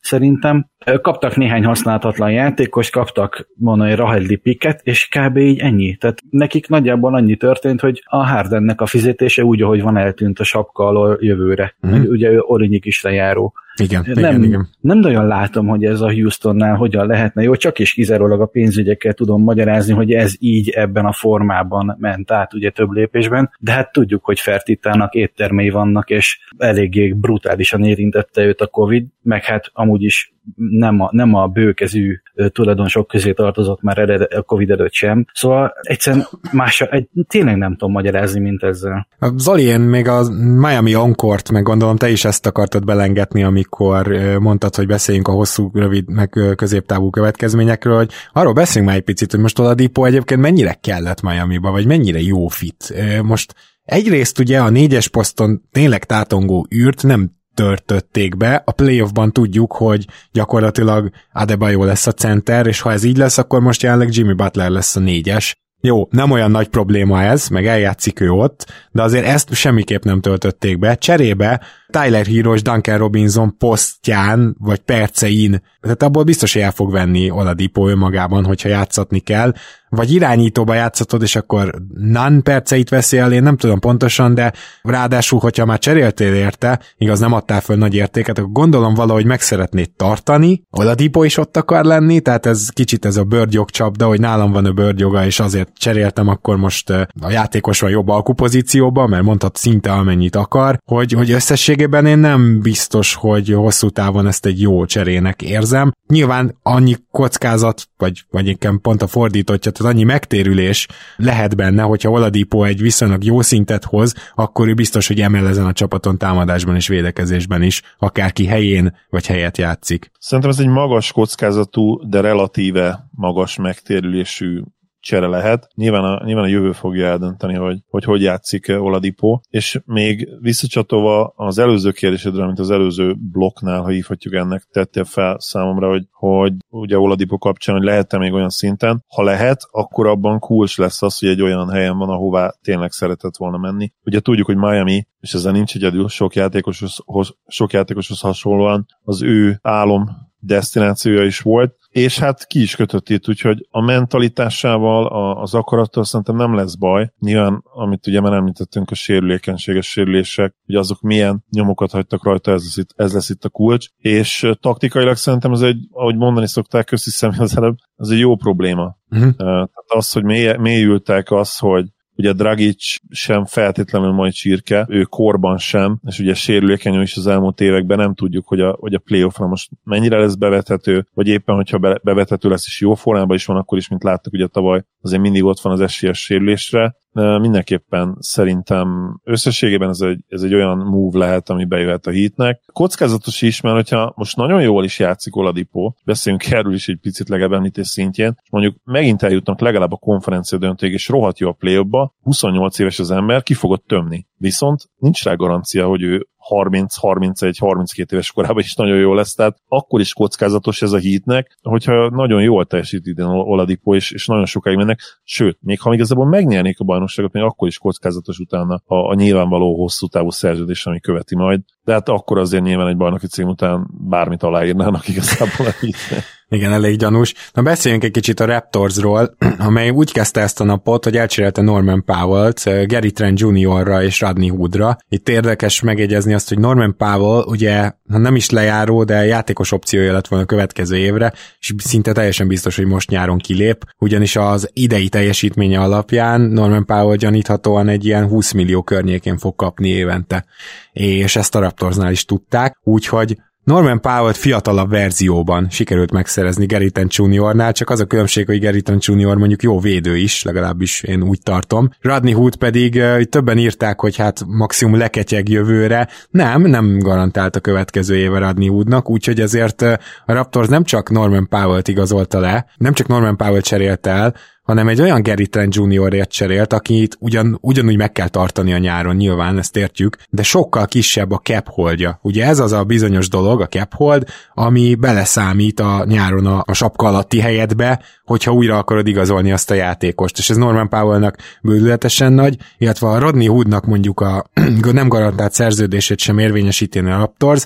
szerintem. 0.00 0.66
Kaptak 1.00 1.36
néhány 1.36 1.64
használhatatlan 1.64 2.32
játékos, 2.32 2.90
kaptak 2.90 3.48
mondani 3.54 3.94
Rahedli 3.94 4.36
piket, 4.36 4.80
és 4.82 5.08
kb. 5.08 5.36
így 5.36 5.58
ennyi. 5.58 5.96
Tehát 5.96 6.18
nekik 6.30 6.68
nagyjából 6.68 7.14
annyi 7.14 7.36
történt, 7.36 7.80
hogy 7.80 8.02
a 8.04 8.26
Hardennek 8.26 8.80
a 8.80 8.86
fizetése 8.86 9.44
úgy, 9.44 9.62
ahogy 9.62 9.82
van 9.82 9.96
eltűnt 9.96 10.38
a 10.38 10.44
sapka 10.44 10.86
alól 10.86 11.18
jövőre. 11.20 11.74
Mm-hmm. 11.86 12.04
Ugye 12.08 12.30
ő 12.30 12.38
Olinyik 12.38 12.84
is 12.84 13.02
lejáró. 13.02 13.54
Igen, 13.80 14.02
nem, 14.06 14.18
igen, 14.18 14.42
igen. 14.42 14.68
nem 14.80 14.98
nagyon 14.98 15.26
látom, 15.26 15.66
hogy 15.66 15.84
ez 15.84 16.00
a 16.00 16.12
Houstonnál 16.12 16.74
hogyan 16.74 17.06
lehetne. 17.06 17.42
Jó, 17.42 17.54
csak 17.54 17.78
is 17.78 17.92
kizárólag 17.92 18.40
a 18.40 18.46
pénzügyekkel 18.46 19.12
tudom 19.12 19.42
magyarázni, 19.42 19.92
hogy 19.92 20.12
ez 20.12 20.34
így 20.38 20.68
ebben 20.68 21.04
a 21.04 21.12
formában 21.12 21.96
ment 21.98 22.30
át 22.30 22.54
ugye 22.54 22.70
több 22.70 22.90
lépésben, 22.90 23.50
de 23.58 23.72
hát 23.72 23.92
tudjuk, 23.92 24.24
hogy 24.24 24.40
Fertitának 24.40 25.14
éttermei 25.14 25.70
vannak, 25.70 26.10
és 26.10 26.38
eléggé 26.58 27.12
brutálisan 27.12 27.84
érintette 27.84 28.42
őt 28.44 28.60
a 28.60 28.66
Covid, 28.66 29.06
meg 29.22 29.44
hát 29.44 29.70
amúgy 29.72 30.02
is 30.02 30.32
nem 30.56 31.00
a, 31.00 31.08
nem 31.12 31.34
a 31.34 31.46
bőkezű 31.46 32.14
tulajdonosok 32.52 33.06
közé 33.06 33.32
tartozott 33.32 33.82
már 33.82 33.98
ered, 33.98 34.26
a 34.32 34.42
Covid 34.42 34.70
előtt 34.70 34.92
sem. 34.92 35.26
Szóval 35.32 35.72
egyszerűen 35.80 36.26
más, 36.52 36.80
egy, 36.80 37.08
tényleg 37.28 37.56
nem 37.56 37.72
tudom 37.76 37.92
magyarázni, 37.92 38.40
mint 38.40 38.62
ezzel. 38.62 39.06
Zoli, 39.36 39.62
én 39.62 39.80
még 39.80 40.08
a 40.08 40.22
Miami 40.56 40.94
Onkort, 40.94 41.50
meg 41.50 41.62
gondolom 41.62 41.96
te 41.96 42.10
is 42.10 42.24
ezt 42.24 42.46
akartad 42.46 42.84
belengetni, 42.84 43.42
amikor 43.42 44.08
mondtad, 44.40 44.74
hogy 44.74 44.86
beszéljünk 44.86 45.28
a 45.28 45.32
hosszú, 45.32 45.70
rövid, 45.72 46.10
meg 46.10 46.28
középtávú 46.56 47.10
következményekről, 47.10 47.96
hogy 47.96 48.10
arról 48.32 48.52
beszéljünk 48.52 48.92
már 48.92 49.00
egy 49.00 49.06
picit, 49.06 49.30
hogy 49.30 49.40
most 49.40 49.58
Oladipo 49.58 50.04
egyébként 50.04 50.40
mennyire 50.40 50.72
kellett 50.80 51.22
Miami-ba, 51.22 51.70
vagy 51.70 51.86
mennyire 51.86 52.20
jó 52.20 52.46
fit. 52.48 52.94
Most 53.22 53.54
Egyrészt 53.84 54.38
ugye 54.38 54.60
a 54.60 54.70
négyes 54.70 55.08
poszton 55.08 55.62
tényleg 55.70 56.04
tátongó 56.04 56.66
űrt 56.74 57.02
nem 57.02 57.30
törtötték 57.54 58.36
be. 58.36 58.62
A 58.64 58.72
playoffban 58.72 59.32
tudjuk, 59.32 59.72
hogy 59.72 60.06
gyakorlatilag 60.32 61.10
Adebayo 61.32 61.84
lesz 61.84 62.06
a 62.06 62.12
center, 62.12 62.66
és 62.66 62.80
ha 62.80 62.92
ez 62.92 63.04
így 63.04 63.16
lesz, 63.16 63.38
akkor 63.38 63.60
most 63.60 63.82
jelenleg 63.82 64.14
Jimmy 64.16 64.32
Butler 64.32 64.70
lesz 64.70 64.96
a 64.96 65.00
négyes. 65.00 65.54
Jó, 65.84 66.08
nem 66.10 66.30
olyan 66.30 66.50
nagy 66.50 66.68
probléma 66.68 67.22
ez, 67.22 67.48
meg 67.48 67.66
eljátszik 67.66 68.20
ő 68.20 68.30
ott, 68.30 68.72
de 68.90 69.02
azért 69.02 69.26
ezt 69.26 69.54
semmiképp 69.54 70.02
nem 70.02 70.20
töltötték 70.20 70.78
be. 70.78 70.94
Cserébe 70.94 71.60
Tyler 71.92 72.26
Hero 72.26 72.54
és 72.54 72.62
Duncan 72.62 72.98
Robinson 72.98 73.56
posztján, 73.58 74.56
vagy 74.58 74.78
percein, 74.78 75.62
tehát 75.80 76.02
abból 76.02 76.22
biztos, 76.22 76.56
el 76.56 76.70
fog 76.70 76.92
venni 76.92 77.30
Oladipo 77.30 77.88
önmagában, 77.88 78.44
hogyha 78.44 78.68
játszatni 78.68 79.18
kell, 79.18 79.52
vagy 79.88 80.12
irányítóba 80.12 80.74
játszatod, 80.74 81.22
és 81.22 81.36
akkor 81.36 81.74
nan 81.94 82.42
perceit 82.42 82.88
veszi 82.88 83.18
el, 83.18 83.32
én 83.32 83.42
nem 83.42 83.56
tudom 83.56 83.78
pontosan, 83.78 84.34
de 84.34 84.52
ráadásul, 84.82 85.38
hogyha 85.38 85.64
már 85.64 85.78
cseréltél 85.78 86.34
érte, 86.34 86.80
igaz 86.96 87.20
nem 87.20 87.32
adtál 87.32 87.60
föl 87.60 87.76
nagy 87.76 87.94
értéket, 87.94 88.38
akkor 88.38 88.52
gondolom 88.52 88.94
valahogy 88.94 89.24
meg 89.24 89.40
szeretnéd 89.40 89.90
tartani, 89.90 90.62
Oladipo 90.70 91.22
is 91.22 91.36
ott 91.36 91.56
akar 91.56 91.84
lenni, 91.84 92.20
tehát 92.20 92.46
ez 92.46 92.68
kicsit 92.68 93.04
ez 93.04 93.16
a 93.16 93.24
bőrgyog 93.24 93.70
csapda, 93.70 94.06
hogy 94.06 94.20
nálam 94.20 94.52
van 94.52 94.64
a 94.64 94.72
bőrgyoga, 94.72 95.24
és 95.24 95.40
azért 95.40 95.70
cseréltem, 95.78 96.28
akkor 96.28 96.56
most 96.56 96.90
a 97.20 97.30
játékos 97.30 97.80
van 97.80 97.90
jobb 97.90 98.08
alkupozícióban, 98.08 99.08
mert 99.08 99.22
mondhat 99.22 99.56
szinte 99.56 99.92
amennyit 99.92 100.36
akar, 100.36 100.78
hogy, 100.84 101.12
hogy 101.12 101.30
összesség 101.30 101.81
összességében 101.82 102.06
én 102.06 102.18
nem 102.18 102.60
biztos, 102.60 103.14
hogy 103.14 103.48
hosszú 103.48 103.90
távon 103.90 104.26
ezt 104.26 104.46
egy 104.46 104.60
jó 104.60 104.84
cserének 104.84 105.42
érzem. 105.42 105.92
Nyilván 106.08 106.58
annyi 106.62 106.96
kockázat, 107.10 107.88
vagy, 107.96 108.24
vagy 108.30 108.46
inkább 108.46 108.80
pont 108.80 109.02
a 109.02 109.06
fordítottja, 109.06 109.70
tehát 109.70 109.92
annyi 109.92 110.04
megtérülés 110.04 110.88
lehet 111.16 111.56
benne, 111.56 111.82
hogyha 111.82 112.10
Oladipo 112.10 112.64
egy 112.64 112.80
viszonylag 112.80 113.24
jó 113.24 113.40
szintet 113.40 113.84
hoz, 113.84 114.14
akkor 114.34 114.68
ő 114.68 114.74
biztos, 114.74 115.06
hogy 115.06 115.20
emel 115.20 115.48
ezen 115.48 115.66
a 115.66 115.72
csapaton 115.72 116.18
támadásban 116.18 116.74
és 116.74 116.88
védekezésben 116.88 117.62
is, 117.62 117.82
akárki 117.98 118.46
helyén 118.46 118.96
vagy 119.10 119.26
helyet 119.26 119.58
játszik. 119.58 120.10
Szerintem 120.18 120.50
ez 120.50 120.58
egy 120.58 120.68
magas 120.68 121.12
kockázatú, 121.12 122.08
de 122.08 122.20
relatíve 122.20 123.08
magas 123.10 123.56
megtérülésű 123.56 124.62
csere 125.02 125.26
lehet. 125.26 125.68
Nyilván 125.74 126.04
a, 126.04 126.24
nyilván 126.24 126.44
a 126.44 126.48
jövő 126.48 126.72
fogja 126.72 127.06
eldönteni, 127.06 127.54
hogy, 127.54 127.78
hogy 127.88 128.04
hogy 128.04 128.22
játszik 128.22 128.68
Oladipo, 128.68 129.40
és 129.48 129.80
még 129.84 130.28
visszacsatolva 130.40 131.32
az 131.36 131.58
előző 131.58 131.90
kérdésedre, 131.90 132.46
mint 132.46 132.58
az 132.58 132.70
előző 132.70 133.16
blokknál, 133.32 133.82
ha 133.82 133.88
hívhatjuk 133.88 134.34
ennek, 134.34 134.66
tettél 134.70 135.04
fel 135.04 135.36
számomra, 135.38 135.88
hogy, 135.88 136.06
hogy 136.10 136.52
ugye 136.68 136.98
Oladipo 136.98 137.38
kapcsán, 137.38 137.76
hogy 137.76 137.84
lehet-e 137.84 138.18
még 138.18 138.32
olyan 138.32 138.50
szinten. 138.50 139.04
Ha 139.14 139.22
lehet, 139.22 139.60
akkor 139.70 140.06
abban 140.06 140.38
kulcs 140.38 140.78
lesz 140.78 141.02
az, 141.02 141.18
hogy 141.18 141.28
egy 141.28 141.42
olyan 141.42 141.70
helyen 141.70 141.98
van, 141.98 142.08
ahová 142.08 142.54
tényleg 142.62 142.90
szeretett 142.90 143.36
volna 143.36 143.58
menni. 143.58 143.92
Ugye 144.04 144.20
tudjuk, 144.20 144.46
hogy 144.46 144.56
Miami, 144.56 145.06
és 145.20 145.34
ezzel 145.34 145.52
nincs 145.52 145.74
egyedül 145.74 146.08
sok 146.08 146.34
játékoshoz, 146.34 147.04
sok 147.46 147.72
játékoshoz 147.72 148.20
hasonlóan, 148.20 148.86
az 149.02 149.22
ő 149.22 149.58
álom 149.62 150.30
destinációja 150.42 151.24
is 151.24 151.40
volt, 151.40 151.76
és 151.88 152.18
hát 152.18 152.46
ki 152.46 152.60
is 152.60 152.76
kötött 152.76 153.08
itt, 153.08 153.28
úgyhogy 153.28 153.66
a 153.70 153.80
mentalitásával, 153.80 155.06
a, 155.06 155.40
az 155.40 155.54
akarattal 155.54 156.04
szerintem 156.04 156.36
nem 156.36 156.54
lesz 156.54 156.74
baj. 156.74 157.12
Nyilván, 157.18 157.62
amit 157.74 158.06
ugye 158.06 158.20
már 158.20 158.32
említettünk, 158.32 158.90
a 158.90 158.94
sérülékenységes 158.94 159.86
sérülések, 159.86 160.54
hogy 160.66 160.74
azok 160.74 161.00
milyen 161.00 161.44
nyomokat 161.50 161.90
hagytak 161.90 162.24
rajta, 162.24 162.52
ez 162.52 162.62
lesz 162.62 162.76
itt, 162.76 162.92
ez 162.96 163.12
lesz 163.12 163.30
itt 163.30 163.44
a 163.44 163.48
kulcs, 163.48 163.86
és 163.96 164.50
taktikailag 164.60 165.16
szerintem 165.16 165.52
ez 165.52 165.60
egy, 165.60 165.78
ahogy 165.90 166.16
mondani 166.16 166.46
szokták, 166.46 166.84
kösziszem 166.84 167.32
az 167.38 167.56
előbb, 167.56 167.76
ez 167.96 168.08
egy 168.08 168.18
jó 168.18 168.36
probléma. 168.36 168.96
Uh-huh. 169.10 169.36
Tehát 169.36 169.70
az, 169.86 170.12
hogy 170.12 170.24
mély, 170.24 170.56
mélyültek, 170.56 171.30
az, 171.30 171.58
hogy 171.58 171.84
ugye 172.16 172.32
Dragic 172.32 172.96
sem 173.10 173.44
feltétlenül 173.44 174.12
majd 174.12 174.32
csirke, 174.32 174.86
ő 174.88 175.02
korban 175.02 175.58
sem, 175.58 175.98
és 176.06 176.18
ugye 176.18 176.34
sérülékeny 176.34 177.00
is 177.00 177.16
az 177.16 177.26
elmúlt 177.26 177.60
években 177.60 177.98
nem 177.98 178.14
tudjuk, 178.14 178.46
hogy 178.46 178.60
a, 178.60 178.76
hogy 178.80 178.94
a 178.94 178.98
playoffra 178.98 179.46
most 179.46 179.70
mennyire 179.84 180.18
lesz 180.18 180.34
bevethető, 180.34 181.06
vagy 181.14 181.28
éppen, 181.28 181.54
hogyha 181.54 181.78
be, 181.78 182.00
bevethető 182.02 182.48
lesz, 182.48 182.66
és 182.66 182.80
jó 182.80 182.94
formában 182.94 183.36
is 183.36 183.46
van, 183.46 183.56
akkor 183.56 183.78
is, 183.78 183.88
mint 183.88 184.02
láttuk 184.02 184.32
ugye 184.32 184.46
tavaly, 184.46 184.84
azért 185.00 185.22
mindig 185.22 185.44
ott 185.44 185.60
van 185.60 185.72
az 185.72 185.80
esélyes 185.80 186.22
sérülésre, 186.22 186.96
mindenképpen 187.14 188.16
szerintem 188.18 189.18
összességében 189.24 189.88
ez 189.88 190.00
egy, 190.00 190.24
ez 190.28 190.42
egy 190.42 190.54
olyan 190.54 190.78
move 190.78 191.18
lehet, 191.18 191.50
ami 191.50 191.64
bejöhet 191.64 192.06
a 192.06 192.10
hitnek. 192.10 192.62
Kockázatos 192.72 193.42
is, 193.42 193.60
mert 193.60 193.76
hogyha 193.76 194.12
most 194.16 194.36
nagyon 194.36 194.62
jól 194.62 194.84
is 194.84 194.98
játszik 194.98 195.36
Oladipo, 195.36 195.92
beszéljünk 196.04 196.50
erről 196.50 196.74
is 196.74 196.88
egy 196.88 196.98
picit 197.00 197.28
legalább 197.28 197.52
említés 197.52 197.86
szintjén, 197.86 198.34
és 198.42 198.50
mondjuk 198.50 198.76
megint 198.84 199.22
eljutnak 199.22 199.60
legalább 199.60 199.92
a 199.92 199.96
konferencia 199.96 200.58
döntőig, 200.58 200.92
és 200.92 201.08
rohadt 201.08 201.38
jó 201.38 201.48
a 201.48 201.52
play 201.52 201.80
28 202.22 202.78
éves 202.78 202.98
az 202.98 203.10
ember, 203.10 203.42
ki 203.42 203.54
fogod 203.54 203.82
tömni. 203.86 204.26
Viszont 204.36 204.90
nincs 204.96 205.24
rá 205.24 205.34
garancia, 205.34 205.86
hogy 205.86 206.02
ő 206.02 206.26
30, 206.42 206.96
31, 206.96 207.58
32 207.58 208.14
éves 208.14 208.32
korában 208.32 208.58
is 208.58 208.74
nagyon 208.74 208.96
jó 208.96 209.14
lesz, 209.14 209.34
tehát 209.34 209.56
akkor 209.68 210.00
is 210.00 210.12
kockázatos 210.12 210.82
ez 210.82 210.92
a 210.92 210.98
hítnek, 210.98 211.58
hogyha 211.62 212.10
nagyon 212.10 212.42
jól 212.42 212.66
teljesít 212.66 213.06
idén 213.06 213.24
Oladipo, 213.24 213.94
és, 213.94 214.10
és 214.10 214.26
nagyon 214.26 214.46
sokáig 214.46 214.76
mennek, 214.76 215.00
sőt, 215.22 215.58
még 215.60 215.80
ha 215.80 215.94
igazából 215.94 216.26
megnyernék 216.26 216.80
a 216.80 216.84
bajnokságot, 216.84 217.32
még 217.32 217.42
akkor 217.42 217.68
is 217.68 217.78
kockázatos 217.78 218.38
utána 218.38 218.82
a, 218.86 218.94
a 218.94 219.14
nyilvánvaló 219.14 219.76
hosszú 219.76 220.06
távú 220.06 220.30
szerződés, 220.30 220.86
ami 220.86 221.00
követi 221.00 221.36
majd, 221.36 221.60
de 221.84 221.92
hát 221.92 222.08
akkor 222.08 222.38
azért 222.38 222.64
nyilván 222.64 222.88
egy 222.88 222.96
bajnoki 222.96 223.26
cím 223.26 223.48
után 223.48 223.90
bármit 224.08 224.42
aláírnának 224.42 225.08
igazából 225.12 225.66
a 225.66 225.74
hítnek. 225.80 226.24
Igen, 226.52 226.72
elég 226.72 226.96
gyanús. 226.96 227.34
Na 227.52 227.62
beszéljünk 227.62 228.04
egy 228.04 228.10
kicsit 228.10 228.40
a 228.40 228.44
Raptorsról, 228.44 229.36
amely 229.68 229.90
úgy 229.90 230.12
kezdte 230.12 230.40
ezt 230.40 230.60
a 230.60 230.64
napot, 230.64 231.04
hogy 231.04 231.16
elcserélte 231.16 231.62
Norman 231.62 232.04
Powell-t, 232.04 232.66
eh, 232.66 232.86
Gary 232.86 233.10
Trent 233.10 233.40
Jr.-ra 233.40 234.02
és 234.02 234.20
Rodney 234.20 234.48
Hoodra. 234.48 234.96
Itt 235.08 235.28
érdekes 235.28 235.80
megjegyezni 235.80 236.34
azt, 236.34 236.48
hogy 236.48 236.58
Norman 236.58 236.96
Powell 236.96 237.44
ugye 237.46 237.90
nem 238.04 238.34
is 238.34 238.50
lejáró, 238.50 239.04
de 239.04 239.24
játékos 239.24 239.72
opciója 239.72 240.12
lett 240.12 240.26
volna 240.28 240.44
a 240.44 240.48
következő 240.48 240.96
évre, 240.96 241.32
és 241.58 241.74
szinte 241.76 242.12
teljesen 242.12 242.48
biztos, 242.48 242.76
hogy 242.76 242.86
most 242.86 243.10
nyáron 243.10 243.38
kilép, 243.38 243.84
ugyanis 243.98 244.36
az 244.36 244.70
idei 244.72 245.08
teljesítménye 245.08 245.80
alapján 245.80 246.40
Norman 246.40 246.86
Powell 246.86 247.16
gyaníthatóan 247.16 247.88
egy 247.88 248.04
ilyen 248.04 248.28
20 248.28 248.52
millió 248.52 248.82
környékén 248.82 249.38
fog 249.38 249.56
kapni 249.56 249.88
évente. 249.88 250.44
És 250.92 251.36
ezt 251.36 251.54
a 251.54 251.60
Raptorsnál 251.60 252.10
is 252.10 252.24
tudták, 252.24 252.78
úgyhogy 252.82 253.36
Norman 253.64 254.00
Powell 254.00 254.32
fiatalabb 254.32 254.90
verzióban 254.90 255.66
sikerült 255.70 256.12
megszerezni 256.12 256.66
Geriton 256.66 257.06
Juniornál, 257.08 257.72
csak 257.72 257.90
az 257.90 258.00
a 258.00 258.04
különbség, 258.04 258.46
hogy 258.46 258.60
Geriton 258.60 258.98
Junior 259.00 259.36
mondjuk 259.36 259.62
jó 259.62 259.80
védő 259.80 260.16
is, 260.16 260.42
legalábbis 260.42 261.02
én 261.02 261.22
úgy 261.22 261.40
tartom. 261.42 261.90
Rodney 262.00 262.32
Hood 262.32 262.56
pedig 262.56 263.02
többen 263.28 263.58
írták, 263.58 264.00
hogy 264.00 264.16
hát 264.16 264.44
maximum 264.46 264.98
leketyeg 264.98 265.48
jövőre. 265.48 266.08
Nem, 266.30 266.62
nem 266.62 266.98
garantált 266.98 267.56
a 267.56 267.60
következő 267.60 268.16
éve 268.16 268.38
Rodney 268.38 268.68
Hoodnak, 268.68 269.10
úgyhogy 269.10 269.40
ezért 269.40 269.82
a 269.82 269.98
Raptors 270.26 270.68
nem 270.68 270.84
csak 270.84 271.10
Norman 271.10 271.48
Powell-t 271.48 271.88
igazolta 271.88 272.40
le, 272.40 272.66
nem 272.76 272.92
csak 272.92 273.06
Norman 273.06 273.36
Powell 273.36 273.60
cserélt 273.60 274.06
el, 274.06 274.34
hanem 274.62 274.88
egy 274.88 275.00
olyan 275.00 275.22
Gary 275.22 275.46
Trent 275.46 275.74
Jr.ért 275.74 276.30
cserélt, 276.30 276.72
akit 276.72 277.16
ugyan, 277.20 277.58
ugyanúgy 277.60 277.96
meg 277.96 278.12
kell 278.12 278.28
tartani 278.28 278.72
a 278.72 278.78
nyáron, 278.78 279.16
nyilván, 279.16 279.58
ezt 279.58 279.76
értjük, 279.76 280.16
de 280.30 280.42
sokkal 280.42 280.86
kisebb 280.86 281.30
a 281.30 281.38
cap 281.38 281.68
holdja. 281.68 282.18
Ugye 282.22 282.46
ez 282.46 282.58
az 282.58 282.72
a 282.72 282.84
bizonyos 282.84 283.28
dolog, 283.28 283.60
a 283.60 283.66
cap 283.66 283.94
hold, 283.94 284.28
ami 284.54 284.94
beleszámít 284.94 285.80
a 285.80 286.04
nyáron 286.04 286.46
a, 286.46 286.62
a 286.66 286.72
sapka 286.72 287.06
alatti 287.06 287.40
helyedbe, 287.40 288.02
hogyha 288.24 288.52
újra 288.52 288.78
akarod 288.78 289.06
igazolni 289.06 289.52
azt 289.52 289.70
a 289.70 289.74
játékost. 289.74 290.38
És 290.38 290.50
ez 290.50 290.56
Norman 290.56 290.88
Powellnak 290.88 291.36
bődületesen 291.62 292.32
nagy, 292.32 292.56
illetve 292.78 293.08
a 293.08 293.18
Rodney 293.18 293.46
Hoodnak 293.46 293.86
mondjuk 293.86 294.20
a 294.20 294.44
nem 294.92 295.08
garantált 295.08 295.52
szerződését 295.52 296.18
sem 296.18 296.38
érvényesíteni 296.38 297.10
a 297.10 297.18
Raptors, 297.18 297.64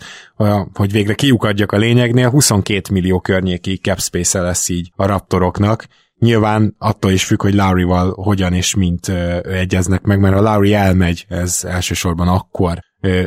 hogy 0.75 0.93
végre 0.93 1.15
kiukadjak 1.15 1.73
a 1.73 1.77
lényegnél, 1.77 2.31
22 2.31 2.93
millió 2.93 3.21
környéki 3.21 3.77
cap 3.77 4.01
space 4.01 4.41
lesz 4.41 4.69
így 4.69 4.93
a 4.97 5.07
Raptoroknak, 5.07 5.87
Nyilván 6.19 6.75
attól 6.79 7.11
is 7.11 7.25
függ, 7.25 7.43
hogy 7.43 7.55
Lowry-val 7.55 8.13
hogyan 8.23 8.53
és 8.53 8.75
mint 8.75 9.09
egyeznek 9.43 10.03
meg, 10.03 10.21
mert 10.21 10.35
ha 10.35 10.41
Lowry 10.41 10.75
elmegy, 10.75 11.27
ez 11.29 11.61
elsősorban 11.65 12.29
akkor 12.29 12.79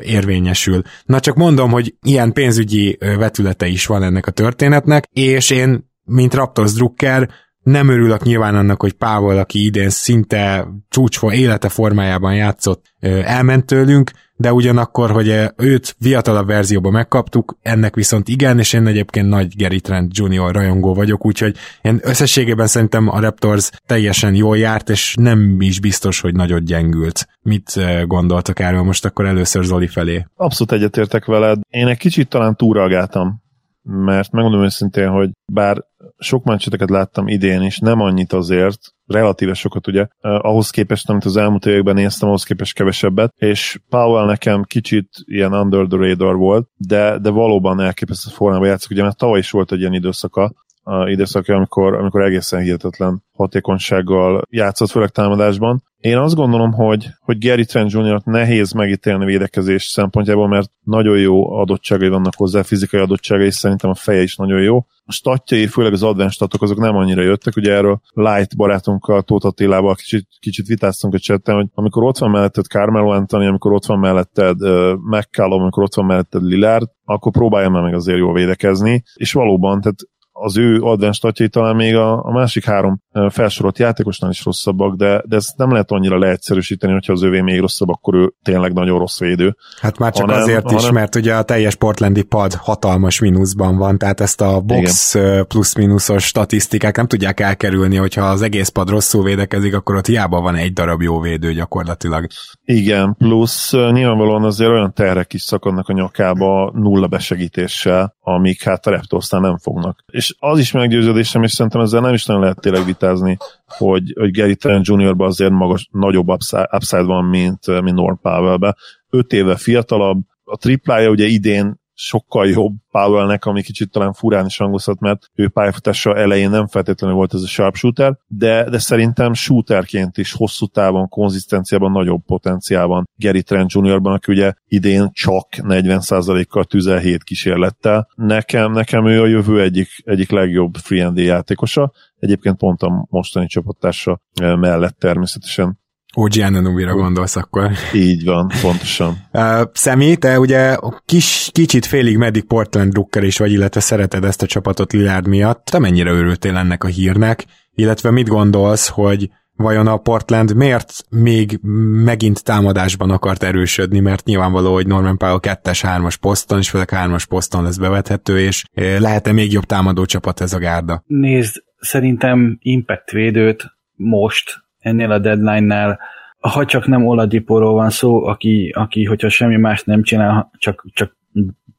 érvényesül. 0.02 0.82
Na 1.06 1.20
csak 1.20 1.36
mondom, 1.36 1.72
hogy 1.72 1.96
ilyen 2.02 2.34
pénzügyi 2.34 2.98
vetülete 3.00 3.68
is 3.68 3.86
van 3.86 4.04
ennek 4.04 4.28
a 4.28 4.32
történetnek, 4.32 5.04
és 5.12 5.50
én, 5.50 5.92
mint 6.04 6.34
Raptors 6.34 6.74
drukker, 6.74 7.30
nem 7.64 7.90
örülök 7.90 8.24
nyilván 8.24 8.56
annak, 8.56 8.82
hogy 8.82 8.94
Pával, 8.94 9.38
aki 9.38 9.66
idén 9.66 9.90
szinte 9.90 10.68
csúcsfa 10.90 11.34
élete 11.34 11.70
formájában 11.70 12.36
játszott, 12.36 12.86
elment 13.24 13.66
tőlünk, 13.66 14.12
de 14.40 14.54
ugyanakkor, 14.54 15.12
hogy 15.12 15.36
őt 15.56 15.96
fiatalabb 16.00 16.48
verzióban 16.48 16.92
megkaptuk, 16.92 17.58
ennek 17.62 17.96
viszont 17.96 18.28
igen, 18.28 18.60
és 18.60 18.74
én 18.74 18.88
egyébként 18.88 19.30
nagy 19.30 19.54
Gary 19.58 19.80
Trent 19.80 20.18
Jr. 20.18 20.52
rajongó 20.52 20.94
vagyok, 20.94 21.26
úgyhogy 21.26 21.56
én 21.82 22.00
összességében 22.04 22.68
szerintem 22.68 23.08
a 23.08 23.20
Raptors 23.20 23.70
teljesen 23.86 24.36
jól 24.36 24.58
járt, 24.58 24.90
és 24.90 25.16
nem 25.20 25.62
is 25.62 25.80
biztos, 25.80 26.20
hogy 26.20 26.36
nagyot 26.36 26.64
gyengült. 26.64 27.28
Mit 27.42 27.74
gondoltak 28.06 28.60
erről 28.60 28.84
most 28.84 29.06
akkor 29.06 29.26
először 29.26 29.64
Zoli 29.64 29.88
felé? 29.88 30.26
Abszolút 30.36 30.74
egyetértek 30.74 31.26
veled. 31.26 31.60
Én 31.70 31.88
egy 31.88 31.98
kicsit 31.98 32.30
talán 32.30 32.56
túralgáltam 32.56 33.42
mert 33.82 34.32
megmondom 34.32 34.64
őszintén, 34.64 35.10
hogy 35.10 35.30
bár 35.46 35.84
sok 36.18 36.44
meccseteket 36.44 36.90
láttam 36.90 37.28
idén 37.28 37.62
is, 37.62 37.80
nem 37.80 38.00
annyit 38.00 38.34
azért, 38.34 38.80
relatíve 39.10 39.54
sokat 39.54 39.88
ugye, 39.88 40.08
ahhoz 40.22 40.70
képest, 40.70 41.10
amit 41.10 41.26
az 41.26 41.38
elmúlt 41.38 41.66
években 41.66 41.96
néztem, 41.96 42.28
ahhoz 42.28 42.44
képest 42.44 42.74
kevesebbet, 42.74 43.34
és 43.38 43.80
Powell 43.90 44.26
nekem 44.26 44.64
kicsit 44.64 45.10
ilyen 45.26 45.54
under 45.54 45.86
the 45.86 45.98
radar 45.98 46.36
volt, 46.36 46.70
de, 46.78 47.18
de 47.18 47.30
valóban 47.30 47.80
elképesztő 47.80 48.30
formában 48.34 48.68
játszik, 48.68 48.92
ugye 48.92 49.04
mert 49.04 49.18
tavaly 49.18 49.40
is 49.40 49.52
volt 49.52 49.72
egy 49.72 49.80
ilyen 49.80 49.94
időszaka, 49.94 50.54
a 50.90 51.10
időszaka, 51.10 51.56
amikor, 51.56 51.94
amikor 51.94 52.22
egészen 52.22 52.62
hihetetlen 52.62 53.24
hatékonysággal 53.32 54.42
játszott, 54.50 54.90
főleg 54.90 55.10
támadásban. 55.10 55.84
Én 56.00 56.18
azt 56.18 56.36
gondolom, 56.36 56.72
hogy, 56.72 57.08
hogy 57.20 57.46
Gary 57.46 57.66
Trent 57.66 57.92
Jr. 57.92 58.22
nehéz 58.24 58.72
megítélni 58.72 59.26
védekezés 59.26 59.84
szempontjából, 59.84 60.48
mert 60.48 60.72
nagyon 60.84 61.18
jó 61.18 61.52
adottságai 61.60 62.10
vannak 62.10 62.34
hozzá, 62.36 62.62
fizikai 62.62 63.00
adottságai, 63.00 63.46
és 63.46 63.54
szerintem 63.54 63.90
a 63.90 63.96
feje 63.96 64.22
is 64.22 64.36
nagyon 64.36 64.62
jó. 64.62 64.78
A 65.06 65.12
statjai, 65.12 65.68
főleg 65.68 65.94
az 65.94 66.04
advanced 66.04 66.34
statok, 66.34 66.62
azok 66.62 66.78
nem 66.78 66.96
annyira 66.96 67.22
jöttek, 67.22 67.56
ugye 67.56 67.74
erről 67.74 68.02
Light 68.14 68.56
barátunkkal, 68.56 69.22
Tóth 69.22 69.46
Attilával 69.46 69.96
kicsit, 69.96 70.28
kicsit 70.40 70.68
vitáztunk 70.68 71.14
a 71.14 71.20
csetten, 71.20 71.56
hogy 71.56 71.68
amikor 71.74 72.04
ott 72.04 72.18
van 72.18 72.32
melletted 72.32 72.66
Carmelo 72.66 73.10
Anthony, 73.10 73.46
amikor 73.46 73.72
ott 73.74 73.86
van 73.86 74.00
melletted 74.00 74.62
uh, 74.62 74.94
McCallum, 74.96 75.62
amikor 75.62 75.84
ott 75.84 75.96
van 75.96 76.06
melletted 76.06 76.42
Lillard, 76.42 76.88
akkor 77.06 77.32
próbálja 77.32 77.70
meg 77.70 77.94
azért 77.94 78.18
jól 78.18 78.34
védekezni, 78.34 79.04
és 79.14 79.34
valóban, 79.34 79.82
tehát 79.82 80.00
az 80.42 80.58
ő 80.58 80.82
advanced 80.82 81.14
statjai 81.14 81.50
talán 81.50 81.76
még 81.76 81.96
a, 81.96 82.26
a 82.26 82.32
másik 82.32 82.66
három 82.66 83.02
felsorolt 83.30 83.80
játékosnál 83.80 84.32
is 84.32 84.46
rosszabbak, 84.46 84.96
de, 84.96 85.24
de 85.26 85.36
ezt 85.36 85.58
nem 85.58 85.72
lehet 85.72 85.92
annyira 85.92 86.18
leegyszerűsíteni, 86.18 86.94
hogyha 86.94 87.14
az 87.14 87.24
övé 87.24 87.42
még 87.42 87.60
rosszabb, 87.60 87.90
akkor 87.90 88.16
ő 88.16 88.34
tényleg 88.44 88.74
nagyon 88.74 89.00
rossz 89.00 89.20
védő. 89.20 89.56
Hát 89.82 89.98
már 89.98 90.14
csak 90.14 90.26
hanem, 90.26 90.42
azért 90.42 90.64
hanem... 90.64 90.78
is, 90.78 90.92
mert 90.92 91.16
ugye 91.16 91.36
a 91.36 91.44
teljes 91.44 91.76
portlandi 91.76 92.24
pad 92.24 92.54
hatalmas 92.54 93.20
mínuszban 93.20 93.78
van, 93.78 93.98
tehát 93.98 94.20
ezt 94.20 94.42
a 94.42 94.62
box 94.62 95.16
plusz-mínuszos 95.48 96.24
statisztikák 96.24 96.96
nem 96.96 97.08
tudják 97.08 97.40
elkerülni, 97.40 97.96
hogyha 97.96 98.26
az 98.26 98.42
egész 98.42 98.70
pad 98.70 98.90
rosszul 98.90 99.24
védekezik, 99.24 99.76
akkor 99.76 99.96
ott 99.96 100.08
hiába 100.08 100.42
van 100.42 100.56
egy 100.56 100.74
darab 100.74 101.02
jó 101.02 101.20
védő 101.20 101.54
gyakorlatilag. 101.54 102.28
Igen, 102.64 103.16
plusz 103.18 103.72
nyilvánvalóan 103.72 104.44
azért 104.44 104.70
olyan 104.70 104.94
terrek 104.94 105.34
is 105.34 105.42
szakadnak 105.42 105.88
a 105.88 105.94
nyakába 105.94 106.72
nulla 106.74 107.08
besegítéssel, 107.08 108.18
amik 108.34 108.64
hát 108.64 108.88
a 108.88 108.92
Raptorsnál 108.92 109.42
nem 109.42 109.58
fognak. 109.58 110.04
És 110.12 110.36
az 110.40 110.60
is 110.60 110.72
meggyőződésem, 110.72 111.44
és 111.44 111.52
szerintem 111.52 111.82
ezzel 111.82 112.02
nem 112.02 112.14
is 112.14 112.26
nagyon 112.26 112.42
lehet 112.42 112.60
tényleg 112.60 112.86
vitázni, 112.86 113.38
hogy, 113.66 114.14
hogy 114.20 114.32
Gary 114.32 114.56
Trent 114.56 114.88
Jr.-ban 114.88 115.28
azért 115.28 115.52
magas, 115.52 115.90
nagyobb 115.92 116.30
upside, 116.30 117.02
van, 117.04 117.26
mint, 117.26 117.82
mint 117.82 117.96
Norm 117.96 118.20
Powell-be. 118.22 118.76
Öt 119.10 119.34
éve 119.34 119.56
fiatalabb, 119.56 120.20
a 120.44 120.58
triplája 120.58 121.10
ugye 121.10 121.26
idén 121.26 121.79
sokkal 122.00 122.48
jobb 122.48 122.74
Powellnek, 122.92 123.46
ami 123.46 123.62
kicsit 123.62 123.92
talán 123.92 124.14
furán 124.14 124.46
is 124.46 124.58
hangozhat, 124.58 125.00
mert 125.00 125.30
ő 125.36 125.50
pályafutása 125.50 126.16
elején 126.16 126.50
nem 126.50 126.68
feltétlenül 126.68 127.16
volt 127.16 127.34
ez 127.34 127.42
a 127.42 127.48
sharpshooter, 127.48 128.18
de, 128.28 128.70
de 128.70 128.80
szerintem 128.80 129.34
shooterként 129.34 130.18
is 130.18 130.34
hosszú 130.34 130.66
távon, 130.66 131.08
konzisztenciában 131.08 131.92
nagyobb 131.92 132.26
potenciál 132.26 132.86
van 132.86 133.10
Gary 133.16 133.44
Trent 133.44 133.72
Jr.-ban, 133.72 134.14
aki 134.14 134.32
ugye 134.32 134.54
idén 134.68 135.10
csak 135.14 135.48
40%-kal 135.52 136.64
tüzel 136.64 136.98
7 136.98 137.24
kísérlettel. 137.24 138.08
Nekem, 138.16 138.72
nekem 138.72 139.08
ő 139.08 139.22
a 139.22 139.28
jövő 139.28 139.62
egyik, 139.62 139.88
egyik 140.04 140.32
legjobb 140.32 140.76
free 140.76 141.12
játékosa, 141.16 141.92
egyébként 142.20 142.58
pont 142.58 142.82
a 142.82 143.08
mostani 143.10 143.48
csapattársa 143.48 144.22
mellett 144.42 144.98
természetesen 144.98 145.80
OG 146.20 146.32
Ananubira 146.42 146.94
gondolsz 146.94 147.36
akkor. 147.36 147.72
Így 147.94 148.26
van, 148.26 148.52
pontosan. 148.62 149.18
Uh, 149.32 149.62
Szemi, 149.74 150.18
te 150.18 150.40
ugye 150.40 150.78
kis, 151.06 151.50
kicsit 151.52 151.86
félig 151.86 152.18
meddig 152.18 152.44
Portland 152.44 152.92
Drucker 152.92 153.24
is 153.24 153.38
vagy, 153.38 153.52
illetve 153.52 153.80
szereted 153.80 154.24
ezt 154.24 154.42
a 154.42 154.46
csapatot 154.46 154.94
Lillard 154.94 155.28
miatt. 155.28 155.66
Te 155.66 155.80
mennyire 155.80 156.12
örültél 156.12 156.58
ennek 156.58 156.84
a 156.84 156.88
hírnek, 156.88 157.46
illetve 157.76 158.12
mit 158.12 158.28
gondolsz, 158.28 158.88
hogy 158.88 159.30
vajon 159.56 159.88
a 159.88 159.98
Portland 159.98 160.56
miért 160.56 161.06
még 161.10 161.60
megint 162.04 162.44
támadásban 162.44 163.10
akart 163.10 163.44
erősödni, 163.44 164.00
mert 164.00 164.26
nyilvánvaló, 164.26 164.74
hogy 164.74 164.88
Norman 164.88 165.18
Powell 165.18 165.40
2-3-as 165.42 166.16
poszton, 166.22 166.58
és 166.58 166.70
főleg 166.70 166.90
3-as 166.92 167.26
poszton 167.30 167.64
lesz 167.64 167.78
bevethető, 167.78 168.40
és 168.40 168.64
lehet-e 168.74 169.32
még 169.32 169.52
jobb 169.52 169.64
támadó 169.64 170.06
csapat 170.06 170.42
ez 170.42 170.54
a 170.54 170.60
gárda? 170.60 171.04
Nézd, 171.06 171.64
szerintem 171.80 172.58
impact 172.62 173.12
védőt 173.12 173.64
most 173.96 174.68
ennél 174.80 175.12
a 175.12 175.20
deadline-nál 175.20 176.00
ha 176.40 176.66
csak 176.66 176.88
nem 176.88 177.08
Oladiporól 177.08 177.74
van 177.74 177.90
szó, 177.90 178.26
aki, 178.26 178.74
aki 178.76 179.06
hogyha 179.06 179.30
semmi 179.30 179.58
más 179.58 179.84
nem 179.84 180.04
csinál, 180.04 180.52
csak, 180.58 180.86
csak 180.94 181.18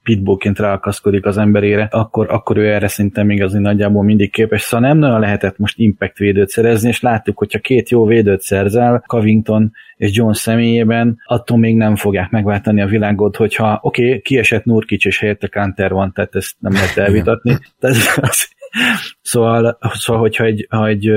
pitbullként 0.03 0.59
ráakaszkodik 0.59 1.27
az 1.27 1.37
emberére, 1.37 1.89
akkor, 1.91 2.27
akkor 2.31 2.57
ő 2.57 2.73
erre 2.73 2.89
szinte 2.89 3.23
még 3.23 3.43
azért 3.43 3.63
nagyjából 3.63 4.03
mindig 4.03 4.31
képes. 4.31 4.63
Szóval 4.63 4.89
nem 4.89 4.99
nagyon 4.99 5.21
lehetett 5.21 5.59
most 5.59 5.79
impact 5.79 6.19
védőt 6.19 6.49
szerezni, 6.49 6.89
és 6.89 7.01
láttuk, 7.01 7.39
hogyha 7.39 7.59
két 7.59 7.91
jó 7.91 8.07
védőt 8.07 8.41
szerzel, 8.41 9.05
Covington 9.07 9.73
és 9.97 10.17
John 10.17 10.33
személyében, 10.33 11.19
attól 11.25 11.59
még 11.59 11.77
nem 11.77 11.97
fogják 11.97 12.31
megváltani 12.31 12.81
a 12.81 12.87
világot, 12.87 13.37
hogyha 13.37 13.79
oké, 13.83 14.07
okay, 14.07 14.21
kiesett 14.21 14.65
Nurkic 14.65 15.05
és 15.05 15.19
helyette 15.19 15.49
Kanter 15.49 15.93
van, 15.93 16.13
tehát 16.13 16.35
ezt 16.35 16.55
nem 16.59 16.73
lehet 16.73 16.97
elvitatni. 16.97 17.59
Tehát 17.79 17.97
az, 18.17 18.49
Szóval, 19.23 19.79
szóval 19.81 20.23
hogyha 20.23 20.45
egy, 20.45 20.67
ha 20.71 20.87
egy 20.87 21.11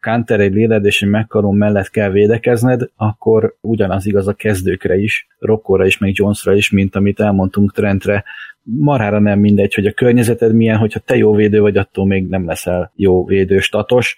Kanter, 0.00 0.40
egy 0.40 0.52
Lillard 0.52 0.84
és 0.84 1.02
egy 1.02 1.08
McCallum 1.08 1.56
mellett 1.56 1.90
kell 1.90 2.10
védekezned, 2.10 2.88
akkor 2.96 3.56
ugyanaz 3.60 4.06
igaz 4.06 4.28
a 4.28 4.32
kezdőkre 4.32 4.96
is, 4.96 5.26
Rokkóra 5.38 5.86
is, 5.86 5.98
meg 5.98 6.10
Jonesra 6.14 6.54
is, 6.54 6.70
mint 6.70 6.96
amit 6.96 7.20
elmondtunk 7.20 7.72
Trentre. 7.72 8.24
Marára 8.62 9.18
nem 9.18 9.38
mindegy, 9.38 9.74
hogy 9.74 9.86
a 9.86 9.92
környezeted 9.92 10.54
milyen, 10.54 10.76
hogyha 10.76 11.00
te 11.00 11.16
jó 11.16 11.34
védő 11.34 11.60
vagy, 11.60 11.76
attól 11.76 12.06
még 12.06 12.28
nem 12.28 12.46
leszel 12.46 12.92
jó 12.96 13.24
védő 13.24 13.58
statos. 13.58 14.16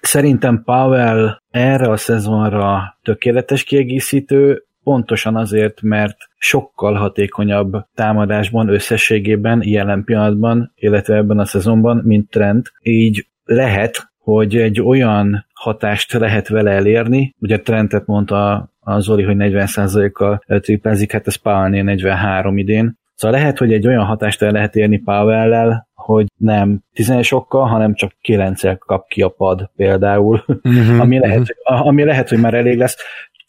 Szerintem 0.00 0.62
Powell 0.64 1.40
erre 1.50 1.90
a 1.90 1.96
szezonra 1.96 2.98
tökéletes 3.02 3.64
kiegészítő, 3.64 4.64
pontosan 4.86 5.36
azért, 5.36 5.82
mert 5.82 6.16
sokkal 6.38 6.94
hatékonyabb 6.94 7.86
támadásban 7.94 8.68
összességében 8.68 9.62
jelen 9.64 10.04
pillanatban, 10.04 10.72
illetve 10.74 11.16
ebben 11.16 11.38
a 11.38 11.44
szezonban, 11.44 12.00
mint 12.04 12.30
Trent. 12.30 12.72
Így 12.82 13.26
lehet, 13.44 14.12
hogy 14.18 14.56
egy 14.56 14.80
olyan 14.80 15.46
hatást 15.54 16.12
lehet 16.12 16.48
vele 16.48 16.70
elérni, 16.70 17.34
ugye 17.38 17.60
Trentet 17.60 18.06
mondta 18.06 18.70
a 18.80 19.00
Zoli, 19.00 19.22
hogy 19.22 19.36
40%-kal 19.38 20.42
triplázik, 20.46 21.12
hát 21.12 21.26
ez 21.26 21.34
Powell 21.34 21.68
43 21.68 22.58
idén, 22.58 22.98
Szóval 23.14 23.38
lehet, 23.38 23.58
hogy 23.58 23.72
egy 23.72 23.86
olyan 23.86 24.04
hatást 24.04 24.42
el 24.42 24.50
lehet 24.50 24.76
érni 24.76 24.98
Powell-lel, 24.98 25.88
hogy 25.94 26.26
nem 26.36 26.80
10 26.92 27.20
sokkal, 27.20 27.66
hanem 27.66 27.94
csak 27.94 28.12
9 28.20 28.78
kap 28.78 29.08
ki 29.08 29.22
a 29.22 29.28
pad 29.28 29.70
például, 29.76 30.44
uh-huh, 30.46 31.00
ami, 31.04 31.18
lehet, 31.18 31.40
uh-huh. 31.40 31.86
ami 31.86 32.04
lehet, 32.04 32.28
hogy 32.28 32.40
már 32.40 32.54
elég 32.54 32.78
lesz 32.78 32.96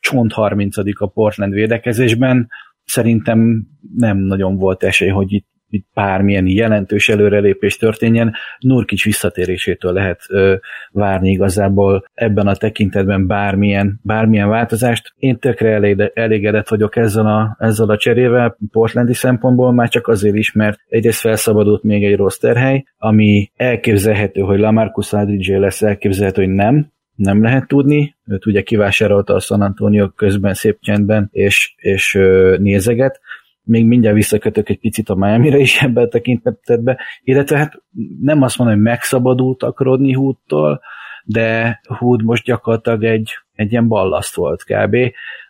csont 0.10 0.34
30 0.34 0.78
a 0.78 1.08
Portland 1.08 1.54
védekezésben, 1.54 2.48
szerintem 2.84 3.67
nem 3.96 4.17
nagyon 4.17 4.58
volt 4.58 4.84
esély, 4.84 5.10
hogy 5.10 5.34
itt, 5.34 5.48
itt 5.70 5.88
bármilyen 5.93 6.48
jelentős 6.48 7.10
előrelépés 7.10 7.78
történjen. 7.78 8.34
Nurkic 8.60 9.04
visszatérésétől 9.04 9.93
lehet 9.93 10.22
ö, 10.30 10.56
várni 10.91 11.30
igazából 11.30 12.06
ebben 12.13 12.48
a 12.48 12.56
tekintetben 12.56 13.28
bármilyen, 13.28 14.00
bármilyen 14.04 14.50
változást. 14.50 15.13
Én 15.15 15.39
tökre 15.39 15.96
elégedett 16.13 16.67
vagyok 16.67 16.96
ezzel 16.96 17.26
a, 17.26 17.56
ezzel 17.60 17.89
a 17.89 17.98
cserével 17.98 18.58
portlandi 18.72 19.13
szempontból, 19.13 19.74
már 19.74 19.89
csak 19.89 20.08
azért 20.08 20.36
is, 20.36 20.52
mert 20.52 20.80
egyrészt 20.88 21.20
felszabadult 21.20 21.84
még 21.84 22.04
egy 22.04 22.15
rosterhely, 22.15 22.84
ami 22.98 23.52
elképzelhető, 23.56 24.41
hogy 24.41 24.60
Lamarcus 24.60 25.13
Aldridge 25.13 25.60
lesz, 25.60 25.82
elképzelhető, 25.82 26.43
hogy 26.43 26.54
nem, 26.54 26.91
nem 27.17 27.43
lehet 27.43 27.67
tudni, 27.67 28.15
őt 28.25 28.45
ugye 28.45 28.62
kivásárolta 28.62 29.34
a 29.34 29.39
San 29.39 29.62
Antonio 29.62 30.10
közben 30.10 30.53
szép 30.53 30.77
csendben, 30.82 31.30
és, 31.32 31.73
és 31.77 32.13
nézeget, 32.58 33.19
még 33.63 33.86
mindjárt 33.86 34.15
visszakötök 34.15 34.69
egy 34.69 34.80
picit 34.80 35.10
a 35.10 35.15
Miami-re 35.15 35.58
is 35.58 35.82
ebben 35.82 36.03
a 36.03 36.08
tekintetben, 36.08 36.97
illetve 37.23 37.58
hát 37.58 37.82
nem 38.21 38.41
azt 38.41 38.58
mondom, 38.58 38.75
hogy 38.75 38.86
megszabadultak 38.86 39.82
Rodney 39.82 40.13
Hood-tól, 40.13 40.82
de 41.23 41.82
Hood 41.84 42.23
most 42.23 42.43
gyakorlatilag 42.43 43.03
egy, 43.03 43.32
egy 43.53 43.71
ilyen 43.71 43.88
ballaszt 43.88 44.36
volt 44.36 44.63
kb. 44.63 44.95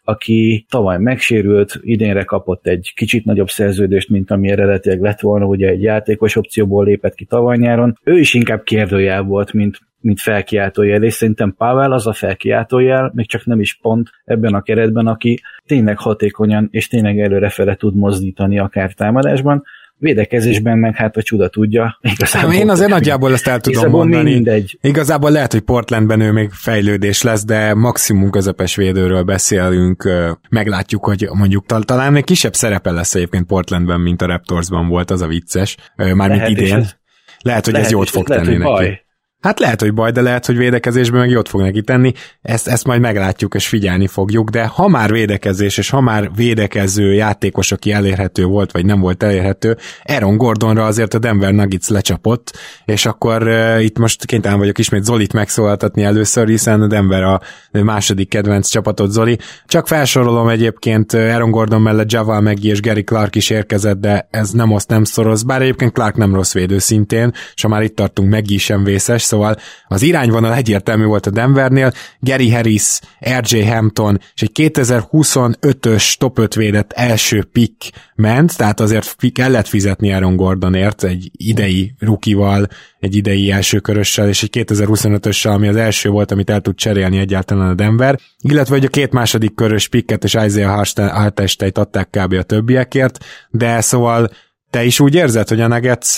aki 0.04 0.66
tavaly 0.70 0.98
megsérült, 0.98 1.80
idénre 1.82 2.24
kapott 2.24 2.68
egy 2.68 2.92
kicsit 2.96 3.26
nagyobb 3.26 3.50
szerződést, 3.50 4.10
mint 4.10 4.32
ami 4.32 4.50
eredetileg 4.50 5.02
lett 5.02 5.20
volna, 5.20 5.46
ugye 5.46 5.68
egy 5.68 5.82
játékos 5.82 6.36
opcióból 6.36 6.86
lépett 6.86 7.16
ki 7.16 7.26
tavaly 7.26 7.58
nyáron. 7.58 8.00
Ő 8.04 8.20
is 8.20 8.34
inkább 8.34 8.64
kérdőjel 8.64 9.24
volt, 9.24 9.54
mint, 9.54 9.80
mint 10.00 10.20
felkiáltójel, 10.20 11.04
és 11.04 11.14
szerintem 11.14 11.54
Pavel 11.58 11.92
az 11.92 12.08
a 12.08 12.14
felkiáltójel, 12.14 13.12
még 13.16 13.28
csak 13.28 13.46
nem 13.46 13.60
is 13.60 13.80
pont 13.82 14.10
ebben 14.26 14.54
a 14.54 14.62
keretben, 14.62 15.08
aki 15.08 15.42
tényleg 15.66 15.98
hatékonyan 15.98 16.68
és 16.72 16.88
tényleg 16.88 17.20
előrefele 17.20 17.76
tud 17.76 17.96
mozdítani 17.96 18.60
akár 18.60 18.94
támadásban, 18.94 19.64
védekezésben 20.00 20.78
meg 20.78 20.96
hát 20.96 21.18
a 21.18 21.22
csuda 21.22 21.48
tudja. 21.48 22.00
Igazából, 22.02 22.54
én 22.54 22.70
azért 22.70 22.90
nagyjából 22.90 23.34
ezt 23.34 23.48
el 23.48 23.60
tudom 23.60 23.90
mondani. 23.90 24.34
Mindegy. 24.34 24.78
Igazából 24.82 25.32
lehet, 25.32 25.52
hogy 25.52 25.62
Portlandben 25.62 26.20
ő 26.20 26.32
még 26.32 26.50
fejlődés 26.52 27.22
lesz, 27.22 27.46
de 27.46 27.74
maximum 27.74 28.30
közepes 28.30 28.76
védőről 28.76 29.24
beszélünk. 29.24 30.10
Meglátjuk, 30.50 31.06
hogy 31.06 31.28
mondjuk 31.34 31.66
talán 31.66 32.12
még 32.12 32.24
kisebb 32.24 32.54
szerepe 32.54 32.92
lesz 32.92 33.16
egyébként 33.16 33.46
Portlandben, 33.46 34.00
mint 34.00 34.22
a 34.22 34.26
Raptorsban 34.26 34.88
volt, 34.88 35.12
az 35.12 35.22
a 35.22 35.28
vicces. 35.28 35.78
Mármint 35.96 36.48
idén. 36.48 36.76
Ez, 36.76 36.96
lehet, 37.42 37.66
hogy 37.66 37.74
lehet, 37.74 37.88
ez 37.88 37.94
jót 37.94 38.10
fog 38.10 38.28
tenni 38.28 38.58
neki. 38.58 38.62
Baj. 38.62 39.06
Hát 39.42 39.60
lehet, 39.60 39.82
hogy 39.82 39.94
baj, 39.94 40.12
de 40.12 40.22
lehet, 40.22 40.46
hogy 40.46 40.58
védekezésben 40.58 41.20
meg 41.20 41.30
jót 41.30 41.50
fog 41.50 41.62
neki 41.62 41.82
tenni. 41.82 42.12
Ezt, 42.42 42.68
ezt 42.68 42.86
majd 42.86 43.02
meglátjuk 43.02 43.54
és 43.54 43.68
figyelni 43.68 44.08
fogjuk, 44.08 44.50
de 44.50 44.66
ha 44.66 44.88
már 44.88 45.12
védekezés, 45.12 45.78
és 45.78 45.90
ha 45.90 46.02
már 46.02 46.32
védekező 46.36 47.14
játékos, 47.14 47.72
aki 47.72 47.92
elérhető 47.92 48.46
volt, 48.46 48.72
vagy 48.72 48.86
nem 48.86 49.00
volt 49.00 49.24
elérhető, 49.24 49.78
Aaron 50.04 50.38
Gordonra 50.38 50.86
azért 50.86 51.14
a 51.14 51.20
Denver 51.20 51.52
Nuggets 51.52 51.88
lecsapott, 51.88 52.58
és 52.86 53.06
akkor 53.06 53.48
uh, 53.48 53.84
itt 53.84 53.98
most 53.98 54.26
kénytelen 54.26 54.58
vagyok 54.58 54.78
ismét 54.78 55.04
Zolit 55.04 55.34
megszólaltatni 55.34 56.04
először, 56.04 56.48
hiszen 56.48 56.82
a 56.82 56.88
Denver 56.88 57.24
a 57.24 57.42
második 57.72 58.30
kedvenc 58.30 58.68
csapatot 58.68 59.12
Zoli. 59.12 59.38
Csak 59.66 59.88
felsorolom 59.88 60.48
egyébként 60.48 61.14
Aaron 61.14 61.52
Gordon 61.52 61.82
mellett 61.82 62.12
Javal 62.12 62.42
Meggi 62.42 62.70
és 62.70 62.82
Gary 62.82 63.04
Clark 63.04 63.36
is 63.36 63.50
érkezett, 63.50 64.00
de 64.00 64.28
ez 64.32 64.52
nem 64.52 64.72
oszt, 64.72 64.90
nem 64.90 65.04
szoroz, 65.04 65.44
bár 65.44 65.62
egyébként 65.62 65.94
Clark 65.94 66.16
nem 66.16 66.34
rossz 66.34 66.54
védő 66.54 66.78
szintén, 66.78 67.32
és 67.56 67.62
ha 67.62 67.68
már 67.68 67.82
itt 67.82 67.96
tartunk, 67.96 68.30
Meggi 68.30 68.58
sem 68.58 68.84
vészes, 68.84 69.27
szóval 69.28 69.56
az 69.88 70.02
irányvonal 70.02 70.54
egyértelmű 70.54 71.06
volt 71.06 71.26
a 71.26 71.30
Denvernél, 71.30 71.92
Gary 72.20 72.52
Harris, 72.52 73.00
RJ 73.40 73.62
Hampton 73.62 74.20
és 74.34 74.42
egy 74.42 74.52
2025-ös 74.54 76.18
top 76.18 76.40
5 76.40 76.56
védett 76.56 76.92
első 76.92 77.44
pick 77.44 77.92
ment, 78.16 78.58
tehát 78.58 78.80
azért 78.80 79.16
kellett 79.34 79.68
fizetni 79.68 80.14
Aaron 80.14 80.36
Gordonért 80.36 81.04
egy 81.04 81.30
idei 81.32 81.94
rukival, 82.00 82.68
egy 83.00 83.16
idei 83.16 83.52
első 83.52 83.80
körössel, 83.80 84.28
és 84.28 84.44
egy 84.44 84.66
2025-össel, 84.66 85.54
ami 85.54 85.68
az 85.68 85.76
első 85.76 86.10
volt, 86.10 86.32
amit 86.32 86.50
el 86.50 86.62
tud 86.62 86.76
cserélni 86.76 87.18
egyáltalán 87.18 87.70
a 87.70 87.74
Denver, 87.74 88.20
illetve 88.38 88.76
hogy 88.76 88.86
a 88.86 88.90
két 88.90 89.12
második 89.12 89.56
körös 89.56 89.88
picket 89.88 90.24
és 90.24 90.34
Isaiah 90.34 90.86
Hartesteit 90.96 91.78
adták 91.78 92.10
kb. 92.10 92.34
a 92.34 92.44
többiekért, 92.44 93.18
de 93.50 93.82
szóval 93.82 94.30
te 94.70 94.84
is 94.84 95.00
úgy 95.00 95.16
érzed, 95.16 95.48
hogy 95.48 95.62
a 95.62 95.68
Nuggets 95.68 96.18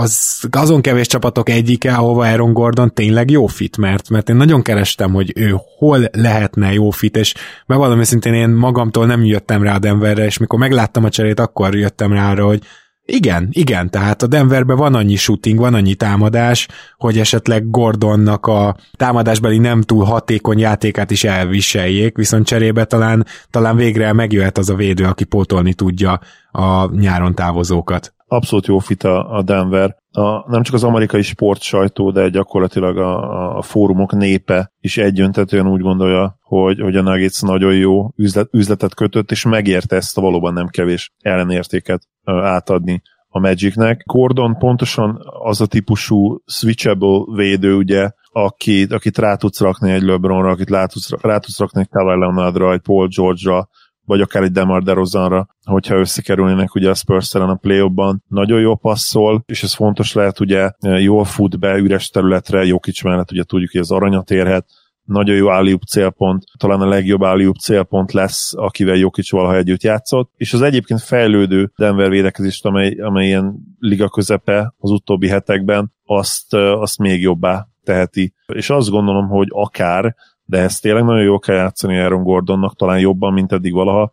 az 0.00 0.40
azon 0.50 0.80
kevés 0.80 1.06
csapatok 1.06 1.48
egyike, 1.48 1.94
ahova 1.94 2.26
Aaron 2.26 2.52
Gordon 2.52 2.94
tényleg 2.94 3.30
jó 3.30 3.46
fit, 3.46 3.76
mert, 3.76 4.08
mert 4.08 4.28
én 4.28 4.36
nagyon 4.36 4.62
kerestem, 4.62 5.12
hogy 5.12 5.32
ő 5.36 5.56
hol 5.78 6.08
lehetne 6.12 6.72
jó 6.72 6.90
fit, 6.90 7.16
és 7.16 7.34
bevallom 7.66 7.98
őszintén 7.98 8.34
én 8.34 8.48
magamtól 8.48 9.06
nem 9.06 9.24
jöttem 9.24 9.62
rá 9.62 9.74
a 9.74 9.78
Denverre, 9.78 10.24
és 10.24 10.38
mikor 10.38 10.58
megláttam 10.58 11.04
a 11.04 11.08
cserét, 11.08 11.40
akkor 11.40 11.74
jöttem 11.74 12.12
rá 12.12 12.30
arra, 12.30 12.46
hogy 12.46 12.62
igen, 13.04 13.48
igen, 13.50 13.90
tehát 13.90 14.22
a 14.22 14.26
Denverben 14.26 14.76
van 14.76 14.94
annyi 14.94 15.16
shooting, 15.16 15.58
van 15.58 15.74
annyi 15.74 15.94
támadás, 15.94 16.68
hogy 16.96 17.18
esetleg 17.18 17.70
Gordonnak 17.70 18.46
a 18.46 18.76
támadásbeli 18.96 19.58
nem 19.58 19.82
túl 19.82 20.04
hatékony 20.04 20.58
játékát 20.58 21.10
is 21.10 21.24
elviseljék, 21.24 22.16
viszont 22.16 22.46
cserébe 22.46 22.84
talán, 22.84 23.26
talán 23.50 23.76
végre 23.76 24.12
megjöhet 24.12 24.58
az 24.58 24.68
a 24.68 24.74
védő, 24.74 25.04
aki 25.04 25.24
pótolni 25.24 25.74
tudja 25.74 26.20
a 26.50 26.94
nyáron 26.94 27.34
távozókat 27.34 28.14
abszolút 28.30 28.66
jó 28.66 28.78
fit 28.78 29.02
a, 29.02 29.42
Denver. 29.42 29.96
A, 30.10 30.50
nem 30.50 30.62
csak 30.62 30.74
az 30.74 30.84
amerikai 30.84 31.22
sport 31.22 31.62
sajtó, 31.62 32.10
de 32.10 32.28
gyakorlatilag 32.28 32.98
a, 32.98 33.56
a 33.56 33.62
fórumok 33.62 34.12
népe 34.12 34.72
is 34.80 34.96
egyöntetően 34.96 35.68
úgy 35.68 35.80
gondolja, 35.80 36.38
hogy, 36.42 36.80
hogy 36.80 36.96
a 36.96 37.02
Nuggets 37.02 37.42
nagyon 37.42 37.74
jó 37.74 38.10
üzlet, 38.16 38.48
üzletet 38.52 38.94
kötött, 38.94 39.30
és 39.30 39.44
megérte 39.44 39.96
ezt 39.96 40.18
a 40.18 40.20
valóban 40.20 40.52
nem 40.52 40.68
kevés 40.68 41.12
ellenértéket 41.18 42.02
átadni 42.24 43.02
a 43.28 43.38
Magicnek. 43.38 44.02
Gordon 44.04 44.56
pontosan 44.58 45.20
az 45.42 45.60
a 45.60 45.66
típusú 45.66 46.42
switchable 46.46 47.36
védő, 47.36 47.74
ugye, 47.74 48.10
akit, 48.32 48.92
akit 48.92 49.18
rá 49.18 49.34
tudsz 49.34 49.60
rakni 49.60 49.90
egy 49.90 50.02
LeBronra, 50.02 50.50
akit 50.50 50.70
rá 50.70 50.86
tudsz, 50.86 51.10
rá 51.20 51.38
tudsz 51.38 51.58
rakni 51.58 51.80
egy 51.80 51.88
Kawhi 51.88 52.18
Leonardra, 52.18 52.72
egy 52.72 52.80
Paul 52.80 53.08
George-ra, 53.16 53.68
vagy 54.10 54.20
akár 54.20 54.42
egy 54.42 54.52
Demar 54.52 54.82
DeRozanra, 54.82 55.48
hogyha 55.64 55.98
összekerülnének 55.98 56.74
ugye 56.74 56.90
a 56.90 56.94
spurs 56.94 57.34
a 57.34 57.54
play 57.54 57.88
ban 57.88 58.24
nagyon 58.28 58.60
jó 58.60 58.76
passzol, 58.76 59.42
és 59.46 59.62
ez 59.62 59.74
fontos 59.74 60.12
lehet, 60.12 60.40
ugye 60.40 60.70
jól 60.80 61.24
fut 61.24 61.58
be 61.58 61.76
üres 61.76 62.08
területre, 62.08 62.64
jó 62.64 62.78
kicsi 62.78 63.08
mellett 63.08 63.30
ugye 63.30 63.42
tudjuk, 63.42 63.70
hogy 63.70 63.80
az 63.80 63.90
aranyat 63.90 64.30
érhet, 64.30 64.66
nagyon 65.04 65.36
jó 65.36 65.50
állíúp 65.50 65.82
célpont, 65.82 66.44
talán 66.58 66.80
a 66.80 66.88
legjobb 66.88 67.24
állíúp 67.24 67.56
célpont 67.56 68.12
lesz, 68.12 68.52
akivel 68.56 68.96
Jokic 68.96 69.30
valaha 69.30 69.56
együtt 69.56 69.82
játszott, 69.82 70.32
és 70.36 70.52
az 70.52 70.62
egyébként 70.62 71.00
fejlődő 71.00 71.72
Denver 71.76 72.10
védekezést, 72.10 72.64
amely, 72.64 72.94
amely 72.94 73.26
ilyen 73.26 73.54
liga 73.78 74.08
közepe 74.08 74.74
az 74.78 74.90
utóbbi 74.90 75.28
hetekben, 75.28 75.92
azt, 76.04 76.54
azt 76.54 76.98
még 76.98 77.20
jobbá 77.20 77.66
teheti. 77.84 78.34
És 78.46 78.70
azt 78.70 78.90
gondolom, 78.90 79.28
hogy 79.28 79.46
akár, 79.50 80.14
de 80.50 80.58
ezt 80.58 80.82
tényleg 80.82 81.04
nagyon 81.04 81.22
jó 81.22 81.38
kell 81.38 81.56
játszani 81.56 81.98
Aaron 81.98 82.22
Gordonnak, 82.22 82.76
talán 82.76 82.98
jobban, 82.98 83.32
mint 83.32 83.52
eddig 83.52 83.72
valaha, 83.72 84.12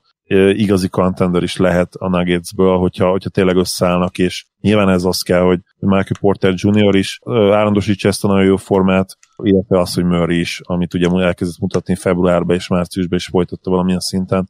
igazi 0.54 0.88
contender 0.88 1.44
is 1.44 1.58
lehet 1.58 1.96
a 1.96 2.10
Nuggetsből, 2.10 2.78
hogyha, 2.78 3.10
hogyha 3.10 3.30
tényleg 3.30 3.56
összeállnak, 3.56 4.18
és 4.18 4.46
nyilván 4.62 4.90
ez 4.90 5.04
az 5.04 5.22
kell, 5.22 5.42
hogy 5.42 5.60
Michael 5.80 6.20
Porter 6.20 6.54
Jr. 6.56 6.96
is 6.96 7.20
állandósítsa 7.26 8.08
ezt 8.08 8.24
a 8.24 8.28
nagyon 8.28 8.46
jó 8.46 8.56
formát, 8.56 9.18
illetve 9.44 9.80
az, 9.80 9.94
hogy 9.94 10.04
Murray 10.04 10.40
is, 10.40 10.62
amit 10.64 10.94
ugye 10.94 11.08
elkezdett 11.10 11.60
mutatni 11.60 11.96
februárban 11.96 12.56
és 12.56 12.68
márciusban 12.68 13.18
is 13.18 13.26
folytatta 13.26 13.70
valamilyen 13.70 14.00
szinten, 14.00 14.50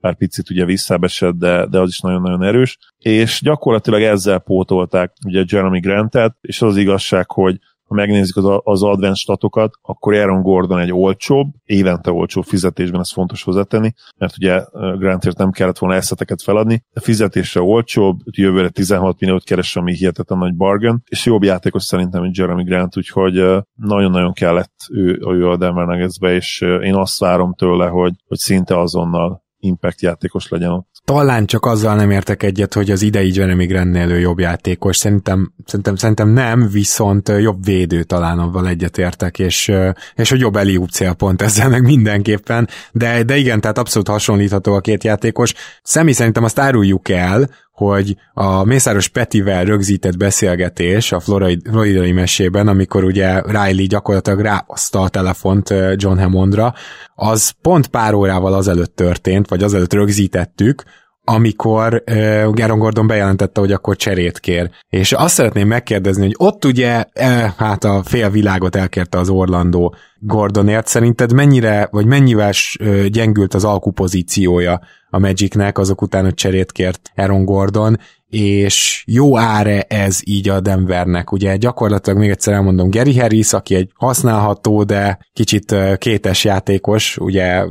pár 0.00 0.16
picit 0.16 0.50
ugye 0.50 0.64
visszábesett, 0.64 1.34
de, 1.34 1.66
de 1.66 1.80
az 1.80 1.88
is 1.88 2.00
nagyon-nagyon 2.00 2.42
erős, 2.42 2.78
és 2.98 3.40
gyakorlatilag 3.42 4.02
ezzel 4.02 4.38
pótolták 4.38 5.12
ugye 5.26 5.44
Jeremy 5.46 5.80
Grantet, 5.80 6.36
és 6.40 6.62
az, 6.62 6.68
az 6.68 6.76
igazság, 6.76 7.30
hogy 7.30 7.58
ha 7.88 7.94
megnézzük 7.94 8.36
az, 8.36 8.60
az 8.62 8.82
advanced 8.82 9.16
statokat, 9.16 9.74
akkor 9.82 10.14
Aaron 10.14 10.42
Gordon 10.42 10.78
egy 10.78 10.92
olcsóbb, 10.92 11.46
évente 11.64 12.10
olcsóbb 12.10 12.44
fizetésben, 12.44 13.00
ez 13.00 13.12
fontos 13.12 13.42
hozzátenni, 13.42 13.92
mert 14.18 14.36
ugye 14.36 14.64
Grantért 14.72 15.38
nem 15.38 15.50
kellett 15.50 15.78
volna 15.78 15.96
eszeteket 15.96 16.42
feladni, 16.42 16.82
de 16.92 17.00
fizetésre 17.00 17.60
olcsóbb, 17.60 18.18
jövőre 18.24 18.68
16 18.68 19.20
milliót 19.20 19.44
keres, 19.44 19.76
ami 19.76 19.94
hihetetlen 19.94 20.38
nagy 20.38 20.54
bargain, 20.54 21.02
és 21.08 21.26
jobb 21.26 21.42
játékos 21.42 21.82
szerintem, 21.82 22.22
mint 22.22 22.36
Jeremy 22.36 22.64
Grant, 22.64 22.96
úgyhogy 22.96 23.34
nagyon-nagyon 23.74 24.32
kellett 24.32 24.74
ő, 24.90 25.18
ő 25.26 25.48
a 25.48 25.56
Denver 25.56 25.86
Nuggetsbe, 25.86 26.34
és 26.34 26.60
én 26.60 26.94
azt 26.94 27.18
várom 27.18 27.54
tőle, 27.54 27.86
hogy, 27.86 28.12
hogy 28.26 28.38
szinte 28.38 28.78
azonnal 28.78 29.42
impact 29.58 30.00
játékos 30.00 30.48
legyen 30.48 30.70
ott. 30.70 30.93
Talán 31.04 31.46
csak 31.46 31.66
azzal 31.66 31.94
nem 31.94 32.10
értek 32.10 32.42
egyet, 32.42 32.74
hogy 32.74 32.90
az 32.90 33.02
idei 33.02 33.30
Jeremy 33.34 33.66
Grantnél 33.66 34.10
ő 34.10 34.18
jobb 34.18 34.38
játékos. 34.38 34.96
Szerintem, 34.96 35.52
szerintem, 35.66 35.96
szerintem 35.96 36.28
nem, 36.28 36.68
viszont 36.68 37.28
jobb 37.28 37.64
védő 37.64 38.02
talán 38.02 38.38
abban 38.38 38.66
egyetértek, 38.66 39.38
és, 39.38 39.72
és 40.14 40.30
hogy 40.30 40.40
jobb 40.40 40.56
Eliup 40.56 40.90
célpont 40.90 41.42
ezzel 41.42 41.68
meg 41.68 41.82
mindenképpen, 41.82 42.68
de, 42.92 43.22
de 43.22 43.36
igen, 43.36 43.60
tehát 43.60 43.78
abszolút 43.78 44.08
hasonlítható 44.08 44.74
a 44.74 44.80
két 44.80 45.04
játékos. 45.04 45.52
Személy 45.82 46.12
szerintem 46.12 46.44
azt 46.44 46.58
áruljuk 46.58 47.08
el, 47.08 47.48
hogy 47.74 48.16
a 48.34 48.64
Mészáros 48.64 49.08
Petivel 49.08 49.64
rögzített 49.64 50.16
beszélgetés 50.16 51.12
a 51.12 51.20
floridai 51.20 52.12
mesében, 52.12 52.68
amikor 52.68 53.04
ugye 53.04 53.40
Riley 53.40 53.86
gyakorlatilag 53.86 54.40
ráaszta 54.40 55.00
a 55.00 55.08
telefont 55.08 55.74
John 55.94 56.18
Hammondra, 56.18 56.74
az 57.14 57.50
pont 57.62 57.86
pár 57.86 58.14
órával 58.14 58.54
azelőtt 58.54 58.96
történt, 58.96 59.48
vagy 59.48 59.62
azelőtt 59.62 59.92
rögzítettük, 59.92 60.84
amikor 61.24 62.02
uh, 62.10 62.16
Aaron 62.60 62.78
Gordon 62.78 63.06
bejelentette, 63.06 63.60
hogy 63.60 63.72
akkor 63.72 63.96
cserét 63.96 64.38
kér. 64.38 64.70
És 64.88 65.12
azt 65.12 65.34
szeretném 65.34 65.68
megkérdezni, 65.68 66.22
hogy 66.22 66.34
ott 66.38 66.64
ugye 66.64 67.04
eh, 67.12 67.52
hát 67.56 67.84
a 67.84 68.02
fél 68.04 68.30
világot 68.30 68.76
elkérte 68.76 69.18
az 69.18 69.28
Orlando 69.28 69.90
Gordonért, 70.18 70.86
szerinted 70.86 71.32
mennyire, 71.32 71.88
vagy 71.90 72.06
mennyivel 72.06 72.52
uh, 72.80 73.04
gyengült 73.04 73.54
az 73.54 73.64
alkupozíciója 73.64 74.80
a 75.10 75.18
Magicnek 75.18 75.78
azok 75.78 76.02
után, 76.02 76.24
hogy 76.24 76.34
cserét 76.34 76.72
kért 76.72 77.12
Aaron 77.16 77.44
Gordon, 77.44 77.98
és 78.34 79.04
jó 79.06 79.38
áre 79.38 79.82
ez 79.82 80.20
így 80.24 80.48
a 80.48 80.60
Denvernek. 80.60 81.32
Ugye 81.32 81.56
gyakorlatilag 81.56 82.18
még 82.18 82.30
egyszer 82.30 82.54
elmondom, 82.54 82.90
Gary 82.90 83.18
Harris, 83.18 83.52
aki 83.52 83.74
egy 83.74 83.90
használható, 83.94 84.82
de 84.82 85.18
kicsit 85.32 85.74
kétes 85.98 86.44
játékos, 86.44 87.16
ugye 87.16 87.64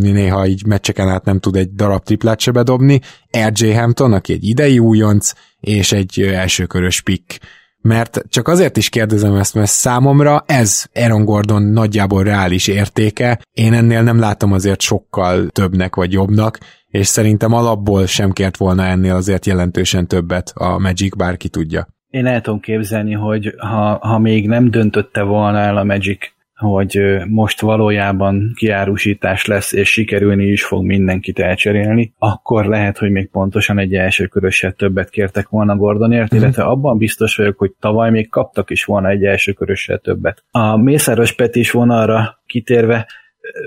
néha 0.00 0.46
így 0.46 0.66
meccseken 0.66 1.08
át 1.08 1.24
nem 1.24 1.38
tud 1.38 1.56
egy 1.56 1.74
darab 1.74 2.02
triplát 2.02 2.40
se 2.40 2.50
bedobni, 2.50 3.00
RJ 3.48 3.70
Hampton, 3.70 4.12
aki 4.12 4.32
egy 4.32 4.44
idei 4.44 4.78
újonc, 4.78 5.32
és 5.60 5.92
egy 5.92 6.20
elsőkörös 6.20 7.00
pick 7.00 7.40
mert 7.86 8.24
csak 8.28 8.48
azért 8.48 8.76
is 8.76 8.88
kérdezem 8.88 9.34
ezt, 9.34 9.54
mert 9.54 9.70
számomra 9.70 10.42
ez 10.46 10.84
Aaron 10.94 11.24
Gordon 11.24 11.62
nagyjából 11.62 12.22
reális 12.22 12.66
értéke, 12.66 13.40
én 13.52 13.72
ennél 13.72 14.02
nem 14.02 14.18
látom 14.18 14.52
azért 14.52 14.80
sokkal 14.80 15.48
többnek 15.48 15.94
vagy 15.94 16.12
jobbnak, 16.12 16.58
és 16.86 17.06
szerintem 17.06 17.52
alapból 17.52 18.06
sem 18.06 18.32
kért 18.32 18.56
volna 18.56 18.84
ennél 18.84 19.14
azért 19.14 19.46
jelentősen 19.46 20.06
többet 20.06 20.52
a 20.54 20.78
Magic, 20.78 21.16
bárki 21.16 21.48
tudja. 21.48 21.86
Én 22.10 22.26
el 22.26 22.40
tudom 22.40 22.60
képzelni, 22.60 23.12
hogy 23.12 23.54
ha, 23.58 23.98
ha 24.00 24.18
még 24.18 24.48
nem 24.48 24.70
döntötte 24.70 25.22
volna 25.22 25.58
el 25.58 25.76
a 25.76 25.84
Magic 25.84 26.35
hogy 26.56 27.00
most 27.28 27.60
valójában 27.60 28.52
kiárusítás 28.54 29.46
lesz, 29.46 29.72
és 29.72 29.90
sikerülni 29.90 30.46
is 30.46 30.64
fog 30.64 30.84
mindenkit 30.84 31.38
elcserélni, 31.38 32.12
akkor 32.18 32.66
lehet, 32.66 32.98
hogy 32.98 33.10
még 33.10 33.28
pontosan 33.30 33.78
egy 33.78 33.94
első 33.94 34.26
körössel 34.26 34.72
többet 34.72 35.10
kértek 35.10 35.48
volna 35.48 35.76
Gordonért, 35.76 36.34
mm-hmm. 36.34 36.42
illetve 36.42 36.62
abban 36.62 36.98
biztos 36.98 37.36
vagyok, 37.36 37.58
hogy 37.58 37.72
tavaly 37.80 38.10
még 38.10 38.28
kaptak 38.28 38.70
is 38.70 38.84
volna 38.84 39.08
egy 39.08 39.24
első 39.24 39.52
körössel 39.52 39.98
többet. 39.98 40.44
A 40.50 40.76
Mészáros 40.76 41.32
Peti 41.32 41.64
volna 41.72 42.00
arra 42.00 42.42
kitérve, 42.46 43.06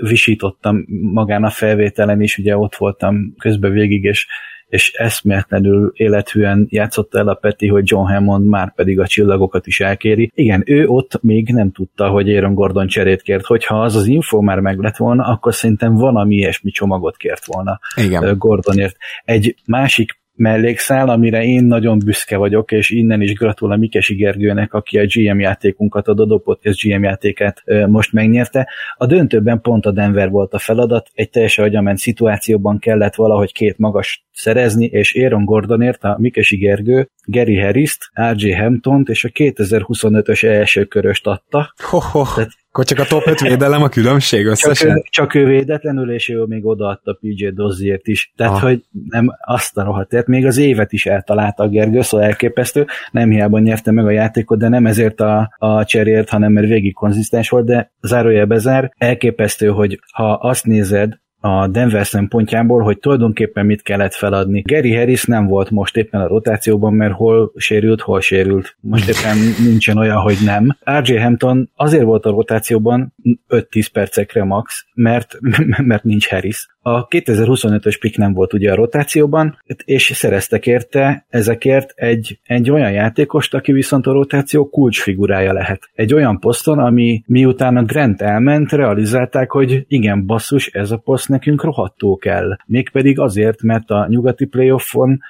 visítottam 0.00 0.84
magán 1.12 1.44
a 1.44 1.50
felvételen 1.50 2.20
is, 2.20 2.38
ugye 2.38 2.56
ott 2.56 2.74
voltam 2.76 3.34
közben 3.38 3.72
végig, 3.72 4.04
és 4.04 4.26
és 4.70 4.92
eszméletlenül 4.92 5.92
élethűen 5.94 6.66
játszott 6.70 7.14
el 7.14 7.28
a 7.28 7.34
Peti, 7.34 7.68
hogy 7.68 7.82
John 7.86 8.12
Hammond 8.12 8.46
már 8.46 8.74
pedig 8.74 9.00
a 9.00 9.06
csillagokat 9.06 9.66
is 9.66 9.80
elkéri. 9.80 10.30
Igen, 10.34 10.62
ő 10.66 10.86
ott 10.86 11.22
még 11.22 11.48
nem 11.52 11.72
tudta, 11.72 12.08
hogy 12.08 12.34
Aaron 12.34 12.54
Gordon 12.54 12.86
cserét 12.86 13.22
kért. 13.22 13.44
Hogyha 13.44 13.82
az 13.82 13.96
az 13.96 14.06
info 14.06 14.40
már 14.40 14.60
meg 14.60 14.78
lett 14.78 14.96
volna, 14.96 15.24
akkor 15.24 15.54
szerintem 15.54 15.94
valami 15.94 16.34
ilyesmi 16.34 16.70
csomagot 16.70 17.16
kért 17.16 17.44
volna 17.44 17.80
Igen. 17.96 18.38
Gordonért. 18.38 18.96
Egy 19.24 19.54
másik 19.66 20.18
mellékszál, 20.40 21.08
amire 21.08 21.42
én 21.44 21.64
nagyon 21.64 21.98
büszke 22.04 22.36
vagyok, 22.36 22.72
és 22.72 22.90
innen 22.90 23.20
is 23.20 23.34
gratulál 23.34 23.78
Mikesi 23.78 24.14
Gergőnek, 24.14 24.74
aki 24.74 24.98
a 24.98 25.04
GM 25.06 25.38
játékunkat, 25.38 26.08
a 26.08 26.14
Dodo 26.14 26.38
Podcast 26.38 26.82
GM 26.82 27.02
játékát 27.02 27.62
most 27.86 28.12
megnyerte. 28.12 28.68
A 28.96 29.06
döntőben 29.06 29.60
pont 29.60 29.86
a 29.86 29.90
Denver 29.90 30.30
volt 30.30 30.54
a 30.54 30.58
feladat, 30.58 31.08
egy 31.14 31.30
teljesen 31.30 31.64
agyament 31.64 31.98
szituációban 31.98 32.78
kellett 32.78 33.14
valahogy 33.14 33.52
két 33.52 33.78
magas 33.78 34.28
szerezni, 34.40 34.84
és 34.84 35.14
Aaron 35.14 35.44
Gordonért 35.44 36.04
a 36.04 36.16
Mikesi 36.18 36.56
Gergő 36.56 37.08
Gary 37.24 37.58
Harris-t, 37.58 38.10
RJ 38.32 38.50
Hamptont 38.50 39.08
és 39.08 39.24
a 39.24 39.28
2025-ös 39.28 40.44
első 40.44 40.84
köröst 40.84 41.26
adta. 41.26 41.74
Ho, 41.90 41.98
ho. 41.98 42.24
Tehát 42.34 42.50
akkor 42.72 42.84
csak 42.84 42.98
a 42.98 43.04
top 43.04 43.26
5 43.26 43.40
védelem 43.40 43.82
a 43.82 43.88
különbség 43.88 44.46
összesen? 44.46 44.88
Csak 44.88 44.96
ő, 44.96 45.02
csak 45.10 45.34
ő 45.34 45.44
védetlenül, 45.44 46.12
és 46.12 46.28
ő 46.28 46.42
még 46.42 46.66
odaadta 46.66 47.18
PJ 47.20 47.48
Doziert 47.48 48.06
is. 48.06 48.32
Tehát, 48.36 48.54
ah. 48.54 48.62
hogy 48.62 48.84
nem 49.08 49.30
azt 49.44 49.76
a 49.76 49.84
rohadtért, 49.84 50.26
még 50.26 50.46
az 50.46 50.56
évet 50.56 50.92
is 50.92 51.06
eltalálta 51.06 51.62
a 51.62 51.68
Gergő, 51.68 52.00
szóval 52.00 52.26
elképesztő. 52.26 52.86
Nem 53.10 53.30
hiába 53.30 53.58
nyerte 53.58 53.90
meg 53.90 54.06
a 54.06 54.10
játékot, 54.10 54.58
de 54.58 54.68
nem 54.68 54.86
ezért 54.86 55.20
a, 55.20 55.54
a 55.58 55.84
cserért, 55.84 56.28
hanem 56.28 56.52
mert 56.52 56.66
végig 56.66 56.92
konzisztens 56.92 57.48
volt, 57.48 57.64
de 57.64 57.92
zárójel 58.00 58.46
bezár. 58.46 58.92
Elképesztő, 58.96 59.68
hogy 59.68 60.00
ha 60.12 60.32
azt 60.32 60.66
nézed, 60.66 61.18
a 61.40 61.66
Denver 61.66 62.06
szempontjából, 62.06 62.82
hogy 62.82 62.98
tulajdonképpen 62.98 63.66
mit 63.66 63.82
kellett 63.82 64.14
feladni. 64.14 64.62
Gary 64.66 64.94
Harris 64.94 65.24
nem 65.24 65.46
volt 65.46 65.70
most 65.70 65.96
éppen 65.96 66.20
a 66.20 66.26
rotációban, 66.26 66.94
mert 66.94 67.12
hol 67.12 67.52
sérült, 67.56 68.00
hol 68.00 68.20
sérült. 68.20 68.76
Most 68.80 69.08
éppen 69.08 69.36
nincsen 69.64 69.96
olyan, 69.96 70.16
hogy 70.16 70.36
nem. 70.44 70.76
RJ 70.84 71.16
Hampton 71.16 71.70
azért 71.76 72.04
volt 72.04 72.26
a 72.26 72.30
rotációban 72.30 73.14
5-10 73.48 73.86
percekre 73.92 74.44
max, 74.44 74.86
mert, 74.94 75.38
mert 75.90 76.04
nincs 76.04 76.28
Harris. 76.28 76.66
A 76.82 77.08
2025-ös 77.08 77.96
pick 78.00 78.16
nem 78.16 78.32
volt 78.32 78.52
ugye 78.52 78.72
a 78.72 78.74
rotációban, 78.74 79.58
és 79.84 80.12
szereztek 80.14 80.66
érte 80.66 81.26
ezekért 81.28 81.92
egy, 81.94 82.38
egy 82.44 82.70
olyan 82.70 82.92
játékost, 82.92 83.54
aki 83.54 83.72
viszont 83.72 84.06
a 84.06 84.12
rotáció 84.12 84.68
kulcsfigurája 84.68 85.52
lehet. 85.52 85.90
Egy 85.94 86.14
olyan 86.14 86.38
poszton, 86.38 86.78
ami 86.78 87.22
miután 87.26 87.76
a 87.76 87.82
Grant 87.82 88.22
elment, 88.22 88.72
realizálták, 88.72 89.50
hogy 89.50 89.84
igen, 89.88 90.26
basszus, 90.26 90.66
ez 90.66 90.90
a 90.90 90.96
poszt 90.96 91.28
nekünk 91.28 91.62
rohadtó 91.62 92.16
kell. 92.16 92.56
Mégpedig 92.66 93.18
azért, 93.18 93.62
mert 93.62 93.90
a 93.90 94.06
nyugati 94.08 94.44
playoffon 94.44 95.20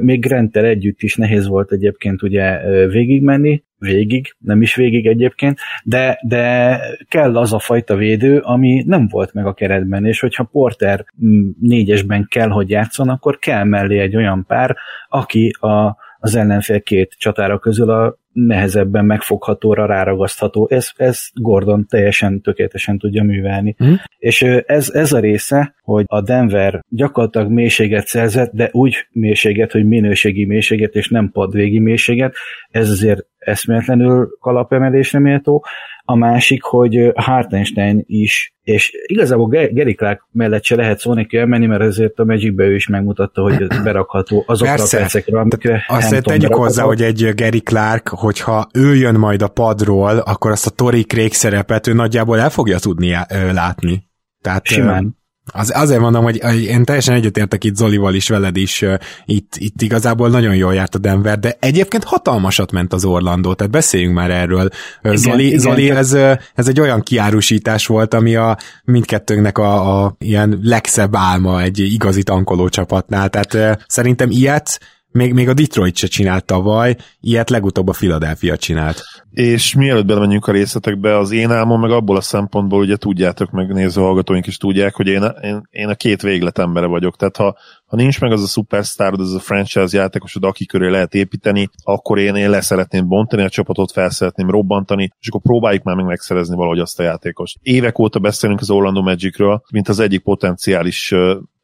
még 0.00 0.20
Grantel 0.20 0.64
együtt 0.64 1.02
is 1.02 1.16
nehéz 1.16 1.46
volt 1.46 1.72
egyébként 1.72 2.22
ugye 2.22 2.58
végigmenni, 2.86 3.62
végig, 3.78 4.34
nem 4.38 4.62
is 4.62 4.74
végig 4.74 5.06
egyébként, 5.06 5.58
de, 5.84 6.18
de 6.22 6.78
kell 7.08 7.36
az 7.36 7.52
a 7.52 7.58
fajta 7.58 7.96
védő, 7.96 8.38
ami 8.38 8.82
nem 8.86 9.08
volt 9.08 9.32
meg 9.32 9.46
a 9.46 9.54
keretben, 9.54 10.06
és 10.06 10.20
hogyha 10.20 10.44
Porter 10.44 11.04
mm, 11.24 11.48
négyesben 11.60 12.26
kell, 12.30 12.48
hogy 12.48 12.70
játszon, 12.70 13.08
akkor 13.08 13.38
kell 13.38 13.64
mellé 13.64 13.98
egy 13.98 14.16
olyan 14.16 14.44
pár, 14.46 14.76
aki 15.08 15.50
a, 15.60 15.96
az 16.18 16.34
ellenfél 16.34 16.82
két 16.82 17.14
csatára 17.18 17.58
közül 17.58 17.90
a 17.90 18.18
nehezebben 18.34 19.04
megfoghatóra 19.04 19.86
ráragasztható. 19.86 20.68
Ez, 20.70 20.90
ez 20.96 21.20
Gordon 21.32 21.86
teljesen 21.86 22.40
tökéletesen 22.40 22.98
tudja 22.98 23.22
művelni. 23.22 23.76
Mm. 23.84 23.92
És 24.18 24.42
ez, 24.66 24.90
ez 24.90 25.12
a 25.12 25.18
része, 25.18 25.74
hogy 25.82 26.04
a 26.06 26.20
Denver 26.20 26.80
gyakorlatilag 26.88 27.50
mélységet 27.50 28.06
szerzett, 28.06 28.52
de 28.52 28.68
úgy 28.72 29.06
mélységet, 29.10 29.72
hogy 29.72 29.86
minőségi 29.86 30.44
mélységet, 30.44 30.94
és 30.94 31.08
nem 31.08 31.30
padvégi 31.30 31.78
mélységet, 31.78 32.34
ez 32.70 32.90
azért 32.90 33.26
eszméletlenül 33.38 34.36
kalapemelésre 34.40 35.18
méltó. 35.18 35.64
A 36.06 36.16
másik, 36.16 36.62
hogy 36.62 37.12
Hartenstein 37.14 38.04
is, 38.06 38.54
és 38.62 38.92
igazából 39.06 39.46
Gary 39.48 39.94
Clark 39.94 40.26
mellett 40.32 40.64
se 40.64 40.76
lehet 40.76 40.98
szó 40.98 41.14
neki 41.14 41.36
elmenni, 41.36 41.66
mert 41.66 41.82
ezért 41.82 42.18
a 42.18 42.24
magic 42.24 42.60
ő 42.60 42.74
is 42.74 42.88
megmutatta, 42.88 43.42
hogy 43.42 43.66
ez 43.68 43.82
berakható 43.84 44.44
azokra 44.46 44.74
Persze. 44.74 44.96
a 44.96 45.00
percekre, 45.00 45.40
amikre 45.40 45.84
Azt 45.88 46.22
tegyük 46.22 46.54
hozzá, 46.54 46.82
hogy 46.82 47.02
egy 47.02 47.32
Gary 47.34 47.60
Clark, 47.60 48.08
hogyha 48.24 48.68
ő 48.72 48.94
jön 48.94 49.14
majd 49.14 49.42
a 49.42 49.48
padról, 49.48 50.18
akkor 50.18 50.50
azt 50.50 50.66
a 50.66 50.70
Tori 50.70 51.02
Craig 51.02 51.32
szerepet 51.32 51.86
ő 51.86 51.92
nagyjából 51.92 52.40
el 52.40 52.50
fogja 52.50 52.78
tudni 52.78 53.16
látni. 53.52 54.08
Tehát, 54.40 54.66
Simán. 54.66 55.22
Az, 55.52 55.72
azért 55.74 56.00
mondom, 56.00 56.22
hogy 56.22 56.42
én 56.60 56.84
teljesen 56.84 57.14
egyetértek 57.14 57.64
itt 57.64 57.76
Zolival 57.76 58.14
is, 58.14 58.28
veled 58.28 58.56
is, 58.56 58.84
itt, 59.24 59.56
itt 59.56 59.82
igazából 59.82 60.28
nagyon 60.28 60.56
jól 60.56 60.74
járt 60.74 60.94
a 60.94 60.98
Denver, 60.98 61.38
de 61.38 61.56
egyébként 61.60 62.04
hatalmasat 62.04 62.72
ment 62.72 62.92
az 62.92 63.04
Orlandó, 63.04 63.54
tehát 63.54 63.72
beszéljünk 63.72 64.14
már 64.14 64.30
erről. 64.30 64.68
Igen, 65.02 65.16
Zoli, 65.16 65.46
igen, 65.46 65.58
Zoli 65.58 65.90
ez, 65.90 66.12
ez 66.54 66.68
egy 66.68 66.80
olyan 66.80 67.02
kiárusítás 67.02 67.86
volt, 67.86 68.14
ami 68.14 68.36
a 68.36 68.56
mindkettőnknek 68.84 69.58
a, 69.58 70.04
a 70.04 70.14
ilyen 70.18 70.58
legszebb 70.62 71.16
álma 71.16 71.62
egy 71.62 71.78
igazi 71.78 72.22
tankoló 72.22 72.68
csapatnál, 72.68 73.28
tehát 73.28 73.84
szerintem 73.86 74.30
ilyet 74.30 74.80
még, 75.14 75.32
még 75.32 75.48
a 75.48 75.54
Detroit 75.54 75.96
se 75.96 76.06
csinált 76.06 76.44
tavaly, 76.44 76.96
ilyet 77.20 77.50
legutóbb 77.50 77.88
a 77.88 77.92
Philadelphia 77.92 78.56
csinált. 78.56 79.02
És 79.30 79.74
mielőtt 79.74 80.06
belemenjünk 80.06 80.46
a 80.46 80.52
részletekbe, 80.52 81.16
az 81.16 81.30
én 81.30 81.50
álmom 81.50 81.80
meg 81.80 81.90
abból 81.90 82.16
a 82.16 82.20
szempontból, 82.20 82.80
ugye 82.80 82.96
tudjátok, 82.96 83.50
meg 83.50 83.72
néző 83.72 84.00
hallgatóink 84.00 84.46
is 84.46 84.56
tudják, 84.56 84.94
hogy 84.94 85.06
én 85.06 85.22
a, 85.22 85.28
én, 85.28 85.62
én 85.70 85.88
a 85.88 85.94
két 85.94 86.22
véglet 86.22 86.58
embere 86.58 86.86
vagyok. 86.86 87.16
Tehát 87.16 87.36
ha, 87.36 87.56
ha 87.86 87.96
nincs 87.96 88.20
meg 88.20 88.32
az 88.32 88.42
a 88.42 88.46
superstar, 88.46 89.12
az 89.16 89.34
a 89.34 89.38
franchise 89.38 89.98
játékosod, 89.98 90.44
aki 90.44 90.66
köré 90.66 90.88
lehet 90.88 91.14
építeni, 91.14 91.68
akkor 91.82 92.18
én, 92.18 92.34
én 92.34 92.50
leszeretném 92.50 93.08
bontani 93.08 93.42
a 93.42 93.48
csapatot, 93.48 93.92
fel 93.92 94.10
szeretném 94.10 94.50
robbantani, 94.50 95.10
és 95.20 95.28
akkor 95.28 95.40
próbáljuk 95.40 95.82
már 95.82 95.96
meg 95.96 96.04
megszerezni 96.04 96.56
valahogy 96.56 96.78
azt 96.78 97.00
a 97.00 97.02
játékost. 97.02 97.58
Évek 97.62 97.98
óta 97.98 98.18
beszélünk 98.18 98.60
az 98.60 98.70
Orlando 98.70 99.02
Magicről, 99.02 99.62
mint 99.70 99.88
az 99.88 99.98
egyik 99.98 100.22
potenciális 100.22 101.14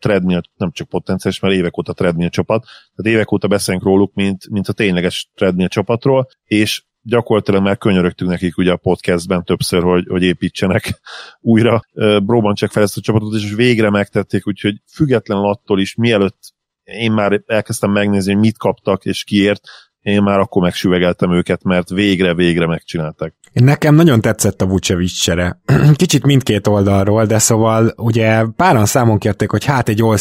treadmill, 0.00 0.40
nem 0.56 0.70
csak 0.72 0.88
potenciális, 0.88 1.40
mert 1.40 1.54
évek 1.54 1.78
óta 1.78 1.92
treadmill 1.92 2.28
csapat, 2.28 2.64
tehát 2.96 3.12
évek 3.12 3.32
óta 3.32 3.48
beszélünk 3.48 3.84
róluk, 3.84 4.14
mint, 4.14 4.48
mint 4.50 4.68
a 4.68 4.72
tényleges 4.72 5.30
treadmill 5.34 5.68
csapatról, 5.68 6.28
és 6.44 6.82
gyakorlatilag 7.02 7.62
már 7.62 7.78
könyörögtünk 7.78 8.30
nekik 8.30 8.56
ugye 8.56 8.72
a 8.72 8.76
podcastben 8.76 9.44
többször, 9.44 9.82
hogy, 9.82 10.06
hogy 10.08 10.22
építsenek 10.22 11.00
újra. 11.40 11.82
Broban 12.22 12.54
csak 12.54 12.70
fel 12.70 12.82
ezt 12.82 12.96
a 12.96 13.00
csapatot, 13.00 13.34
és 13.34 13.52
végre 13.52 13.90
megtették, 13.90 14.46
úgyhogy 14.46 14.82
függetlenül 14.92 15.46
attól 15.46 15.80
is, 15.80 15.94
mielőtt 15.94 16.38
én 16.84 17.12
már 17.12 17.42
elkezdtem 17.46 17.90
megnézni, 17.90 18.32
hogy 18.32 18.40
mit 18.40 18.58
kaptak 18.58 19.04
és 19.04 19.24
kiért, 19.24 19.60
én 20.02 20.22
már 20.22 20.38
akkor 20.38 20.62
megsüvegeltem 20.62 21.32
őket, 21.32 21.62
mert 21.62 21.88
végre-végre 21.88 22.66
megcsinálták. 22.66 23.34
Nekem 23.52 23.94
nagyon 23.94 24.20
tetszett 24.20 24.62
a 24.62 24.66
Vucevic. 24.66 25.26
Kicsit 25.96 26.26
mindkét 26.26 26.66
oldalról, 26.66 27.24
de 27.24 27.38
szóval 27.38 27.92
ugye 27.96 28.44
páran 28.56 28.84
számon 28.84 29.18
kérték, 29.18 29.50
hogy 29.50 29.64
hát 29.64 29.88
egy 29.88 30.02
all 30.02 30.16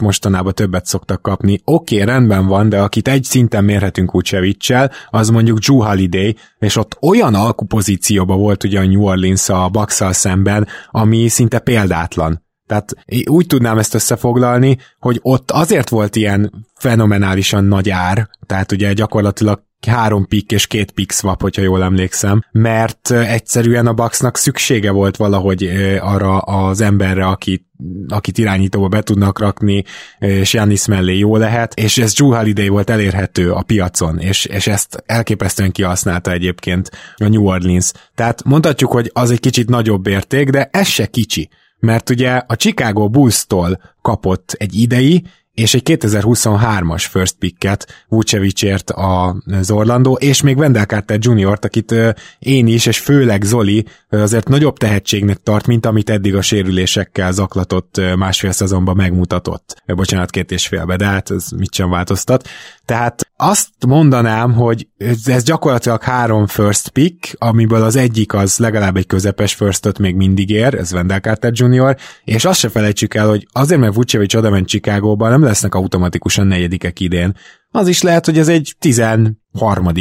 mostanában 0.00 0.54
többet 0.54 0.86
szoktak 0.86 1.22
kapni. 1.22 1.60
Oké, 1.64 1.94
okay, 1.94 2.06
rendben 2.06 2.46
van, 2.46 2.68
de 2.68 2.80
akit 2.80 3.08
egy 3.08 3.24
szinten 3.24 3.64
mérhetünk 3.64 4.12
vucevic 4.12 4.66
az 5.10 5.28
mondjuk 5.28 5.58
Drew 5.58 5.82
Holiday, 5.82 6.36
és 6.58 6.76
ott 6.76 6.96
olyan 7.00 7.34
alkupozícióban 7.34 8.38
volt 8.38 8.64
ugye 8.64 8.80
a 8.80 8.86
New 8.86 9.02
Orleans 9.02 9.48
a 9.48 9.68
bucks 9.68 10.02
szemben, 10.10 10.66
ami 10.90 11.28
szinte 11.28 11.58
példátlan. 11.58 12.43
Tehát 12.66 12.94
úgy 13.24 13.46
tudnám 13.46 13.78
ezt 13.78 13.94
összefoglalni, 13.94 14.78
hogy 14.98 15.18
ott 15.22 15.50
azért 15.50 15.88
volt 15.88 16.16
ilyen 16.16 16.66
fenomenálisan 16.74 17.64
nagy 17.64 17.90
ár, 17.90 18.28
tehát 18.46 18.72
ugye 18.72 18.92
gyakorlatilag 18.92 19.62
három 19.86 20.26
pick 20.26 20.52
és 20.52 20.66
két 20.66 20.90
pick 20.90 21.12
swap, 21.12 21.40
hogyha 21.40 21.62
jól 21.62 21.82
emlékszem, 21.82 22.44
mert 22.52 23.10
egyszerűen 23.10 23.86
a 23.86 23.92
Bucksnak 23.92 24.36
szüksége 24.36 24.90
volt 24.90 25.16
valahogy 25.16 25.64
arra 26.00 26.38
az 26.38 26.80
emberre, 26.80 27.26
aki, 27.26 27.66
akit 28.08 28.38
irányítóba 28.38 28.88
be 28.88 29.02
tudnak 29.02 29.38
rakni, 29.38 29.84
és 30.18 30.52
Janis 30.52 30.86
mellé 30.86 31.18
jó 31.18 31.36
lehet, 31.36 31.74
és 31.74 31.98
ez 31.98 32.14
Drew 32.14 32.34
Holiday 32.34 32.68
volt 32.68 32.90
elérhető 32.90 33.52
a 33.52 33.62
piacon, 33.62 34.18
és, 34.18 34.44
és 34.44 34.66
ezt 34.66 35.02
elképesztően 35.06 35.72
kihasználta 35.72 36.32
egyébként 36.32 36.90
a 37.16 37.28
New 37.28 37.46
Orleans. 37.46 37.92
Tehát 38.14 38.44
mondhatjuk, 38.44 38.92
hogy 38.92 39.10
az 39.12 39.30
egy 39.30 39.40
kicsit 39.40 39.68
nagyobb 39.68 40.06
érték, 40.06 40.50
de 40.50 40.68
ez 40.72 40.86
se 40.86 41.06
kicsi 41.06 41.48
mert 41.78 42.10
ugye 42.10 42.30
a 42.30 42.56
Chicago 42.56 43.08
Bulls-tól 43.08 43.80
kapott 44.02 44.52
egy 44.58 44.74
idei, 44.74 45.24
és 45.54 45.74
egy 45.74 45.82
2023-as 45.84 47.04
first 47.10 47.36
picket 47.38 48.04
Vucevicért 48.08 48.90
az 48.90 49.70
Orlando, 49.70 50.12
és 50.12 50.42
még 50.42 50.56
Wendell 50.56 50.84
Carter 50.84 51.18
Jr.-t, 51.20 51.64
akit 51.64 51.94
én 52.38 52.66
is, 52.66 52.86
és 52.86 52.98
főleg 52.98 53.42
Zoli 53.42 53.86
azért 54.08 54.48
nagyobb 54.48 54.78
tehetségnek 54.78 55.36
tart, 55.42 55.66
mint 55.66 55.86
amit 55.86 56.10
eddig 56.10 56.34
a 56.34 56.42
sérülésekkel 56.42 57.32
zaklatott 57.32 58.00
másfél 58.16 58.52
szezonban 58.52 58.96
megmutatott. 58.96 59.82
Bocsánat, 59.86 60.30
két 60.30 60.50
és 60.50 60.66
félbe, 60.66 60.96
de 60.96 61.06
hát 61.06 61.30
ez 61.30 61.50
mit 61.50 61.74
sem 61.74 61.90
változtat. 61.90 62.48
Tehát 62.84 63.30
azt 63.48 63.68
mondanám, 63.86 64.52
hogy 64.52 64.88
ez 65.24 65.42
gyakorlatilag 65.42 66.02
három 66.02 66.46
first 66.46 66.88
pick, 66.88 67.34
amiből 67.38 67.82
az 67.82 67.96
egyik 67.96 68.34
az 68.34 68.58
legalább 68.58 68.96
egy 68.96 69.06
közepes 69.06 69.54
firstot 69.54 69.98
még 69.98 70.16
mindig 70.16 70.50
ér, 70.50 70.74
ez 70.74 70.92
Wendell 70.92 71.20
Carter 71.20 71.52
Jr., 71.54 71.96
és 72.24 72.44
azt 72.44 72.58
se 72.58 72.68
felejtsük 72.68 73.14
el, 73.14 73.28
hogy 73.28 73.46
azért, 73.52 73.80
mert 73.80 73.94
Vucevic 73.94 74.34
oda 74.34 74.50
ment 74.50 74.68
Chicagóba, 74.68 75.28
nem 75.28 75.42
lesznek 75.42 75.74
automatikusan 75.74 76.46
negyedikek 76.46 77.00
idén. 77.00 77.36
Az 77.70 77.88
is 77.88 78.02
lehet, 78.02 78.24
hogy 78.24 78.38
ez 78.38 78.48
egy 78.48 78.74
13., 78.78 79.36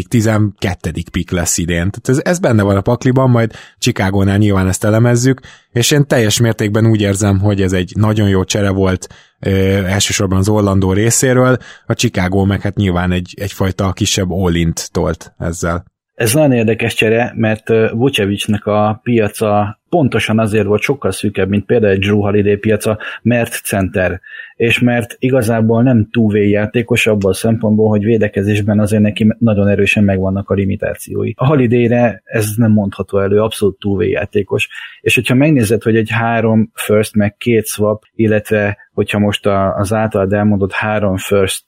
12. 0.08 0.92
pick 1.12 1.32
lesz 1.32 1.58
idén. 1.58 1.92
Tehát 1.92 2.10
ez, 2.10 2.20
ez 2.24 2.40
benne 2.40 2.64
van 2.64 2.78
a 2.78 2.82
pakliban, 2.82 3.30
majd 3.30 3.52
Chicagónál 3.78 4.38
nyilván 4.38 4.68
ezt 4.68 4.84
elemezzük, 4.84 5.40
és 5.72 5.92
én 5.92 6.08
teljes 6.08 6.40
mértékben 6.40 6.88
úgy 6.88 7.02
érzem, 7.02 7.40
hogy 7.40 7.62
ez 7.62 7.74
egy 7.74 7.92
nagyon 7.96 8.30
jó 8.30 8.44
csere 8.44 8.70
volt 8.70 9.08
ö, 9.44 9.52
elsősorban 9.86 10.38
az 10.38 10.50
Orlandó 10.50 10.94
részéről, 10.94 11.58
a 11.86 11.94
Chicago 11.94 12.46
meg 12.46 12.62
hát 12.62 12.76
nyilván 12.76 13.12
egy, 13.12 13.34
egyfajta 13.40 13.94
kisebb 13.94 14.32
all 14.32 14.54
tolt 14.92 15.34
ezzel. 15.38 15.93
Ez 16.14 16.34
nagyon 16.34 16.52
érdekes 16.52 16.94
csere, 16.94 17.34
mert 17.36 17.70
Vucevicnek 17.92 18.66
a 18.66 19.00
piaca 19.04 19.82
pontosan 19.90 20.40
azért 20.40 20.66
volt 20.66 20.82
sokkal 20.82 21.12
szűkebb, 21.12 21.50
mint 21.50 21.66
például 21.66 21.92
egy 21.92 22.00
Drew 22.00 22.20
Holiday 22.20 22.56
piaca, 22.56 22.98
mert 23.22 23.52
center, 23.52 24.20
és 24.56 24.80
mert 24.80 25.16
igazából 25.20 25.84
nem 25.84 26.08
túl 26.12 26.38
játékos 26.38 27.08
abban 27.08 27.32
a 27.32 27.34
szempontból, 27.34 27.90
hogy 27.90 28.04
védekezésben 28.04 28.80
azért 28.80 29.02
neki 29.02 29.36
nagyon 29.40 29.68
erősen 29.68 30.04
megvannak 30.04 30.50
a 30.50 30.54
limitációi. 30.54 31.32
A 31.36 31.46
Holiday-re 31.46 32.22
ez 32.26 32.48
nem 32.56 32.72
mondható 32.72 33.20
elő, 33.20 33.42
abszolút 33.42 33.80
túl 33.80 34.06
játékos, 34.06 34.70
és 35.02 35.16
hogyha 35.16 35.36
megnézed, 35.36 35.84
hogy 35.84 35.96
egy 35.96 36.10
három 36.12 36.72
first 36.74 37.16
meg 37.16 37.36
két 37.36 37.68
swap, 37.68 38.04
illetve 38.16 38.78
hogyha 38.94 39.20
most 39.20 39.46
az 39.76 39.94
általad 39.94 40.34
elmondott 40.34 40.72
három 40.72 41.18
first 41.18 41.64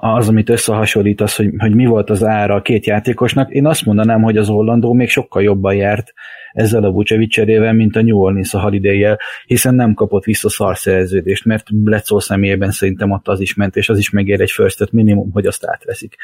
az, 0.00 0.28
amit 0.28 0.48
összehasonlítasz, 0.48 1.36
hogy, 1.36 1.50
hogy 1.58 1.74
mi 1.74 1.86
volt 1.86 2.10
az 2.10 2.24
ára 2.24 2.54
a 2.54 2.62
két 2.62 2.86
játékosnak, 2.86 3.50
én 3.50 3.66
azt 3.66 3.84
mondanám, 3.84 4.22
hogy 4.22 4.36
az 4.36 4.48
Orlandó 4.48 4.92
még 4.92 5.08
sokkal 5.08 5.42
jobban 5.42 5.74
járt 5.74 6.12
ezzel 6.52 6.84
a 6.84 6.90
Vucevic 6.90 7.30
cserével, 7.30 7.72
mint 7.72 7.96
a 7.96 8.02
New 8.02 8.18
Orleans 8.18 8.54
a 8.54 8.60
holiday 8.60 9.06
hiszen 9.46 9.74
nem 9.74 9.94
kapott 9.94 10.24
vissza 10.24 10.48
szarszerződést, 10.48 11.44
mert 11.44 11.74
Bledsoe 11.74 12.20
személyében 12.20 12.70
szerintem 12.70 13.10
ott 13.10 13.28
az 13.28 13.40
is 13.40 13.54
ment, 13.54 13.76
és 13.76 13.88
az 13.88 13.98
is 13.98 14.10
megér 14.10 14.40
egy 14.40 14.50
first 14.50 14.92
minimum, 14.92 15.32
hogy 15.32 15.46
azt 15.46 15.66
átveszik. 15.66 16.16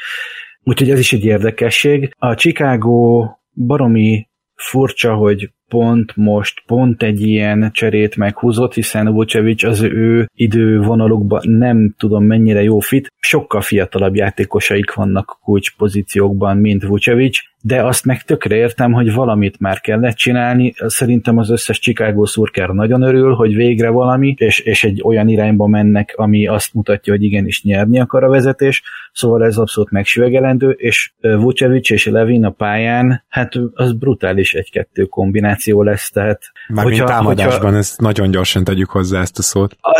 Úgyhogy 0.63 0.89
ez 0.89 0.99
is 0.99 1.13
egy 1.13 1.25
érdekesség. 1.25 2.13
A 2.17 2.35
Chicago 2.35 3.27
baromi 3.53 4.27
furcsa, 4.55 5.13
hogy 5.13 5.51
pont 5.73 6.15
most 6.15 6.63
pont 6.65 7.03
egy 7.03 7.21
ilyen 7.21 7.69
cserét 7.71 8.15
meghúzott, 8.15 8.73
hiszen 8.73 9.13
Vucevic 9.13 9.63
az 9.63 9.81
ő 9.81 10.29
idővonalukban 10.35 11.41
nem 11.43 11.93
tudom 11.97 12.23
mennyire 12.23 12.63
jó 12.63 12.79
fit, 12.79 13.13
sokkal 13.19 13.61
fiatalabb 13.61 14.15
játékosaik 14.15 14.93
vannak 14.93 15.37
kulcs 15.43 15.75
pozíciókban, 15.75 16.57
mint 16.57 16.83
Vucevic, 16.83 17.37
de 17.65 17.83
azt 17.83 18.05
meg 18.05 18.21
tökre 18.21 18.55
értem, 18.55 18.91
hogy 18.91 19.13
valamit 19.13 19.59
már 19.59 19.79
kellett 19.79 20.15
csinálni. 20.15 20.73
Szerintem 20.77 21.37
az 21.37 21.49
összes 21.49 21.79
Chicago 21.79 22.25
szurker 22.25 22.69
nagyon 22.69 23.01
örül, 23.01 23.33
hogy 23.33 23.55
végre 23.55 23.89
valami, 23.89 24.33
és, 24.37 24.59
és 24.59 24.83
egy 24.83 25.01
olyan 25.03 25.27
irányba 25.27 25.67
mennek, 25.67 26.13
ami 26.15 26.47
azt 26.47 26.73
mutatja, 26.73 27.13
hogy 27.13 27.23
igenis 27.23 27.63
nyerni 27.63 27.99
akar 27.99 28.23
a 28.23 28.29
vezetés, 28.29 28.83
szóval 29.13 29.45
ez 29.45 29.57
abszolút 29.57 29.91
megsüvegelendő, 29.91 30.69
és 30.69 31.11
Vucevic 31.21 31.89
és 31.89 32.05
Levin 32.05 32.45
a 32.45 32.49
pályán, 32.49 33.23
hát 33.27 33.53
az 33.73 33.93
brutális 33.93 34.53
egy-kettő 34.53 35.03
kombináció 35.03 35.62
lesz, 35.71 36.09
tehát... 36.09 36.41
Mármint 36.67 36.99
hogyha, 36.99 37.13
támadásban, 37.13 37.61
hogyha, 37.61 37.77
ezt 37.77 38.01
nagyon 38.01 38.31
gyorsan 38.31 38.63
tegyük 38.63 38.89
hozzá 38.89 39.21
ezt 39.21 39.37
a 39.37 39.41
szót. 39.41 39.75
A, 39.81 39.91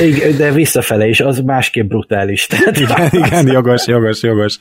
Igen, 0.00 0.36
de 0.36 0.52
visszafele 0.52 1.06
is, 1.06 1.20
az 1.20 1.38
másképp 1.38 1.88
brutális. 1.88 2.46
Tehát 2.46 2.78
igen, 2.78 3.08
igen, 3.10 3.46
jogos, 3.46 3.86
jogos, 3.86 4.22
jogos. 4.22 4.56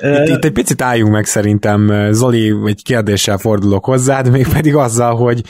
Itt, 0.00 0.28
itt 0.28 0.44
egy 0.44 0.52
picit 0.52 0.82
álljunk 0.82 1.12
meg 1.12 1.24
szerintem, 1.24 2.08
Zoli, 2.10 2.54
egy 2.66 2.82
kérdéssel 2.82 3.38
fordulok 3.38 3.84
hozzád, 3.84 4.30
még 4.30 4.48
pedig 4.48 4.74
azzal, 4.74 5.16
hogy 5.16 5.42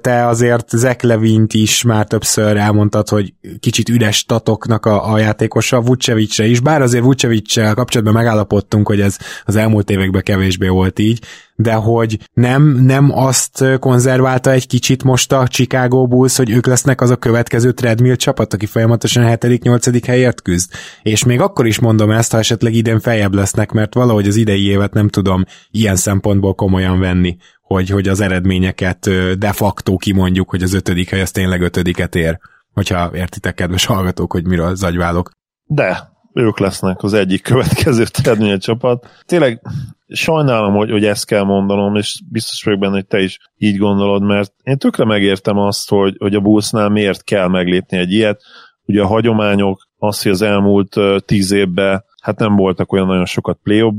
te 0.00 0.26
azért 0.26 0.68
Zach 0.68 1.04
Levint 1.04 1.54
is 1.54 1.82
már 1.82 2.06
többször 2.06 2.56
elmondtad, 2.56 3.08
hogy 3.08 3.32
kicsit 3.60 3.88
üres 3.88 4.16
statoknak 4.16 4.86
a, 4.86 5.12
a 5.12 5.18
játékosa, 5.18 5.80
Vucevicre 5.80 6.44
is, 6.44 6.60
bár 6.60 6.82
azért 6.82 7.04
Vucevicsel 7.04 7.74
kapcsolatban 7.74 8.14
megállapodtunk, 8.14 8.86
hogy 8.86 9.00
ez 9.00 9.16
az 9.44 9.56
elmúlt 9.56 9.90
években 9.90 10.22
kevésbé 10.22 10.68
volt 10.68 10.98
így, 10.98 11.20
de 11.60 11.72
hogy 11.72 12.18
nem, 12.32 12.62
nem 12.84 13.10
azt 13.12 13.64
konzerválta 13.78 14.50
egy 14.50 14.66
kicsit 14.66 15.04
most 15.04 15.32
a 15.32 15.48
Chicago 15.48 16.06
Bulls, 16.06 16.36
hogy 16.36 16.50
ők 16.50 16.66
lesznek 16.66 17.00
az 17.00 17.10
a 17.10 17.16
következő 17.16 17.72
treadmill 17.72 18.16
csapat, 18.18 18.54
aki 18.54 18.66
folyamatosan 18.66 19.24
a 19.24 19.26
7.-8. 19.28 20.02
helyért 20.06 20.42
küzd. 20.42 20.72
És 21.02 21.24
még 21.24 21.40
akkor 21.40 21.66
is 21.66 21.78
mondom 21.78 22.10
ezt, 22.10 22.32
ha 22.32 22.38
esetleg 22.38 22.74
idén 22.74 23.00
feljebb 23.00 23.34
lesznek, 23.34 23.72
mert 23.72 23.94
valahogy 23.94 24.26
az 24.26 24.36
idei 24.36 24.66
évet 24.66 24.92
nem 24.92 25.08
tudom 25.08 25.44
ilyen 25.70 25.96
szempontból 25.96 26.54
komolyan 26.54 26.98
venni, 26.98 27.36
hogy, 27.62 27.88
hogy 27.88 28.08
az 28.08 28.20
eredményeket 28.20 29.10
de 29.38 29.52
facto 29.52 29.96
kimondjuk, 29.96 30.50
hogy 30.50 30.62
az 30.62 30.74
ötödik 30.74 31.10
hely 31.10 31.20
az 31.20 31.30
tényleg 31.30 31.60
ötödiket 31.60 32.14
ér. 32.14 32.38
Hogyha 32.72 33.10
értitek, 33.14 33.54
kedves 33.54 33.84
hallgatók, 33.84 34.32
hogy 34.32 34.46
miről 34.46 34.74
zagyválok. 34.74 35.30
De, 35.64 36.12
ők 36.32 36.58
lesznek 36.58 37.02
az 37.02 37.12
egyik 37.12 37.42
következő 37.42 38.04
treadmill 38.22 38.58
csapat. 38.58 39.06
Tényleg 39.26 39.62
sajnálom, 40.08 40.74
hogy, 40.74 40.90
hogy 40.90 41.04
ezt 41.04 41.26
kell 41.26 41.42
mondanom, 41.42 41.94
és 41.94 42.20
biztos 42.30 42.62
vagyok 42.62 42.80
benne, 42.80 42.92
hogy 42.92 43.06
te 43.06 43.20
is 43.20 43.38
így 43.56 43.76
gondolod, 43.76 44.22
mert 44.22 44.52
én 44.62 44.78
tökre 44.78 45.04
megértem 45.04 45.58
azt, 45.58 45.88
hogy, 45.88 46.16
hogy 46.18 46.34
a 46.34 46.40
Bullsnál 46.40 46.88
miért 46.88 47.24
kell 47.24 47.48
meglépni 47.48 47.96
egy 47.96 48.12
ilyet. 48.12 48.42
Ugye 48.84 49.02
a 49.02 49.06
hagyományok, 49.06 49.86
az, 49.96 50.22
hogy 50.22 50.32
az 50.32 50.42
elmúlt 50.42 50.96
tíz 51.24 51.50
évben 51.50 52.04
hát 52.22 52.38
nem 52.38 52.56
voltak 52.56 52.92
olyan 52.92 53.06
nagyon 53.06 53.26
sokat 53.26 53.58
play 53.62 53.92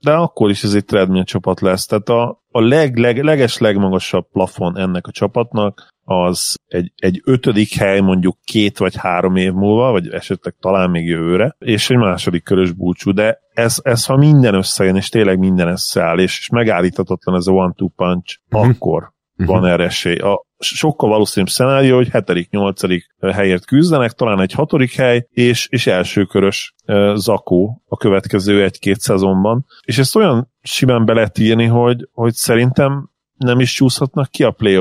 de 0.00 0.12
akkor 0.12 0.50
is 0.50 0.64
ez 0.64 0.74
egy 0.74 0.84
treadmill 0.84 1.24
csapat 1.24 1.60
lesz. 1.60 1.86
Tehát 1.86 2.08
a, 2.08 2.42
a 2.50 2.60
leg, 2.60 2.96
leg, 2.96 3.22
leges 3.22 3.58
legmagasabb 3.58 4.26
plafon 4.32 4.78
ennek 4.78 5.06
a 5.06 5.10
csapatnak 5.10 5.93
az 6.04 6.54
egy, 6.66 6.92
egy 6.96 7.20
ötödik 7.24 7.74
hely 7.74 8.00
mondjuk 8.00 8.36
két 8.44 8.78
vagy 8.78 8.96
három 8.96 9.36
év 9.36 9.52
múlva, 9.52 9.90
vagy 9.90 10.08
esetleg 10.08 10.54
talán 10.60 10.90
még 10.90 11.06
jövőre, 11.06 11.56
és 11.58 11.90
egy 11.90 11.96
második 11.96 12.42
körös 12.42 12.72
búcsú, 12.72 13.12
de 13.12 13.38
ez, 13.54 13.78
ez 13.82 14.04
ha 14.04 14.16
minden 14.16 14.54
összejön, 14.54 14.96
és 14.96 15.08
tényleg 15.08 15.38
minden 15.38 15.68
összeáll, 15.68 16.18
és, 16.18 16.38
és 16.38 16.48
megállíthatatlan 16.48 17.36
ez 17.36 17.46
a 17.46 17.52
one-two 17.52 17.88
punch, 17.88 18.38
uh-huh. 18.50 18.70
akkor 18.70 19.12
uh-huh. 19.36 19.56
van 19.56 19.70
erre 19.70 19.84
esély. 19.84 20.16
A 20.16 20.46
sokkal 20.58 21.08
valószínűbb 21.08 21.50
szenárió, 21.50 21.96
hogy 21.96 22.08
hetedik, 22.08 22.50
nyolcadik 22.50 23.14
helyért 23.20 23.64
küzdenek, 23.64 24.12
talán 24.12 24.40
egy 24.40 24.52
hatodik 24.52 24.94
hely, 24.94 25.26
és, 25.30 25.68
és 25.70 25.86
elsőkörös 25.86 26.74
uh, 26.86 27.14
zakó 27.14 27.82
a 27.86 27.96
következő 27.96 28.62
egy-két 28.62 29.00
szezonban. 29.00 29.64
És 29.82 29.98
ezt 29.98 30.16
olyan 30.16 30.52
simán 30.62 31.04
be 31.04 31.12
lehet 31.12 31.38
írni, 31.38 31.66
hogy, 31.66 32.08
hogy 32.12 32.32
szerintem 32.32 33.10
nem 33.36 33.60
is 33.60 33.72
csúszhatnak 33.72 34.30
ki 34.30 34.42
a 34.42 34.50
play 34.50 34.76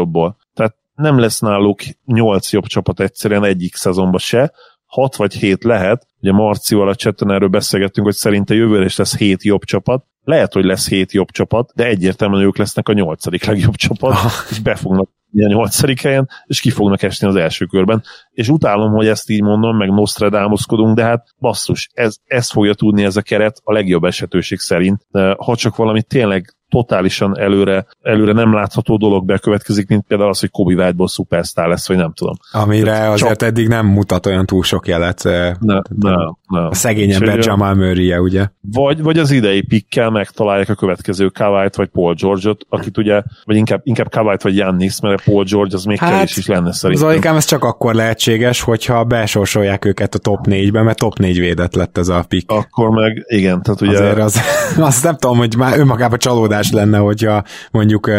nem 0.95 1.19
lesz 1.19 1.39
náluk 1.39 1.79
nyolc 2.05 2.51
jobb 2.51 2.65
csapat 2.65 2.99
egyszerűen 2.99 3.43
egyik 3.43 3.75
szezonban 3.75 4.19
se, 4.19 4.51
hat 4.85 5.15
vagy 5.15 5.33
hét 5.33 5.63
lehet, 5.63 6.07
ugye 6.21 6.31
Marcival 6.31 6.89
a 6.89 6.95
chatten 6.95 7.31
erről 7.31 7.47
beszélgettünk, 7.47 8.05
hogy 8.05 8.15
szerinte 8.15 8.53
jövőre 8.53 8.85
is 8.85 8.95
lesz 8.95 9.17
hét 9.17 9.43
jobb 9.43 9.63
csapat, 9.63 10.05
lehet, 10.23 10.53
hogy 10.53 10.65
lesz 10.65 10.89
hét 10.89 11.11
jobb 11.11 11.31
csapat, 11.31 11.71
de 11.75 11.85
egyértelműen 11.85 12.43
ők 12.43 12.57
lesznek 12.57 12.89
a 12.89 12.93
nyolcadik 12.93 13.45
legjobb 13.45 13.75
csapat, 13.75 14.15
és 14.49 14.59
be 14.59 14.75
fognak 14.75 15.09
a 15.41 15.47
nyolcadik 15.47 16.01
helyen, 16.01 16.29
és 16.45 16.61
ki 16.61 16.69
fognak 16.69 17.01
esni 17.01 17.27
az 17.27 17.35
első 17.35 17.65
körben. 17.65 18.03
És 18.31 18.49
utálom, 18.49 18.91
hogy 18.91 19.07
ezt 19.07 19.29
így 19.29 19.41
mondom, 19.41 19.77
meg 19.77 19.89
Nostradamuskodunk, 19.89 20.95
de 20.95 21.03
hát 21.03 21.27
basszus, 21.39 21.89
ez, 21.93 22.15
ez 22.25 22.51
fogja 22.51 22.73
tudni 22.73 23.03
ez 23.03 23.15
a 23.15 23.21
keret 23.21 23.61
a 23.63 23.73
legjobb 23.73 24.03
esetőség 24.03 24.59
szerint. 24.59 25.01
Ha 25.37 25.55
csak 25.55 25.75
valami 25.75 26.03
tényleg 26.03 26.55
totálisan 26.73 27.39
előre, 27.39 27.85
előre 28.01 28.31
nem 28.31 28.53
látható 28.53 28.97
dolog 28.97 29.25
bekövetkezik, 29.25 29.87
mint 29.87 30.03
például 30.07 30.29
az, 30.29 30.39
hogy 30.39 30.51
Kobe 30.51 30.73
White-ból 30.73 31.07
szupersztár 31.07 31.67
lesz, 31.67 31.87
vagy 31.87 31.97
nem 31.97 32.13
tudom. 32.13 32.35
Amire 32.51 32.91
Tehát 32.91 33.11
azért 33.11 33.39
csak... 33.39 33.47
eddig 33.47 33.67
nem 33.67 33.85
mutat 33.85 34.25
olyan 34.25 34.45
túl 34.45 34.63
sok 34.63 34.87
jelet. 34.87 35.23
Ne, 35.59 35.81
ne, 35.89 36.15
ne. 36.47 36.67
A 36.67 36.73
szegény 36.73 37.11
ember 37.11 37.39
Jamal 37.39 37.73
murray 37.73 38.17
ugye? 38.17 38.47
Vagy, 38.61 39.01
vagy 39.01 39.17
az 39.17 39.31
idei 39.31 39.61
pikkel 39.61 40.09
megtalálják 40.09 40.69
a 40.69 40.75
következő 40.75 41.27
Kawait 41.27 41.75
vagy 41.75 41.87
Paul 41.87 42.13
George-ot, 42.13 42.65
akit 42.69 42.97
ugye, 42.97 43.21
vagy 43.43 43.55
inkább, 43.55 43.81
inkább 43.83 44.09
Kawait 44.09 44.41
vagy 44.41 44.55
Jannis, 44.55 44.99
mert 45.01 45.23
Paul 45.23 45.43
George 45.43 45.75
az 45.75 45.83
még 45.83 45.97
hát, 45.97 46.11
kevés 46.11 46.37
is 46.37 46.47
lenne 46.47 46.73
szerintem. 46.73 47.07
Zolikám, 47.07 47.35
ez 47.35 47.45
csak 47.45 47.63
akkor 47.63 47.93
lehetséges, 47.93 48.61
hogyha 48.61 49.03
besorsolják 49.03 49.85
őket 49.85 50.15
a 50.15 50.17
top 50.17 50.45
4-be, 50.49 50.81
mert 50.81 50.97
top 50.97 51.17
4 51.17 51.39
védett 51.39 51.75
lett 51.75 51.97
ez 51.97 52.07
a 52.07 52.25
pik. 52.27 52.51
Akkor 52.51 52.89
meg 52.89 53.25
igen, 53.27 53.61
tehát 53.61 53.81
ugye... 53.81 53.91
Azért 53.91 54.17
az, 54.17 54.41
azt 54.89 55.03
nem 55.03 55.17
tudom, 55.17 55.37
hogy 55.37 55.55
már 55.57 55.79
önmagában 55.79 56.17
csalódás 56.17 56.62
megoldás 56.63 56.71
lenne, 56.71 56.97
hogyha 56.97 57.43
mondjuk 57.71 58.11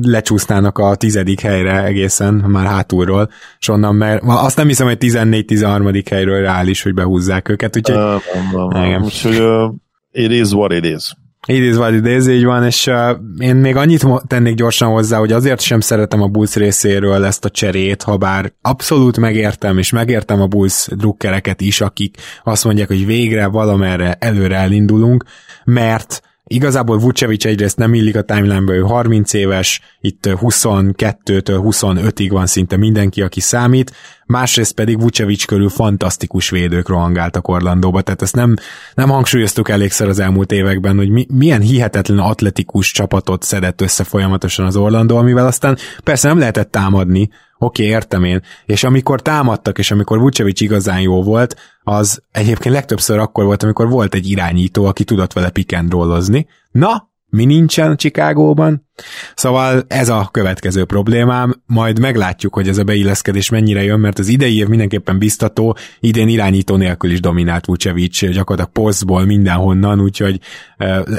lecsúsznának 0.00 0.78
a 0.78 0.94
tizedik 0.94 1.40
helyre 1.40 1.84
egészen, 1.84 2.34
már 2.34 2.66
hátulról, 2.66 3.30
és 3.58 3.68
onnan, 3.68 3.94
mert 3.94 4.22
azt 4.26 4.56
nem 4.56 4.66
hiszem, 4.66 4.86
hogy 4.86 4.96
14-13. 5.00 6.04
helyről 6.10 6.40
reális, 6.40 6.82
hogy 6.82 6.94
behúzzák 6.94 7.48
őket, 7.48 7.76
úgyhogy... 7.76 8.20
Nem. 8.68 9.02
Úgyhogy 9.02 9.40
uh, 9.40 9.74
it 10.10 10.30
is 10.30 10.50
what 10.50 10.72
it 10.72 10.84
is. 10.84 11.14
It 11.46 11.74
vagy 11.74 11.94
idéz, 11.94 12.28
így 12.28 12.44
van, 12.44 12.64
és 12.64 12.86
uh, 12.86 13.10
én 13.38 13.56
még 13.56 13.76
annyit 13.76 14.04
tennék 14.26 14.54
gyorsan 14.54 14.88
hozzá, 14.88 15.18
hogy 15.18 15.32
azért 15.32 15.60
sem 15.60 15.80
szeretem 15.80 16.22
a 16.22 16.26
Bulls 16.26 16.54
részéről 16.54 17.24
ezt 17.24 17.44
a 17.44 17.50
cserét, 17.50 18.02
ha 18.02 18.16
bár 18.16 18.52
abszolút 18.60 19.18
megértem, 19.18 19.78
és 19.78 19.90
megértem 19.90 20.40
a 20.40 20.46
Bulls 20.46 20.86
drukkereket 20.90 21.60
is, 21.60 21.80
akik 21.80 22.16
azt 22.44 22.64
mondják, 22.64 22.88
hogy 22.88 23.06
végre 23.06 23.46
valamerre 23.46 24.16
előre 24.18 24.56
elindulunk, 24.56 25.24
mert 25.64 26.22
Igazából 26.46 26.98
Vucevic 26.98 27.44
egyrészt 27.44 27.76
nem 27.76 27.94
illik 27.94 28.16
a 28.16 28.22
timeline-be, 28.22 28.72
ő 28.72 28.80
30 28.80 29.32
éves, 29.32 29.80
itt 30.00 30.24
22-től 30.26 31.60
25-ig 31.62 32.28
van 32.30 32.46
szinte 32.46 32.76
mindenki, 32.76 33.22
aki 33.22 33.40
számít, 33.40 33.92
másrészt 34.26 34.74
pedig 34.74 35.00
Vucevic 35.00 35.44
körül 35.44 35.68
fantasztikus 35.68 36.50
védők 36.50 36.88
rohangáltak 36.88 37.48
Orlandóba, 37.48 38.02
tehát 38.02 38.22
ezt 38.22 38.34
nem, 38.34 38.54
nem 38.94 39.08
hangsúlyoztuk 39.08 39.68
elégszer 39.68 40.08
az 40.08 40.18
elmúlt 40.18 40.52
években, 40.52 40.96
hogy 40.96 41.08
mi, 41.08 41.26
milyen 41.28 41.60
hihetetlen 41.60 42.18
atletikus 42.18 42.92
csapatot 42.92 43.42
szedett 43.42 43.80
össze 43.80 44.04
folyamatosan 44.04 44.66
az 44.66 44.76
Orlandó, 44.76 45.16
amivel 45.16 45.46
aztán 45.46 45.76
persze 46.04 46.28
nem 46.28 46.38
lehetett 46.38 46.70
támadni, 46.70 47.30
Oké, 47.62 47.82
okay, 47.82 47.94
értem 47.94 48.24
én. 48.24 48.42
És 48.66 48.84
amikor 48.84 49.22
támadtak, 49.22 49.78
és 49.78 49.90
amikor 49.90 50.18
Vucevic 50.18 50.60
igazán 50.60 51.00
jó 51.00 51.22
volt, 51.22 51.56
az 51.82 52.22
egyébként 52.32 52.74
legtöbbször 52.74 53.18
akkor 53.18 53.44
volt, 53.44 53.62
amikor 53.62 53.88
volt 53.88 54.14
egy 54.14 54.30
irányító, 54.30 54.84
aki 54.84 55.04
tudott 55.04 55.32
vele 55.32 55.50
pick 55.50 55.76
and 55.76 55.90
rollozni. 55.90 56.46
Na, 56.70 57.10
mi 57.32 57.44
nincsen 57.44 57.96
Csikágóban. 57.96 58.88
Szóval 59.34 59.84
ez 59.88 60.08
a 60.08 60.28
következő 60.30 60.84
problémám, 60.84 61.62
majd 61.66 61.98
meglátjuk, 61.98 62.54
hogy 62.54 62.68
ez 62.68 62.78
a 62.78 62.84
beilleszkedés 62.84 63.50
mennyire 63.50 63.82
jön, 63.82 64.00
mert 64.00 64.18
az 64.18 64.28
idei 64.28 64.56
év 64.56 64.66
mindenképpen 64.66 65.18
biztató, 65.18 65.76
idén 66.00 66.28
irányító 66.28 66.76
nélkül 66.76 67.10
is 67.10 67.20
dominált 67.20 67.66
Vucevic, 67.66 68.20
gyakorlatilag 68.20 68.72
posztból 68.72 69.24
mindenhonnan, 69.24 70.00
úgyhogy 70.00 70.40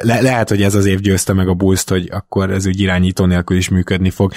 le- 0.01 0.21
lehet, 0.21 0.49
hogy 0.49 0.61
ez 0.61 0.75
az 0.75 0.85
év 0.85 0.99
győzte 0.99 1.33
meg 1.33 1.47
a 1.47 1.53
bulls 1.53 1.83
hogy 1.87 2.09
akkor 2.11 2.51
ez 2.51 2.67
úgy 2.67 2.79
irányító 2.79 3.25
nélkül 3.25 3.57
is 3.57 3.69
működni 3.69 4.09
fog. 4.09 4.33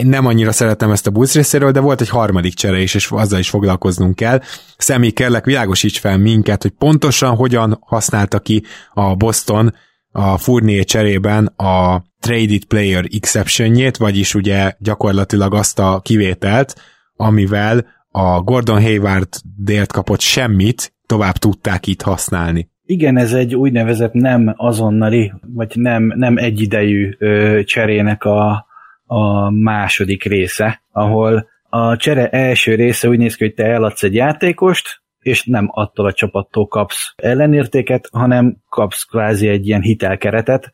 Én 0.00 0.06
nem 0.06 0.26
annyira 0.26 0.52
szeretem 0.52 0.90
ezt 0.90 1.06
a 1.06 1.10
Bulls 1.10 1.34
részéről, 1.34 1.70
de 1.70 1.80
volt 1.80 2.00
egy 2.00 2.08
harmadik 2.08 2.54
csere 2.54 2.80
is, 2.80 2.94
és 2.94 3.10
azzal 3.10 3.38
is 3.38 3.50
foglalkoznunk 3.50 4.16
kell. 4.16 4.40
Személy 4.76 5.10
kérlek, 5.10 5.44
világosíts 5.44 6.00
fel 6.00 6.18
minket, 6.18 6.62
hogy 6.62 6.70
pontosan 6.70 7.36
hogyan 7.36 7.78
használta 7.80 8.38
ki 8.38 8.62
a 8.92 9.14
Boston 9.14 9.74
a 10.12 10.38
Fournier 10.38 10.84
cserében 10.84 11.46
a 11.46 12.02
Traded 12.20 12.64
Player 12.64 13.04
exceptionjét, 13.10 13.96
vagyis 13.96 14.34
ugye 14.34 14.72
gyakorlatilag 14.78 15.54
azt 15.54 15.78
a 15.78 16.00
kivételt, 16.04 16.74
amivel 17.16 17.86
a 18.10 18.40
Gordon 18.40 18.82
Hayward 18.82 19.28
délt 19.56 19.92
kapott 19.92 20.20
semmit, 20.20 20.92
tovább 21.06 21.36
tudták 21.36 21.86
itt 21.86 22.02
használni. 22.02 22.68
Igen, 22.84 23.16
ez 23.16 23.32
egy 23.32 23.54
úgynevezett 23.54 24.12
nem 24.12 24.54
azonnali, 24.56 25.32
vagy 25.54 25.72
nem, 25.74 26.12
nem 26.16 26.36
egyidejű 26.36 27.14
ö, 27.18 27.60
cserének 27.64 28.24
a, 28.24 28.68
a 29.12 29.50
második 29.50 30.24
része, 30.24 30.82
ahol 30.92 31.48
a 31.68 31.96
csere 31.96 32.28
első 32.28 32.74
része 32.74 33.08
úgy 33.08 33.18
néz 33.18 33.34
ki, 33.34 33.44
hogy 33.44 33.54
te 33.54 33.64
eladsz 33.64 34.02
egy 34.02 34.14
játékost, 34.14 35.02
és 35.18 35.44
nem 35.44 35.68
attól 35.70 36.06
a 36.06 36.12
csapattól 36.12 36.66
kapsz 36.66 37.12
ellenértéket, 37.16 38.08
hanem 38.12 38.56
kapsz 38.68 39.02
kvázi 39.02 39.48
egy 39.48 39.66
ilyen 39.66 39.80
hitelkeretet, 39.80 40.72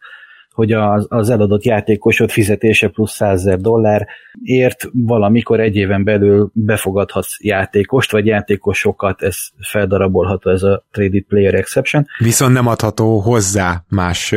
hogy 0.51 0.73
az, 0.73 1.07
az 1.09 1.31
eladott 1.31 1.65
játékosod 1.65 2.31
fizetése 2.31 2.89
plusz 2.89 3.13
100 3.13 3.45
dollár 3.59 4.07
ért 4.43 4.89
valamikor 4.93 5.61
egy 5.61 5.77
éven 5.77 6.05
belül 6.05 6.51
befogadhatsz 6.55 7.45
játékost, 7.45 8.13
vagy 8.13 8.27
játékosokat, 8.27 9.23
ez 9.23 9.37
feldarabolható 9.71 10.51
ez 10.51 10.63
a 10.63 10.85
Traded 10.91 11.25
Player 11.25 11.55
Exception. 11.55 12.07
Viszont 12.19 12.53
nem 12.53 12.67
adható 12.67 13.19
hozzá 13.19 13.85
más 13.89 14.33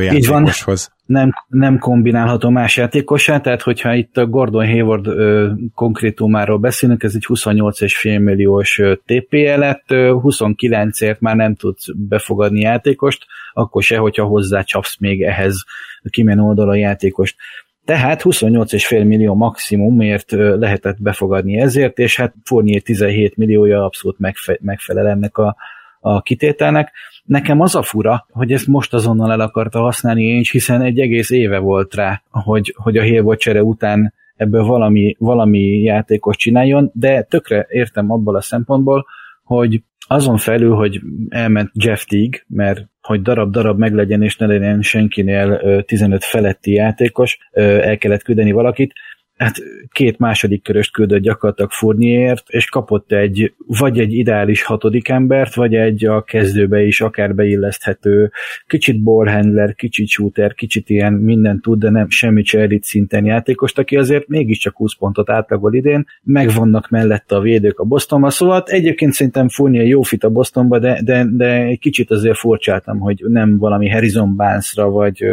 játékoshoz. 0.00 0.93
Nem, 1.06 1.32
nem 1.48 1.78
kombinálható 1.78 2.48
más 2.48 2.76
játékosá, 2.76 3.40
tehát 3.40 3.62
hogyha 3.62 3.94
itt 3.94 4.16
a 4.16 4.26
Gordon 4.26 4.66
Hayward 4.66 5.06
ö, 5.06 5.50
konkrétumáról 5.74 6.58
beszélünk, 6.58 7.02
ez 7.02 7.14
egy 7.14 7.26
28,5 7.28 8.22
milliós 8.22 8.80
TPE 9.04 9.56
lett, 9.56 9.84
29ért 9.88 11.18
már 11.18 11.36
nem 11.36 11.54
tudsz 11.54 11.86
befogadni 11.94 12.60
játékost, 12.60 13.26
akkor 13.52 13.82
se, 13.82 13.96
hogyha 13.96 14.24
hozzácsapsz 14.24 14.98
még 14.98 15.22
ehhez 15.22 15.64
a 16.02 16.08
kimen 16.08 16.38
oldalon 16.38 16.78
játékost. 16.78 17.36
Tehát 17.84 18.22
28,5 18.22 19.06
millió 19.06 19.34
maximumért 19.34 20.30
lehetett 20.30 21.02
befogadni 21.02 21.60
ezért, 21.60 21.98
és 21.98 22.16
hát 22.16 22.34
Fournier 22.44 22.82
17 22.82 23.36
milliója 23.36 23.84
abszolút 23.84 24.18
megfe- 24.18 24.60
megfelel 24.60 25.08
ennek 25.08 25.38
a, 25.38 25.56
a 26.04 26.22
kitételnek. 26.22 26.92
Nekem 27.24 27.60
az 27.60 27.74
a 27.74 27.82
fura, 27.82 28.26
hogy 28.30 28.52
ezt 28.52 28.66
most 28.66 28.94
azonnal 28.94 29.32
el 29.32 29.40
akarta 29.40 29.80
használni 29.80 30.22
én 30.22 30.38
is, 30.38 30.50
hiszen 30.50 30.82
egy 30.82 30.98
egész 30.98 31.30
éve 31.30 31.58
volt 31.58 31.94
rá, 31.94 32.22
hogy, 32.30 32.74
hogy 32.76 32.96
a 32.96 33.02
Hayward 33.02 33.38
csere 33.38 33.62
után 33.62 34.14
ebből 34.36 34.64
valami, 34.64 35.16
valami 35.18 35.60
játékos 35.60 36.36
csináljon, 36.36 36.90
de 36.94 37.22
tökre 37.22 37.66
értem 37.70 38.10
abból 38.10 38.36
a 38.36 38.40
szempontból, 38.40 39.06
hogy 39.42 39.82
azon 40.06 40.36
felül, 40.36 40.74
hogy 40.74 41.00
elment 41.28 41.70
Jeff 41.74 42.04
Teague, 42.04 42.44
mert 42.48 42.88
hogy 43.00 43.22
darab-darab 43.22 43.78
meglegyen 43.78 44.22
és 44.22 44.36
ne 44.36 44.46
legyen 44.46 44.82
senkinél 44.82 45.82
15 45.86 46.24
feletti 46.24 46.72
játékos, 46.72 47.38
el 47.52 47.98
kellett 47.98 48.22
küldeni 48.22 48.52
valakit, 48.52 48.92
hát 49.36 49.54
két 49.92 50.18
második 50.18 50.62
köröst 50.62 50.92
küldött 50.92 51.20
gyakorlatilag 51.20 51.70
Fournierért, 51.70 52.48
és 52.48 52.68
kapott 52.68 53.12
egy, 53.12 53.54
vagy 53.66 53.98
egy 53.98 54.12
ideális 54.12 54.62
hatodik 54.62 55.08
embert, 55.08 55.54
vagy 55.54 55.74
egy 55.74 56.04
a 56.04 56.22
kezdőbe 56.22 56.82
is 56.82 57.00
akár 57.00 57.34
beilleszthető, 57.34 58.30
kicsit 58.66 59.02
ballhandler, 59.02 59.74
kicsit 59.74 60.08
shooter, 60.08 60.54
kicsit 60.54 60.90
ilyen 60.90 61.12
minden 61.12 61.60
tud, 61.60 61.78
de 61.78 61.90
nem 61.90 62.10
semmi 62.10 62.42
cserit 62.42 62.84
szinten 62.84 63.24
játékost, 63.24 63.78
aki 63.78 63.96
azért 63.96 64.28
mégiscsak 64.28 64.76
20 64.76 64.94
pontot 64.94 65.30
átlagol 65.30 65.74
idén, 65.74 66.06
megvannak 66.22 66.88
mellette 66.88 67.36
a 67.36 67.40
védők 67.40 67.78
a 67.78 67.84
Bostonban, 67.84 68.30
szóval 68.30 68.62
egyébként 68.66 69.12
szerintem 69.12 69.48
Fournier 69.48 69.86
jó 69.86 70.02
fit 70.02 70.24
a 70.24 70.30
Bostonba, 70.30 70.78
de, 70.78 71.00
de, 71.02 71.26
de 71.30 71.62
egy 71.62 71.78
kicsit 71.78 72.10
azért 72.10 72.38
furcsáltam, 72.38 72.98
hogy 72.98 73.24
nem 73.26 73.58
valami 73.58 73.88
Harrison 73.88 74.36
Barnesra, 74.36 74.90
vagy, 74.90 75.24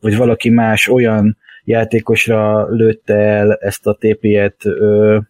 vagy 0.00 0.16
valaki 0.16 0.48
más 0.48 0.88
olyan 0.88 1.36
játékosra 1.68 2.68
lőtte 2.68 3.14
el 3.14 3.52
ezt 3.52 3.86
a 3.86 3.98
TP-et 4.00 4.56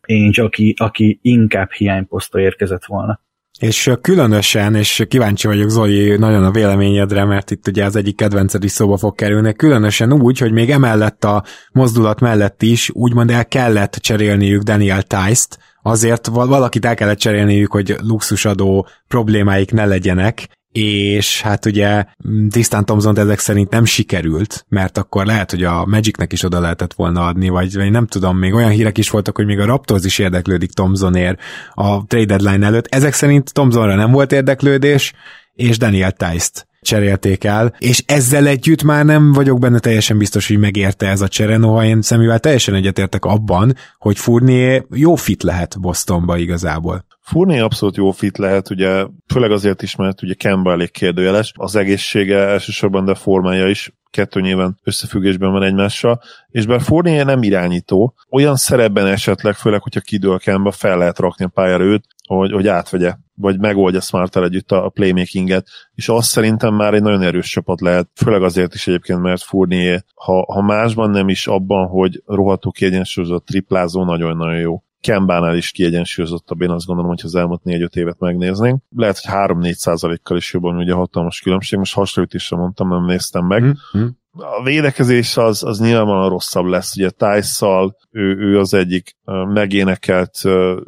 Ainge, 0.06 0.42
aki, 0.42 0.74
aki 0.78 1.18
inkább 1.22 1.70
hiányposztra 1.70 2.40
érkezett 2.40 2.84
volna. 2.84 3.20
És 3.60 3.90
különösen, 4.00 4.74
és 4.74 5.04
kíváncsi 5.08 5.46
vagyok 5.46 5.68
Zoli 5.68 6.16
nagyon 6.16 6.44
a 6.44 6.50
véleményedre, 6.50 7.24
mert 7.24 7.50
itt 7.50 7.68
ugye 7.68 7.84
az 7.84 7.96
egyik 7.96 8.16
kedvenced 8.16 8.64
is 8.64 8.70
szóba 8.70 8.96
fog 8.96 9.14
kerülni, 9.14 9.54
különösen 9.54 10.12
úgy, 10.12 10.38
hogy 10.38 10.52
még 10.52 10.70
emellett 10.70 11.24
a 11.24 11.44
mozdulat 11.72 12.20
mellett 12.20 12.62
is 12.62 12.90
úgymond 12.90 13.30
el 13.30 13.46
kellett 13.46 13.92
cserélniük 13.92 14.62
Daniel 14.62 15.02
Tice-t, 15.02 15.58
azért 15.82 16.26
valakit 16.26 16.84
el 16.84 16.94
kellett 16.94 17.18
cserélniük, 17.18 17.72
hogy 17.72 17.96
luxusadó 18.02 18.88
problémáik 19.08 19.72
ne 19.72 19.84
legyenek, 19.84 20.57
és 20.78 21.42
hát 21.42 21.66
ugye 21.66 22.04
tisztán 22.50 22.84
Thompson 22.84 23.18
ezek 23.18 23.38
szerint 23.38 23.70
nem 23.70 23.84
sikerült, 23.84 24.64
mert 24.68 24.98
akkor 24.98 25.26
lehet, 25.26 25.50
hogy 25.50 25.64
a 25.64 25.86
Magicnek 25.86 26.32
is 26.32 26.42
oda 26.42 26.60
lehetett 26.60 26.94
volna 26.94 27.26
adni, 27.26 27.48
vagy, 27.48 27.74
vagy 27.74 27.90
nem 27.90 28.06
tudom, 28.06 28.38
még 28.38 28.54
olyan 28.54 28.70
hírek 28.70 28.98
is 28.98 29.10
voltak, 29.10 29.36
hogy 29.36 29.46
még 29.46 29.58
a 29.58 29.64
Raptors 29.64 30.04
is 30.04 30.18
érdeklődik 30.18 30.72
Thompsonért 30.72 31.40
a 31.74 32.06
trade 32.06 32.36
deadline 32.36 32.66
előtt. 32.66 32.86
Ezek 32.86 33.12
szerint 33.12 33.52
Thompsonra 33.52 33.94
nem 33.94 34.10
volt 34.10 34.32
érdeklődés, 34.32 35.12
és 35.54 35.78
Daniel 35.78 36.12
Tice-t 36.12 36.67
cserélték 36.88 37.44
el, 37.44 37.74
és 37.78 38.02
ezzel 38.06 38.46
együtt 38.46 38.82
már 38.82 39.04
nem 39.04 39.32
vagyok 39.32 39.58
benne 39.58 39.78
teljesen 39.78 40.18
biztos, 40.18 40.48
hogy 40.48 40.58
megérte 40.58 41.06
ez 41.08 41.20
a 41.20 41.28
csere, 41.28 41.56
noha 41.56 41.84
én 41.84 42.02
szemüvel 42.02 42.38
teljesen 42.38 42.74
egyetértek 42.74 43.24
abban, 43.24 43.74
hogy 43.98 44.18
Fournier 44.18 44.84
jó 44.90 45.14
fit 45.14 45.42
lehet 45.42 45.80
Bostonba 45.80 46.36
igazából. 46.36 47.04
Fournier 47.20 47.62
abszolút 47.62 47.96
jó 47.96 48.10
fit 48.10 48.38
lehet, 48.38 48.70
ugye 48.70 49.06
főleg 49.26 49.50
azért 49.50 49.82
is, 49.82 49.96
mert 49.96 50.22
ugye 50.22 50.34
Kemba 50.34 50.72
elég 50.72 50.90
kérdőjeles, 50.90 51.52
az 51.56 51.76
egészsége 51.76 52.38
elsősorban, 52.38 53.04
de 53.04 53.14
formája 53.14 53.68
is 53.68 53.92
kettő 54.10 54.40
nyilván 54.40 54.78
összefüggésben 54.84 55.52
van 55.52 55.62
egymással, 55.62 56.20
és 56.48 56.66
bár 56.66 56.80
Fournier 56.80 57.24
nem 57.24 57.42
irányító, 57.42 58.14
olyan 58.30 58.56
szerepben 58.56 59.06
esetleg, 59.06 59.54
főleg, 59.54 59.82
hogyha 59.82 60.00
kidől 60.00 60.38
Kemba, 60.38 60.70
fel 60.70 60.98
lehet 60.98 61.18
rakni 61.18 61.44
a 61.44 61.48
pályára 61.48 61.84
őt, 61.84 62.04
hogy, 62.26 62.52
hogy 62.52 62.66
átvegye, 62.66 63.14
vagy 63.40 63.58
megoldja 63.58 64.00
smart 64.00 64.36
együtt 64.36 64.72
a, 64.72 64.88
playmakinget, 64.88 65.66
és 65.94 66.08
azt 66.08 66.28
szerintem 66.28 66.74
már 66.74 66.94
egy 66.94 67.02
nagyon 67.02 67.22
erős 67.22 67.48
csapat 67.48 67.80
lehet, 67.80 68.08
főleg 68.14 68.42
azért 68.42 68.74
is 68.74 68.86
egyébként, 68.86 69.20
mert 69.20 69.42
Fournier, 69.42 70.04
ha, 70.14 70.52
ha 70.52 70.62
másban 70.62 71.10
nem 71.10 71.28
is 71.28 71.46
abban, 71.46 71.88
hogy 71.88 72.22
rohadtul 72.26 72.72
kiegyensúlyozott 72.72 73.46
triplázó, 73.46 74.04
nagyon-nagyon 74.04 74.58
jó. 74.58 74.82
Kembánál 75.00 75.56
is 75.56 75.70
kiegyensúlyozottabb, 75.70 76.60
én 76.60 76.70
azt 76.70 76.86
gondolom, 76.86 77.10
hogy 77.10 77.20
az 77.22 77.34
elmúlt 77.34 77.60
4-5 77.64 77.96
évet 77.96 78.18
megnéznénk. 78.18 78.82
Lehet, 78.96 79.18
hogy 79.18 79.34
3-4 79.34 79.72
százalékkal 79.72 80.36
is 80.36 80.52
jobban, 80.52 80.76
ugye 80.76 80.92
hatalmas 80.92 81.40
különbség, 81.40 81.78
most 81.78 81.94
hasonlítésre 81.94 82.56
mondtam, 82.56 82.88
nem 82.88 83.04
néztem 83.04 83.46
meg. 83.46 83.62
Mm-hmm. 83.62 84.06
A 84.40 84.62
védekezés 84.62 85.36
az, 85.36 85.62
az 85.62 85.80
nyilván 85.80 86.28
rosszabb 86.28 86.64
lesz, 86.64 86.96
ugye 86.96 87.10
Tyson, 87.10 87.96
ő, 88.10 88.36
ő 88.36 88.58
az 88.58 88.74
egyik 88.74 89.16
megénekelt 89.52 90.38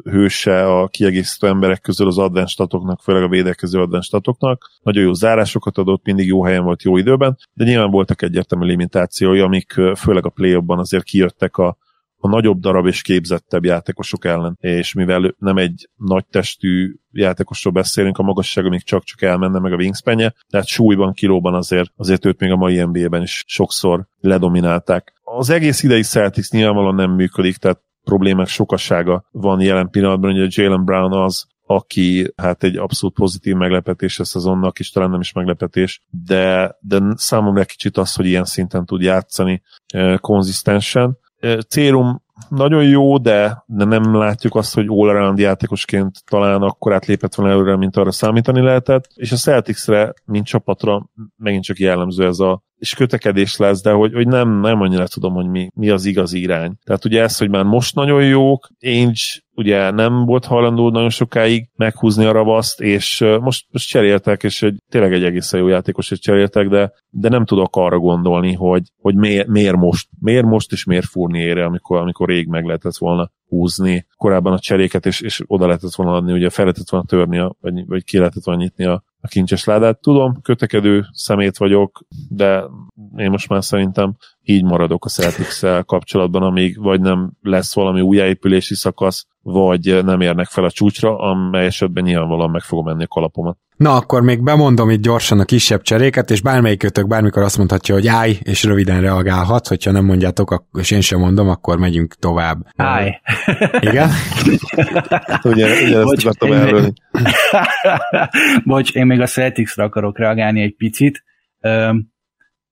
hőse 0.03 0.79
a 0.79 0.87
kiegészítő 0.87 1.47
emberek 1.47 1.81
közül 1.81 2.07
az 2.07 2.17
advenstatoknak, 2.17 3.01
főleg 3.01 3.23
a 3.23 3.27
védekező 3.27 3.79
advenstatoknak. 3.79 4.71
Nagyon 4.83 5.03
jó 5.03 5.13
zárásokat 5.13 5.77
adott, 5.77 6.05
mindig 6.05 6.27
jó 6.27 6.43
helyen 6.43 6.63
volt 6.63 6.83
jó 6.83 6.97
időben, 6.97 7.37
de 7.53 7.63
nyilván 7.63 7.91
voltak 7.91 8.21
egyértelmű 8.21 8.65
limitációi, 8.65 9.39
amik 9.39 9.73
főleg 9.97 10.25
a 10.25 10.29
play 10.29 10.63
azért 10.67 11.03
kijöttek 11.03 11.57
a, 11.57 11.77
a 12.23 12.27
nagyobb 12.27 12.59
darab 12.59 12.87
és 12.87 13.01
képzettebb 13.01 13.65
játékosok 13.65 14.25
ellen, 14.25 14.57
és 14.59 14.93
mivel 14.93 15.35
nem 15.37 15.57
egy 15.57 15.89
nagy 15.95 16.25
testű 16.25 16.95
játékosról 17.11 17.73
beszélünk, 17.73 18.17
a 18.17 18.23
magassága 18.23 18.69
még 18.69 18.83
csak-csak 18.83 19.21
elmenne 19.21 19.59
meg 19.59 19.73
a 19.73 19.75
wingspanje, 19.75 20.33
tehát 20.49 20.67
súlyban, 20.67 21.13
kilóban 21.13 21.53
azért, 21.53 21.91
azért 21.95 22.25
őt 22.25 22.39
még 22.39 22.51
a 22.51 22.55
mai 22.55 22.83
NBA-ben 22.83 23.21
is 23.21 23.43
sokszor 23.47 24.05
ledominálták. 24.19 25.13
Az 25.23 25.49
egész 25.49 25.83
idei 25.83 26.01
Celtics 26.01 26.49
nyilvánvalóan 26.49 26.95
nem 26.95 27.11
működik, 27.11 27.57
tehát 27.57 27.81
problémák 28.03 28.47
sokasága 28.47 29.27
van 29.31 29.61
jelen 29.61 29.89
pillanatban, 29.89 30.31
hogy 30.31 30.41
a 30.41 30.47
Jalen 30.49 30.83
Brown 30.85 31.13
az, 31.13 31.45
aki 31.65 32.33
hát 32.35 32.63
egy 32.63 32.77
abszolút 32.77 33.15
pozitív 33.15 33.55
meglepetés 33.55 34.19
a 34.19 34.23
szezonnak, 34.23 34.79
és 34.79 34.89
talán 34.89 35.09
nem 35.09 35.19
is 35.19 35.31
meglepetés, 35.33 36.01
de, 36.09 36.75
de 36.79 37.01
számomra 37.15 37.65
kicsit 37.65 37.97
az, 37.97 38.15
hogy 38.15 38.25
ilyen 38.25 38.45
szinten 38.45 38.85
tud 38.85 39.01
játszani 39.01 39.61
eh, 39.87 40.17
konzisztensen. 40.17 41.17
Cérum 41.69 42.19
nagyon 42.49 42.83
jó, 42.83 43.17
de, 43.17 43.63
de 43.65 43.85
nem 43.85 44.15
látjuk 44.15 44.55
azt, 44.55 44.73
hogy 44.73 44.85
all-around 44.87 45.37
játékosként 45.37 46.23
talán 46.29 46.61
akkor 46.61 46.93
átlépett 46.93 47.35
volna 47.35 47.51
előre, 47.51 47.75
mint 47.77 47.95
arra 47.97 48.11
számítani 48.11 48.61
lehetett, 48.61 49.07
és 49.15 49.31
a 49.31 49.35
Celticsre, 49.35 50.13
mint 50.25 50.45
csapatra 50.45 51.09
megint 51.37 51.63
csak 51.63 51.77
jellemző 51.77 52.25
ez 52.25 52.39
a 52.39 52.61
és 52.81 52.95
kötekedés 52.95 53.57
lesz, 53.57 53.81
de 53.81 53.91
hogy, 53.91 54.13
hogy 54.13 54.27
nem, 54.27 54.59
nem 54.59 54.81
annyira 54.81 55.07
tudom, 55.07 55.33
hogy 55.33 55.47
mi, 55.47 55.69
mi 55.73 55.89
az 55.89 56.05
igazi 56.05 56.41
irány. 56.41 56.73
Tehát 56.83 57.05
ugye 57.05 57.21
ez, 57.21 57.37
hogy 57.37 57.49
már 57.49 57.63
most 57.63 57.95
nagyon 57.95 58.23
jók, 58.25 58.69
Ainge 58.81 59.21
ugye 59.55 59.91
nem 59.91 60.25
volt 60.25 60.45
hajlandó 60.45 60.89
nagyon 60.89 61.09
sokáig 61.09 61.69
meghúzni 61.75 62.25
a 62.25 62.31
ravaszt, 62.31 62.81
és 62.81 63.19
most, 63.41 63.65
most 63.71 63.87
cseréltek, 63.87 64.43
és 64.43 64.61
egy, 64.61 64.77
tényleg 64.89 65.13
egy 65.13 65.23
egészen 65.23 65.59
jó 65.59 65.67
játékos, 65.67 66.11
és 66.11 66.19
cseréltek, 66.19 66.67
de, 66.67 66.93
de 67.09 67.29
nem 67.29 67.45
tudok 67.45 67.75
arra 67.75 67.97
gondolni, 67.97 68.53
hogy, 68.53 68.83
hogy 69.01 69.15
miért, 69.15 69.47
miért 69.47 69.75
most, 69.75 70.09
miért 70.19 70.45
most 70.45 70.71
és 70.71 70.83
miért 70.83 71.05
ére, 71.31 71.65
amikor, 71.65 71.97
amikor 71.97 72.29
rég 72.31 72.47
meg 72.47 72.65
lehetett 72.65 72.97
volna 72.97 73.31
húzni 73.47 74.05
korábban 74.17 74.53
a 74.53 74.59
cseréket, 74.59 75.05
és, 75.05 75.21
és 75.21 75.43
oda 75.47 75.65
lehetett 75.65 75.95
volna 75.95 76.15
adni, 76.15 76.33
ugye 76.33 76.49
fel 76.49 76.65
lehetett 76.65 76.89
volna 76.89 77.05
törni, 77.05 77.37
a, 77.37 77.55
vagy, 77.59 77.87
vagy 77.87 78.03
ki 78.03 78.17
lehetett 78.17 78.43
volna 78.43 78.61
nyitni 78.61 78.85
a, 78.85 79.03
a 79.21 79.27
kincses 79.27 79.63
ládát. 79.63 80.01
Tudom, 80.01 80.41
kötekedő 80.41 81.05
szemét 81.11 81.57
vagyok, 81.57 82.05
de 82.29 82.63
én 83.15 83.29
most 83.29 83.49
már 83.49 83.63
szerintem 83.63 84.15
így 84.43 84.63
maradok 84.63 85.05
a 85.05 85.09
celtics 85.09 85.85
kapcsolatban, 85.85 86.43
amíg 86.43 86.81
vagy 86.81 87.01
nem 87.01 87.31
lesz 87.41 87.75
valami 87.75 88.01
újjáépülési 88.01 88.75
szakasz, 88.75 89.25
vagy 89.41 90.03
nem 90.03 90.21
érnek 90.21 90.47
fel 90.47 90.63
a 90.63 90.71
csúcsra, 90.71 91.17
amely 91.17 91.65
esetben 91.65 92.03
nyilvánvalóan 92.03 92.49
meg 92.49 92.61
fogom 92.61 92.85
menni 92.85 93.03
a 93.03 93.07
kalapomat. 93.07 93.57
Na, 93.77 93.95
akkor 93.95 94.21
még 94.21 94.43
bemondom 94.43 94.89
itt 94.89 95.01
gyorsan 95.01 95.39
a 95.39 95.43
kisebb 95.43 95.81
cseréket, 95.81 96.29
és 96.29 96.41
bármelyikőtök 96.41 97.07
bármikor 97.07 97.43
azt 97.43 97.57
mondhatja, 97.57 97.95
hogy 97.95 98.07
állj, 98.07 98.37
és 98.41 98.63
röviden 98.63 99.01
reagálhat, 99.01 99.67
hogyha 99.67 99.91
nem 99.91 100.05
mondjátok, 100.05 100.65
és 100.79 100.91
én 100.91 101.01
sem 101.01 101.19
mondom, 101.19 101.49
akkor 101.49 101.77
megyünk 101.77 102.13
tovább. 102.13 102.57
Állj. 102.75 103.19
Igen? 103.79 104.09
ugye, 105.43 105.83
ugye 105.83 105.97
ezt 105.97 106.03
Bocs, 106.03 106.25
akartam 106.25 106.51
elölni. 106.51 106.93
Bocs, 108.65 108.93
én 108.93 109.05
még 109.05 109.19
a 109.19 109.27
Celtics-ra 109.27 109.83
akarok 109.83 110.17
reagálni 110.17 110.61
egy 110.61 110.75
picit. 110.75 111.23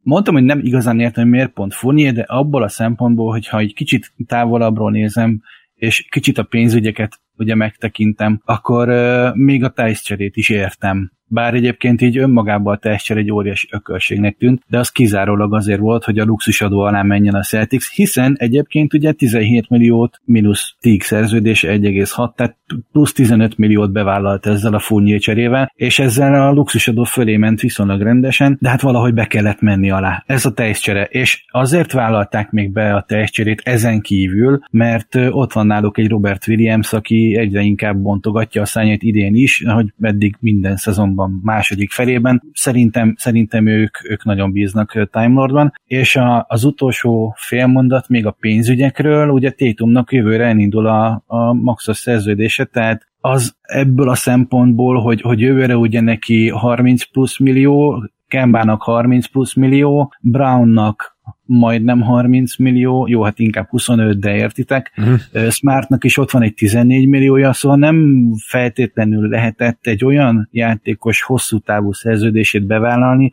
Mondtam, 0.01 0.33
hogy 0.33 0.43
nem 0.43 0.59
igazán 0.63 0.99
értem, 0.99 1.23
hogy 1.23 1.31
miért 1.31 1.53
pont 1.53 1.73
Fournier, 1.73 2.13
de 2.13 2.21
abból 2.21 2.63
a 2.63 2.69
szempontból, 2.69 3.31
hogyha 3.31 3.57
egy 3.57 3.73
kicsit 3.73 4.13
távolabbról 4.27 4.91
nézem, 4.91 5.41
és 5.79 6.05
kicsit 6.09 6.37
a 6.37 6.43
pénzügyeket 6.43 7.19
ugye 7.37 7.55
megtekintem, 7.55 8.41
akkor 8.45 8.89
uh, 8.89 9.35
még 9.35 9.63
a 9.63 9.69
tejszcserét 9.69 10.35
is 10.35 10.49
értem 10.49 11.11
bár 11.29 11.53
egyébként 11.53 12.01
így 12.01 12.17
önmagában 12.17 12.73
a 12.73 12.77
testcsere 12.77 13.19
egy 13.19 13.31
óriási 13.31 13.67
ökölségnek 13.71 14.37
tűnt, 14.37 14.63
de 14.67 14.79
az 14.79 14.89
kizárólag 14.89 15.53
azért 15.53 15.79
volt, 15.79 16.03
hogy 16.03 16.19
a 16.19 16.25
luxusadó 16.25 16.79
alá 16.79 17.01
menjen 17.01 17.35
a 17.35 17.41
Celtics, 17.41 17.93
hiszen 17.93 18.35
egyébként 18.39 18.93
ugye 18.93 19.11
17 19.11 19.69
milliót 19.69 20.21
mínusz 20.25 20.75
TIG 20.79 21.01
szerződése 21.01 21.67
1,6, 21.67 22.35
tehát 22.35 22.57
plusz 22.91 23.13
15 23.13 23.57
milliót 23.57 23.91
bevállalt 23.91 24.45
ezzel 24.45 24.73
a 24.73 24.79
Fournier 24.79 25.19
cserével, 25.19 25.71
és 25.75 25.99
ezzel 25.99 26.47
a 26.47 26.51
luxusadó 26.51 27.03
fölé 27.03 27.37
ment 27.37 27.61
viszonylag 27.61 28.01
rendesen, 28.01 28.57
de 28.61 28.69
hát 28.69 28.81
valahogy 28.81 29.13
be 29.13 29.25
kellett 29.25 29.61
menni 29.61 29.89
alá. 29.91 30.23
Ez 30.25 30.45
a 30.45 30.53
tejszcsere, 30.53 31.03
és 31.03 31.45
azért 31.47 31.91
vállalták 31.91 32.51
még 32.51 32.71
be 32.71 32.95
a 32.95 33.03
tejszcserét 33.07 33.61
ezen 33.63 34.01
kívül, 34.01 34.59
mert 34.71 35.15
ott 35.15 35.53
van 35.53 35.67
náluk 35.67 35.97
egy 35.97 36.09
Robert 36.09 36.47
Williams, 36.47 36.93
aki 36.93 37.35
egyre 37.37 37.61
inkább 37.61 37.97
bontogatja 37.97 38.61
a 38.61 38.65
szányait 38.65 39.03
idén 39.03 39.35
is, 39.35 39.63
hogy 39.65 39.93
eddig 40.01 40.35
minden 40.39 40.75
szezonban 40.75 41.18
szezonban 41.19 41.41
második 41.43 41.91
felében. 41.91 42.41
Szerintem, 42.53 43.15
szerintem 43.17 43.67
ők, 43.67 44.09
ők 44.09 44.25
nagyon 44.25 44.51
bíznak 44.51 45.09
Time 45.11 45.33
Lordban, 45.33 45.73
és 45.85 46.15
a, 46.15 46.45
az 46.47 46.63
utolsó 46.63 47.35
félmondat 47.37 48.07
még 48.07 48.25
a 48.25 48.31
pénzügyekről, 48.39 49.29
ugye 49.29 49.51
Tétumnak 49.51 50.11
jövőre 50.11 50.45
elindul 50.45 50.87
a, 50.87 51.23
a 51.25 51.53
maxos 51.53 51.97
szerződése, 51.97 52.65
tehát 52.65 53.07
az 53.21 53.55
ebből 53.61 54.09
a 54.09 54.15
szempontból, 54.15 55.01
hogy, 55.01 55.21
hogy 55.21 55.39
jövőre 55.39 55.77
ugye 55.77 56.01
neki 56.01 56.49
30 56.49 57.03
plusz 57.03 57.39
millió, 57.39 58.09
Kembának 58.27 58.81
30 58.81 59.27
plusz 59.27 59.53
millió, 59.53 60.13
Brownnak 60.21 61.17
majdnem 61.45 62.01
30 62.01 62.57
millió, 62.57 63.07
jó, 63.07 63.23
hát 63.23 63.39
inkább 63.39 63.67
25, 63.69 64.19
de 64.19 64.35
értitek. 64.35 64.91
Uh-huh. 64.97 65.49
Smartnak 65.49 66.03
is 66.03 66.17
ott 66.17 66.31
van 66.31 66.41
egy 66.41 66.53
14 66.53 67.07
milliója, 67.07 67.53
szóval 67.53 67.77
nem 67.77 68.27
feltétlenül 68.47 69.29
lehetett 69.29 69.79
egy 69.81 70.05
olyan 70.05 70.49
játékos 70.51 71.21
hosszú 71.21 71.59
távú 71.59 71.91
szerződését 71.91 72.67
bevállalni, 72.67 73.31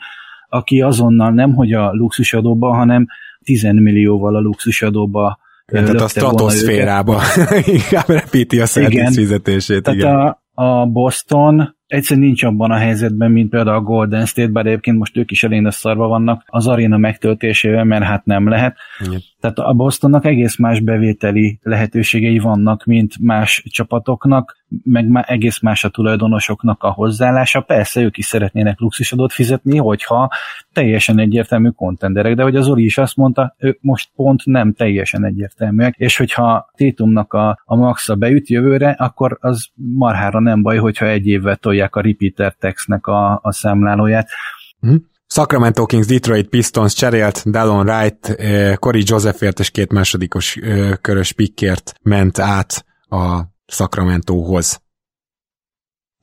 aki 0.48 0.80
azonnal 0.80 1.30
nem 1.30 1.54
hogy 1.54 1.72
a 1.72 1.92
luxusadóba, 1.92 2.74
hanem 2.74 3.06
10 3.44 3.62
millióval 3.62 4.36
a 4.36 4.40
luxusadóba 4.40 5.38
igen, 5.72 5.84
tehát 5.84 6.00
a 6.00 6.08
stratoszférába 6.08 7.20
inkább 7.66 8.08
repíti 8.08 8.60
a 8.60 8.66
szerviz 8.66 9.14
fizetését. 9.14 9.82
Tehát 9.82 9.98
igen. 9.98 10.16
A, 10.16 10.40
a 10.54 10.86
Boston 10.86 11.76
egyszerűen 11.86 12.26
nincs 12.26 12.42
abban 12.42 12.70
a 12.70 12.76
helyzetben, 12.76 13.30
mint 13.30 13.50
például 13.50 13.76
a 13.76 13.80
Golden 13.80 14.26
State, 14.26 14.48
bár 14.48 14.66
egyébként 14.66 14.98
most 14.98 15.16
ők 15.16 15.30
is 15.30 15.44
elég 15.44 15.70
szarva 15.70 16.06
vannak 16.06 16.42
az 16.46 16.66
aréna 16.66 16.96
megtöltésével, 16.96 17.84
mert 17.84 18.04
hát 18.04 18.24
nem 18.24 18.48
lehet. 18.48 18.76
Igen. 19.06 19.20
Tehát 19.40 19.58
a 19.58 19.72
Bostonnak 19.72 20.24
egész 20.24 20.56
más 20.56 20.80
bevételi 20.80 21.58
lehetőségei 21.62 22.38
vannak, 22.38 22.84
mint 22.84 23.14
más 23.20 23.62
csapatoknak, 23.70 24.56
meg 24.82 25.08
már 25.08 25.24
egész 25.28 25.60
más 25.60 25.84
a 25.84 25.88
tulajdonosoknak 25.88 26.82
a 26.82 26.90
hozzáállása. 26.90 27.60
Persze 27.60 28.00
ők 28.00 28.16
is 28.16 28.24
szeretnének 28.24 28.80
luxusadót 28.80 29.32
fizetni, 29.32 29.78
hogyha 29.78 30.30
teljesen 30.72 31.18
egyértelmű 31.18 31.68
kontenderek, 31.68 32.34
de 32.34 32.42
hogy 32.42 32.56
az 32.56 32.68
Oli 32.68 32.84
is 32.84 32.98
azt 32.98 33.16
mondta, 33.16 33.54
ők 33.58 33.78
most 33.80 34.10
pont 34.16 34.44
nem 34.44 34.72
teljesen 34.72 35.24
egyértelműek, 35.24 35.94
és 35.96 36.16
hogyha 36.16 36.70
Tétumnak 36.74 37.32
a, 37.32 37.62
a 37.64 37.76
maxa 37.76 38.14
beüt 38.14 38.48
jövőre, 38.48 38.90
akkor 38.90 39.38
az 39.40 39.68
marhára 39.74 40.40
nem 40.40 40.62
baj, 40.62 40.76
hogyha 40.76 41.06
egy 41.06 41.26
évvel 41.26 41.56
tolják 41.76 41.96
a 41.96 42.00
repeater 42.00 42.54
textnek 42.58 43.06
a, 43.06 43.40
a 43.42 43.52
számlálóját. 43.52 44.28
Hm? 44.80 44.94
Sacramento 45.26 45.86
Kings, 45.86 46.06
Detroit 46.06 46.48
Pistons 46.48 46.94
cserélt, 46.94 47.50
Dallon 47.50 47.86
Wright, 47.86 48.28
eh, 48.28 48.76
Corey 48.76 49.02
Josephért 49.04 49.58
és 49.58 49.70
két 49.70 49.92
másodikos 49.92 50.56
eh, 50.56 50.92
körös 51.00 51.32
pikkért 51.32 51.92
ment 52.02 52.38
át 52.38 52.84
a 53.08 53.40
Sacramentohoz. 53.66 54.80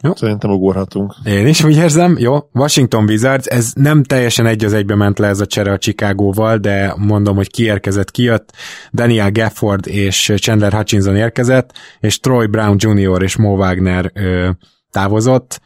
Jó? 0.04 0.16
Szerintem 0.16 0.52
ugorhatunk. 0.52 1.14
Én 1.26 1.48
is 1.48 1.64
úgy 1.64 1.76
érzem, 1.76 2.16
jó. 2.20 2.38
Washington 2.54 3.04
Wizards, 3.04 3.46
ez 3.46 3.72
nem 3.76 4.04
teljesen 4.04 4.46
egy 4.46 4.66
az 4.66 4.74
egybe 4.74 4.96
ment 4.96 5.20
le 5.20 5.28
ez 5.28 5.40
a 5.40 5.46
csere 5.46 5.72
a 5.72 5.78
Chicagóval, 5.78 6.58
de 6.58 6.94
mondom, 6.98 7.36
hogy 7.36 7.52
kiérkezett, 7.52 8.12
kijött. 8.12 8.52
Daniel 8.94 9.32
Gafford 9.32 9.88
és 9.88 10.34
Chandler 10.36 10.74
Hutchinson 10.74 11.16
érkezett, 11.16 11.74
és 12.00 12.20
Troy 12.20 12.48
Brown 12.48 12.76
Jr. 12.80 13.22
és 13.22 13.36
Mo 13.36 13.56
Wagner 13.56 14.12
ö, 14.14 14.50
távozott. 14.94 15.62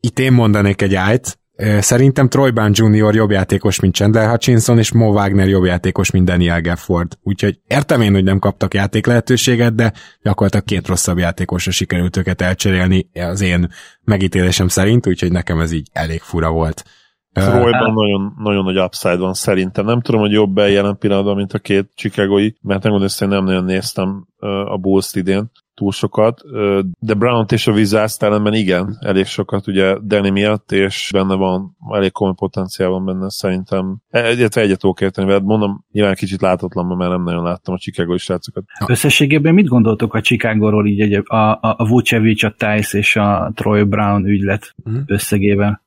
Itt 0.00 0.18
én 0.18 0.32
mondanék 0.32 0.82
egy 0.82 0.94
ájt, 0.94 1.40
Szerintem 1.80 2.28
Troy 2.28 2.50
Brown 2.50 2.72
Jr. 2.74 3.14
jobb 3.14 3.30
játékos, 3.30 3.80
mint 3.80 3.94
Chandler 3.94 4.28
Hutchinson, 4.28 4.78
és 4.78 4.92
Mo 4.92 5.12
Wagner 5.12 5.48
jobb 5.48 5.64
játékos, 5.64 6.10
mint 6.10 6.24
Daniel 6.24 6.60
Gafford. 6.60 7.18
Úgyhogy 7.22 7.60
értem 7.66 8.00
én, 8.00 8.12
hogy 8.12 8.24
nem 8.24 8.38
kaptak 8.38 8.74
játék 8.74 9.06
lehetőséget, 9.06 9.74
de 9.74 9.92
gyakorlatilag 10.22 10.64
két 10.64 10.86
rosszabb 10.86 11.18
játékosra 11.18 11.70
sikerült 11.70 12.16
őket 12.16 12.40
elcserélni 12.40 13.10
az 13.12 13.40
én 13.40 13.68
megítélésem 14.04 14.68
szerint, 14.68 15.06
úgyhogy 15.06 15.32
nekem 15.32 15.60
ez 15.60 15.72
így 15.72 15.88
elég 15.92 16.20
fura 16.20 16.50
volt. 16.50 16.84
Troyban 17.32 17.92
nagyon, 17.92 18.34
nagyon 18.38 18.64
nagy 18.64 18.78
upside 18.78 19.16
van 19.16 19.34
szerintem. 19.34 19.84
Nem 19.84 20.00
tudom, 20.00 20.20
hogy 20.20 20.32
jobb-e 20.32 20.68
jelen 20.68 20.98
pillanatban, 20.98 21.36
mint 21.36 21.52
a 21.52 21.58
két 21.58 21.90
Chicagói, 21.94 22.50
mert 22.60 22.82
nem 22.82 22.92
hogy 22.92 23.12
nem 23.18 23.44
nagyon 23.44 23.64
néztem 23.64 24.26
a 24.66 24.76
Bulls 24.76 25.14
idén 25.14 25.50
túl 25.80 25.92
sokat, 25.92 26.40
de 26.98 27.14
brown 27.14 27.44
és 27.48 27.66
a 27.66 27.72
Wizards 27.72 28.16
ellenben 28.18 28.54
igen, 28.54 28.96
elég 29.00 29.26
sokat 29.26 29.66
ugye 29.66 29.96
Danny 30.02 30.32
miatt, 30.32 30.72
és 30.72 31.10
benne 31.12 31.34
van, 31.34 31.76
elég 31.90 32.12
komoly 32.12 32.34
potenciál 32.36 32.88
van 32.88 33.04
benne 33.04 33.30
szerintem. 33.30 33.98
Egyet 34.10 34.56
egyet 34.56 34.78
tudok 34.78 35.00
érteni 35.00 35.26
veled, 35.26 35.44
mondom, 35.44 35.84
nyilván 35.92 36.14
kicsit 36.14 36.40
látatlan, 36.40 36.96
mert 36.96 37.10
nem 37.10 37.22
nagyon 37.22 37.42
láttam 37.42 37.74
a 37.74 37.78
Chicago 37.78 38.16
srácokat. 38.16 38.64
Összességében 38.86 39.54
mit 39.54 39.66
gondoltok 39.66 40.14
a 40.14 40.20
Chicago-ról 40.20 40.86
így 40.86 41.00
egy, 41.00 41.22
a, 41.24 41.36
a, 41.36 41.58
a 41.60 41.88
Vucevic, 41.88 42.42
a 42.42 42.50
Tice 42.50 42.98
és 42.98 43.16
a 43.16 43.52
Troy 43.54 43.82
Brown 43.82 44.26
ügylet 44.26 44.74
uh-huh. 44.84 45.02
összegében? 45.06 45.80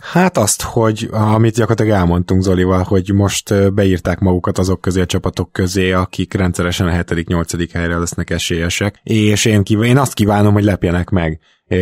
Hát 0.00 0.36
azt, 0.36 0.62
hogy 0.62 1.08
amit 1.10 1.54
gyakorlatilag 1.54 1.98
elmondtunk 1.98 2.42
Zolival, 2.42 2.82
hogy 2.82 3.12
most 3.14 3.74
beírták 3.74 4.18
magukat 4.18 4.58
azok 4.58 4.80
közé 4.80 5.00
a 5.00 5.06
csapatok 5.06 5.52
közé, 5.52 5.92
akik 5.92 6.34
rendszeresen 6.34 6.86
a 6.86 6.90
7.-8. 6.90 7.68
helyre 7.72 7.98
lesznek 7.98 8.30
esélyesek, 8.30 9.00
és 9.02 9.44
én, 9.44 9.62
kív- 9.62 9.84
én 9.84 9.98
azt 9.98 10.14
kívánom, 10.14 10.52
hogy 10.52 10.64
lepjenek 10.64 11.10
meg. 11.10 11.40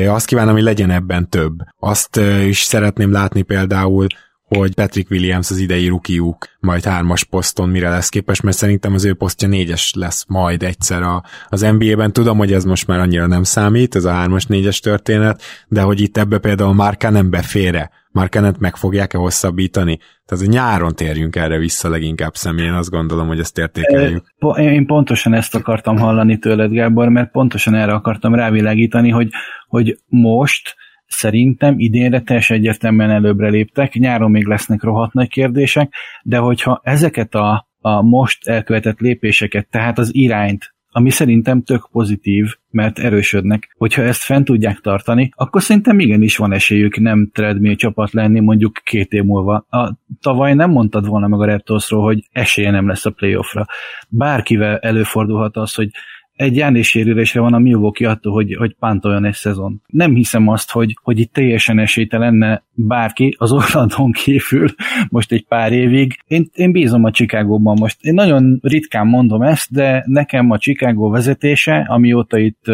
Azt 0.08 0.26
kívánom, 0.26 0.54
hogy 0.54 0.62
legyen 0.62 0.90
ebben 0.90 1.28
több. 1.28 1.52
Azt 1.78 2.16
is 2.46 2.62
szeretném 2.62 3.12
látni 3.12 3.42
például, 3.42 4.06
hogy 4.48 4.74
Patrick 4.74 5.10
Williams 5.10 5.50
az 5.50 5.58
idei 5.58 5.88
rukiuk 5.88 6.48
majd 6.60 6.84
hármas 6.84 7.24
poszton 7.24 7.68
mire 7.68 7.88
lesz 7.88 8.08
képes, 8.08 8.40
mert 8.40 8.56
szerintem 8.56 8.94
az 8.94 9.04
ő 9.04 9.14
posztja 9.14 9.48
négyes 9.48 9.92
lesz 9.96 10.24
majd 10.28 10.62
egyszer 10.62 11.02
a, 11.02 11.22
az 11.48 11.60
NBA-ben. 11.60 12.12
Tudom, 12.12 12.38
hogy 12.38 12.52
ez 12.52 12.64
most 12.64 12.86
már 12.86 13.00
annyira 13.00 13.26
nem 13.26 13.42
számít, 13.42 13.94
ez 13.94 14.04
a 14.04 14.12
hármas 14.12 14.46
négyes 14.46 14.80
történet, 14.80 15.42
de 15.68 15.80
hogy 15.80 16.00
itt 16.00 16.16
ebbe 16.16 16.38
például 16.38 16.74
már 16.74 16.96
nem 16.98 17.30
befére 17.30 17.90
Markenet 18.16 18.58
meg 18.58 18.76
fogják-e 18.76 19.18
hosszabbítani? 19.18 19.98
Tehát 20.26 20.44
a 20.46 20.50
nyáron 20.50 20.94
térjünk 20.94 21.36
erre 21.36 21.58
vissza 21.58 21.88
leginkább 21.88 22.34
személyén, 22.34 22.72
azt 22.72 22.90
gondolom, 22.90 23.26
hogy 23.26 23.38
ezt 23.38 23.58
értékeljük. 23.58 24.24
Én 24.56 24.86
pontosan 24.86 25.34
ezt 25.34 25.54
akartam 25.54 25.96
hallani 25.96 26.38
tőled, 26.38 26.70
Gábor, 26.70 27.08
mert 27.08 27.30
pontosan 27.30 27.74
erre 27.74 27.92
akartam 27.92 28.34
rávilágítani, 28.34 29.10
hogy, 29.10 29.28
hogy 29.68 29.98
most 30.06 30.76
szerintem 31.06 31.74
idénre 31.78 32.20
teljesen 32.20 32.56
egyértelműen 32.56 33.10
előbbre 33.10 33.48
léptek, 33.48 33.94
nyáron 33.94 34.30
még 34.30 34.46
lesznek 34.46 34.82
rohadt 34.82 35.12
nagy 35.12 35.28
kérdések, 35.28 35.94
de 36.22 36.38
hogyha 36.38 36.80
ezeket 36.84 37.34
a, 37.34 37.68
a 37.80 38.02
most 38.02 38.48
elkövetett 38.48 38.98
lépéseket, 38.98 39.68
tehát 39.70 39.98
az 39.98 40.14
irányt 40.14 40.74
ami 40.96 41.10
szerintem 41.10 41.62
tök 41.62 41.88
pozitív, 41.92 42.46
mert 42.70 42.98
erősödnek. 42.98 43.74
Hogyha 43.78 44.02
ezt 44.02 44.22
fent 44.22 44.44
tudják 44.44 44.78
tartani, 44.78 45.30
akkor 45.34 45.62
szerintem 45.62 45.98
igenis 45.98 46.36
van 46.36 46.52
esélyük 46.52 46.98
nem 46.98 47.30
treadmill 47.32 47.74
csapat 47.74 48.12
lenni 48.12 48.40
mondjuk 48.40 48.80
két 48.84 49.12
év 49.12 49.22
múlva. 49.22 49.66
A, 49.70 49.92
tavaly 50.20 50.54
nem 50.54 50.70
mondtad 50.70 51.06
volna 51.06 51.26
meg 51.26 51.40
a 51.40 51.44
Raptorsról, 51.44 52.02
hogy 52.02 52.28
esélye 52.32 52.70
nem 52.70 52.88
lesz 52.88 53.06
a 53.06 53.10
playoffra. 53.10 53.66
Bárkivel 54.08 54.78
előfordulhat 54.78 55.56
az, 55.56 55.74
hogy 55.74 55.90
egy 56.36 56.56
János 56.56 56.88
sérülésre 56.88 57.40
van 57.40 57.54
a 57.54 57.58
Milwaukee 57.58 58.10
attól, 58.10 58.32
hogy, 58.32 58.54
hogy 58.54 58.76
pántoljon 58.78 59.24
egy 59.24 59.34
szezon. 59.34 59.82
Nem 59.86 60.14
hiszem 60.14 60.48
azt, 60.48 60.70
hogy, 60.70 60.96
hogy 61.02 61.18
itt 61.18 61.32
teljesen 61.32 61.78
esélyte 61.78 62.18
lenne 62.18 62.64
bárki 62.72 63.36
az 63.38 63.52
Orlandon 63.52 64.12
kívül 64.12 64.68
most 65.08 65.32
egy 65.32 65.46
pár 65.46 65.72
évig. 65.72 66.18
Én, 66.26 66.50
én 66.54 66.72
bízom 66.72 67.04
a 67.04 67.10
Chicagóban 67.10 67.76
most. 67.80 68.04
Én 68.04 68.14
nagyon 68.14 68.58
ritkán 68.62 69.06
mondom 69.06 69.42
ezt, 69.42 69.72
de 69.72 70.04
nekem 70.06 70.50
a 70.50 70.58
Chicago 70.58 71.08
vezetése, 71.08 71.86
amióta 71.88 72.38
itt 72.38 72.64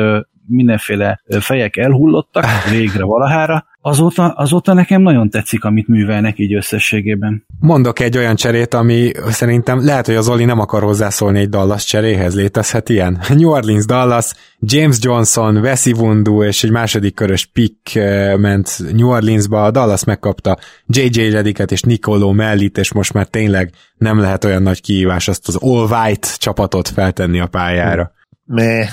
mindenféle 0.47 1.23
fejek 1.41 1.77
elhullottak 1.77 2.45
végre 2.71 3.05
valahára, 3.05 3.65
azóta, 3.85 4.29
azóta 4.29 4.73
nekem 4.73 5.03
nagyon 5.03 5.31
tetszik, 5.31 5.65
amit 5.65 5.89
művelnek 5.89 6.39
így 6.39 6.55
összességében. 6.55 7.47
Mondok 7.61 8.01
egy 8.01 8.17
olyan 8.17 8.37
cserét, 8.37 8.75
ami 8.75 9.11
szerintem 9.29 9.85
lehet, 9.85 10.07
hogy 10.07 10.15
az 10.15 10.29
Oli 10.29 10.45
nem 10.45 10.59
akar 10.59 10.83
hozzászólni 10.83 11.39
egy 11.39 11.49
Dallas 11.49 11.85
cseréhez, 11.85 12.35
létezhet 12.35 12.89
ilyen? 12.89 13.21
New 13.39 13.51
Orleans 13.51 13.85
Dallas, 13.85 14.33
James 14.59 14.97
Johnson, 15.01 15.61
Vessi 15.61 15.93
Wundu 15.93 16.43
és 16.43 16.65
egy 16.65 16.71
második 16.71 17.15
körös 17.15 17.47
pick 17.47 17.95
ment 18.37 18.79
New 18.93 19.09
Orleansba, 19.09 19.65
a 19.65 19.71
Dallas 19.71 20.05
megkapta 20.05 20.59
JJ 20.87 21.31
Rediket 21.31 21.73
és 21.73 21.83
Nicolo 21.83 22.33
Mellit, 22.33 22.79
és 22.79 22.93
most 22.93 23.13
már 23.13 23.27
tényleg 23.27 23.71
nem 23.97 24.19
lehet 24.19 24.45
olyan 24.45 24.63
nagy 24.63 24.81
kihívás 24.81 25.29
azt 25.29 25.49
az 25.49 25.57
All 25.61 25.89
White 25.91 26.29
csapatot 26.37 26.89
feltenni 26.89 27.41
a 27.41 27.47
pályára. 27.47 28.13
Meh, 28.45 28.89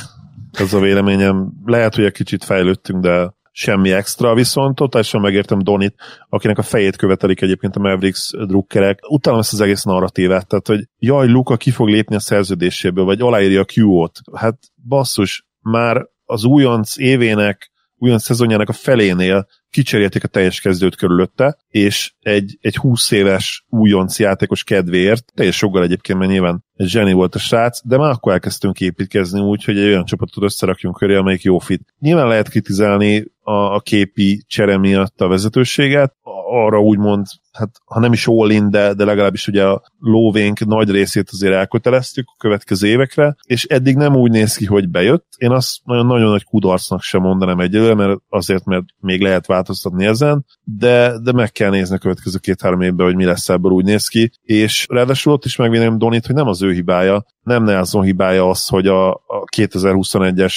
ez 0.52 0.74
a 0.74 0.80
véleményem. 0.80 1.52
Lehet, 1.66 1.95
hogy 1.95 2.04
egy 2.04 2.12
kicsit 2.12 2.43
fejlődtünk, 2.43 3.02
de 3.02 3.38
semmi 3.52 3.91
extra, 3.91 4.34
viszont 4.34 4.76
totálisan 4.76 5.22
megértem 5.22 5.60
Donit, 5.60 5.95
akinek 6.30 6.58
a 6.58 6.62
fejét 6.62 6.95
követelik 6.95 7.41
egyébként 7.41 7.76
a 7.76 7.80
Mavericks 7.80 8.32
drukkerek. 8.47 9.00
Utálom 9.10 9.39
ezt 9.39 9.54
az 9.54 9.62
egész 9.62 9.84
narratívát, 9.84 10.47
tehát 10.47 10.68
hogy 10.68 10.88
jaj, 10.97 11.28
Luka 11.28 11.58
ki 11.58 11.72
fog 11.72 11.88
lépni 11.88 12.16
a 12.16 12.20
szerződéséből, 12.20 13.06
vagy 13.06 13.22
aláírja 13.22 13.62
a 13.62 13.66
Q-ot. 13.76 14.20
Hát 14.34 14.58
basszus, 14.88 15.45
már 15.62 16.08
az 16.26 16.43
újonc 16.43 16.97
évének 16.97 17.72
újon 18.00 18.18
szezonjának 18.18 18.70
a 18.70 18.74
felénél 18.74 19.47
kicserélték 19.70 20.24
a 20.24 20.28
teljes 20.28 20.62
kezdőt 20.62 20.95
körülötte, 20.95 21.58
és 21.70 22.14
egy, 22.22 22.58
egy 22.62 22.76
20 22.76 23.12
éves 23.12 23.66
újonc 23.70 24.20
játékos 24.20 24.64
kedvéért, 24.64 25.32
teljes 25.36 25.62
joggal 25.62 25.84
egyébként, 25.84 26.20
mert 26.20 26.32
nyilván 26.32 26.64
egy 26.76 26.88
zseni 26.88 27.14
volt 27.14 27.36
a 27.36 27.39
srác, 27.39 27.80
de 27.84 27.97
már 27.97 28.12
akkor 28.12 28.32
elkezdtünk 28.32 28.80
építkezni 28.80 29.39
úgy, 29.39 29.64
hogy 29.64 29.78
egy 29.78 29.88
olyan 29.88 30.06
csapatot 30.06 30.43
összerakjunk 30.43 30.97
köré, 30.97 31.16
amelyik 31.16 31.41
jó 31.41 31.58
fit. 31.58 31.93
Nyilván 32.00 32.28
lehet 32.28 32.50
kritizálni 32.50 33.26
a, 33.41 33.52
a 33.52 33.80
képi 33.80 34.43
csere 34.47 34.78
miatt 34.78 35.22
a 35.22 35.28
vezetőséget, 35.28 36.16
arra 36.50 36.82
úgymond, 36.82 37.26
hát 37.52 37.70
ha 37.86 38.00
nem 38.00 38.14
is 38.14 38.28
all 38.28 38.50
in, 38.50 38.70
de, 38.70 38.93
de 38.93 39.06
legalábbis 39.06 39.47
ugye 39.47 39.66
a 39.66 39.82
lóvénk 40.00 40.66
nagy 40.66 40.91
részét 40.91 41.30
azért 41.32 41.54
elköteleztük 41.54 42.26
a 42.28 42.38
következő 42.38 42.88
évekre, 42.88 43.36
és 43.45 43.64
eddig 43.64 43.95
nem 43.95 44.16
úgy 44.16 44.32
néz 44.32 44.56
ki, 44.56 44.66
hogy 44.66 44.89
bejött. 44.89 45.26
Én 45.38 45.52
azt 45.52 45.78
nagyon-nagyon 45.84 46.30
nagy 46.30 46.43
kudarcnak 46.43 47.02
sem 47.02 47.22
mondanám 47.22 47.60
egyelőre, 47.60 47.93
mert 47.93 48.20
azért, 48.30 48.66
mert 48.66 48.86
még 49.00 49.22
lehet 49.22 49.45
változtatni 49.45 50.06
ezen, 50.06 50.45
de, 50.64 51.20
de 51.24 51.32
meg 51.32 51.52
kell 51.52 51.70
nézni 51.70 51.95
a 51.95 52.00
következő 52.00 52.38
két-három 52.38 52.82
évben, 52.82 53.06
hogy 53.06 53.16
mi 53.16 53.26
lesz 53.26 53.50
ebből 53.50 53.72
úgy 53.72 53.86
néz 53.86 54.08
ki, 54.08 54.32
és 54.41 54.86
ráadásul 54.89 55.34
ott 55.34 55.45
is 55.45 55.56
megvéném 55.56 55.97
Donit, 55.97 56.26
hogy 56.26 56.36
nem 56.36 56.47
az 56.47 56.62
ő 56.62 56.72
hibája, 56.72 57.26
nem 57.43 57.64
Nelson 57.64 58.04
hibája 58.04 58.50
az, 58.50 58.68
hogy 58.68 58.88
a, 58.88 59.12
a 59.12 59.43
2021-es 59.56 60.54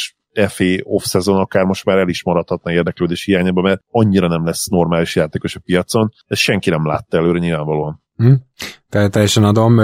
FA 0.48 0.64
off-szezon 0.82 1.36
akár 1.36 1.64
most 1.64 1.84
már 1.84 1.98
el 1.98 2.08
is 2.08 2.24
maradhatna 2.24 2.72
érdeklődés 2.72 3.24
hiányában, 3.24 3.62
mert 3.62 3.82
annyira 3.90 4.28
nem 4.28 4.44
lesz 4.44 4.66
normális 4.66 5.16
játékos 5.16 5.56
a 5.56 5.60
piacon. 5.64 6.12
Ezt 6.26 6.40
senki 6.40 6.70
nem 6.70 6.86
látta 6.86 7.16
előre 7.16 7.38
nyilvánvalóan. 7.38 8.02
Hm. 8.16 8.32
Teljesen 8.88 9.44
adom. 9.44 9.74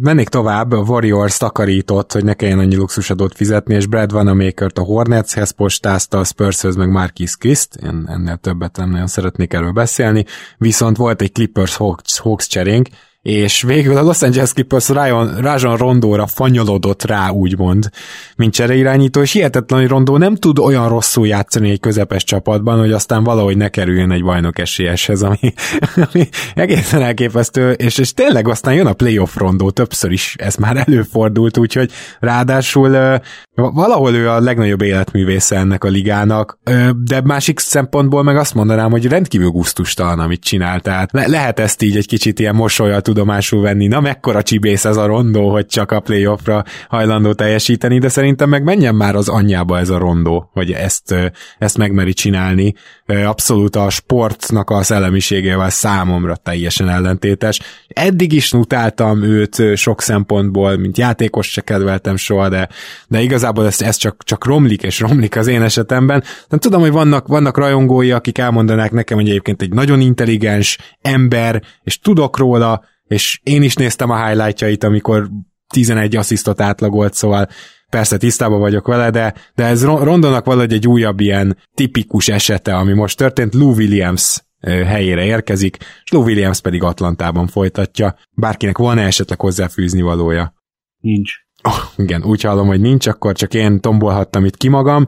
Mennék 0.00 0.28
tovább, 0.28 0.72
a 0.72 0.76
Warriors 0.76 1.36
takarított, 1.36 2.12
hogy 2.12 2.24
ne 2.24 2.34
kelljen 2.34 2.58
annyi 2.58 2.76
luxusadót 2.76 3.34
fizetni, 3.34 3.74
és 3.74 3.86
Brad 3.86 4.12
Vanamaker-t 4.12 4.78
a 4.78 4.82
Hornetshez 4.82 5.50
postázta, 5.50 6.18
a 6.18 6.24
Spurshöz 6.24 6.76
meg 6.76 6.90
Marquis 6.90 7.36
Christ, 7.36 7.74
én 7.74 8.04
ennél 8.06 8.36
többet 8.36 8.76
nem 8.76 8.90
nagyon 8.90 9.06
szeretnék 9.06 9.52
erről 9.52 9.72
beszélni, 9.72 10.24
viszont 10.58 10.96
volt 10.96 11.22
egy 11.22 11.32
Clippers 11.32 11.76
Hawks, 11.76 12.18
Hawks 12.18 12.46
cserénk, 12.46 12.88
és 13.22 13.62
végül 13.62 13.96
a 13.96 14.02
Los 14.02 14.22
Angeles 14.22 14.52
Clippers 14.52 14.88
Rajon, 14.88 15.40
Rajon 15.40 15.76
Rondóra 15.76 16.26
fanyolodott 16.26 17.04
rá, 17.04 17.28
úgymond, 17.28 17.88
mint 18.36 18.52
csereirányító, 18.52 19.20
és 19.20 19.32
hihetetlen, 19.32 19.80
hogy 19.80 19.88
Rondó 19.88 20.16
nem 20.16 20.36
tud 20.36 20.58
olyan 20.58 20.88
rosszul 20.88 21.26
játszani 21.26 21.70
egy 21.70 21.80
közepes 21.80 22.24
csapatban, 22.24 22.78
hogy 22.78 22.92
aztán 22.92 23.24
valahogy 23.24 23.56
ne 23.56 23.68
kerüljön 23.68 24.10
egy 24.10 24.22
bajnok 24.22 24.58
esélyeshez, 24.58 25.22
ami, 25.22 25.52
ami 26.12 26.28
egészen 26.54 27.02
elképesztő, 27.02 27.70
és, 27.70 27.98
és 27.98 28.14
tényleg 28.14 28.48
aztán 28.48 28.74
jön 28.74 28.86
a 28.86 28.92
playoff 28.92 29.36
Rondó, 29.36 29.70
többször 29.70 30.12
is 30.12 30.34
ez 30.38 30.56
már 30.56 30.84
előfordult, 30.86 31.58
úgyhogy 31.58 31.90
ráadásul 32.20 33.18
valahol 33.54 34.14
ő 34.14 34.28
a 34.28 34.40
legnagyobb 34.40 34.82
életművésze 34.82 35.56
ennek 35.56 35.84
a 35.84 35.88
ligának, 35.88 36.58
de 37.04 37.20
másik 37.24 37.58
szempontból 37.58 38.22
meg 38.22 38.36
azt 38.36 38.54
mondanám, 38.54 38.90
hogy 38.90 39.06
rendkívül 39.06 39.50
gusztustalan, 39.50 40.18
amit 40.18 40.44
csinál, 40.44 40.80
tehát 40.80 41.12
le- 41.12 41.26
lehet 41.26 41.58
ezt 41.58 41.82
így 41.82 41.96
egy 41.96 42.06
kicsit 42.06 42.38
ilyen 42.38 42.54
mosolyat 42.54 43.08
tudomásul 43.10 43.62
venni, 43.62 43.86
na 43.86 44.00
mekkora 44.00 44.42
csibész 44.42 44.84
ez 44.84 44.96
a 44.96 45.06
rondó, 45.06 45.50
hogy 45.50 45.66
csak 45.66 45.92
a 45.92 46.00
playoffra 46.00 46.64
hajlandó 46.88 47.32
teljesíteni, 47.32 47.98
de 47.98 48.08
szerintem 48.08 48.48
meg 48.48 48.62
menjen 48.62 48.94
már 48.94 49.14
az 49.14 49.28
anyjába 49.28 49.78
ez 49.78 49.88
a 49.88 49.98
rondó, 49.98 50.50
hogy 50.52 50.72
ezt, 50.72 51.14
ezt 51.58 51.78
megmeri 51.78 52.12
csinálni. 52.12 52.74
Abszolút 53.06 53.76
a 53.76 53.90
sportnak 53.90 54.70
a 54.70 54.82
szellemiségével 54.82 55.70
számomra 55.70 56.36
teljesen 56.36 56.88
ellentétes. 56.88 57.60
Eddig 57.88 58.32
is 58.32 58.52
utáltam 58.52 59.22
őt 59.22 59.76
sok 59.76 60.02
szempontból, 60.02 60.76
mint 60.76 60.98
játékos 60.98 61.50
se 61.50 61.60
kedveltem 61.60 62.16
soha, 62.16 62.48
de, 62.48 62.68
de 63.08 63.20
igazából 63.20 63.66
ez, 63.66 63.82
ez 63.82 63.96
csak, 63.96 64.24
csak 64.24 64.44
romlik 64.44 64.82
és 64.82 65.00
romlik 65.00 65.36
az 65.36 65.46
én 65.46 65.62
esetemben. 65.62 66.22
Nem 66.48 66.58
tudom, 66.58 66.80
hogy 66.80 66.92
vannak, 66.92 67.26
vannak 67.26 67.56
rajongói, 67.56 68.10
akik 68.10 68.38
elmondanák 68.38 68.90
nekem, 68.90 69.16
hogy 69.16 69.28
egyébként 69.28 69.62
egy 69.62 69.72
nagyon 69.72 70.00
intelligens 70.00 70.78
ember, 71.02 71.62
és 71.82 71.98
tudok 71.98 72.38
róla, 72.38 72.88
és 73.10 73.40
én 73.42 73.62
is 73.62 73.74
néztem 73.74 74.10
a 74.10 74.26
highlightjait, 74.26 74.84
amikor 74.84 75.30
11 75.66 76.16
asszisztot 76.16 76.60
átlagolt, 76.60 77.14
szóval 77.14 77.48
persze 77.88 78.16
tisztában 78.16 78.58
vagyok 78.58 78.86
vele, 78.86 79.10
de, 79.10 79.34
de 79.54 79.64
ez 79.64 79.84
Rondonak 79.84 80.44
valahogy 80.44 80.72
egy 80.72 80.86
újabb 80.86 81.20
ilyen 81.20 81.56
tipikus 81.74 82.28
esete, 82.28 82.76
ami 82.76 82.92
most 82.92 83.16
történt, 83.16 83.54
Lou 83.54 83.74
Williams 83.74 84.44
helyére 84.66 85.24
érkezik, 85.24 85.76
és 86.04 86.10
Lou 86.10 86.22
Williams 86.22 86.60
pedig 86.60 86.82
Atlantában 86.82 87.46
folytatja. 87.46 88.16
Bárkinek 88.36 88.78
van-e 88.78 89.06
esetleg 89.06 89.40
hozzáfűzni 89.40 90.00
valója? 90.00 90.54
Nincs. 91.00 91.32
Oh, 91.62 92.02
igen, 92.04 92.24
úgy 92.24 92.42
hallom, 92.42 92.66
hogy 92.66 92.80
nincs, 92.80 93.06
akkor 93.06 93.32
csak 93.32 93.54
én 93.54 93.80
tombolhattam 93.80 94.44
itt 94.44 94.56
ki 94.56 94.68
magam, 94.68 95.06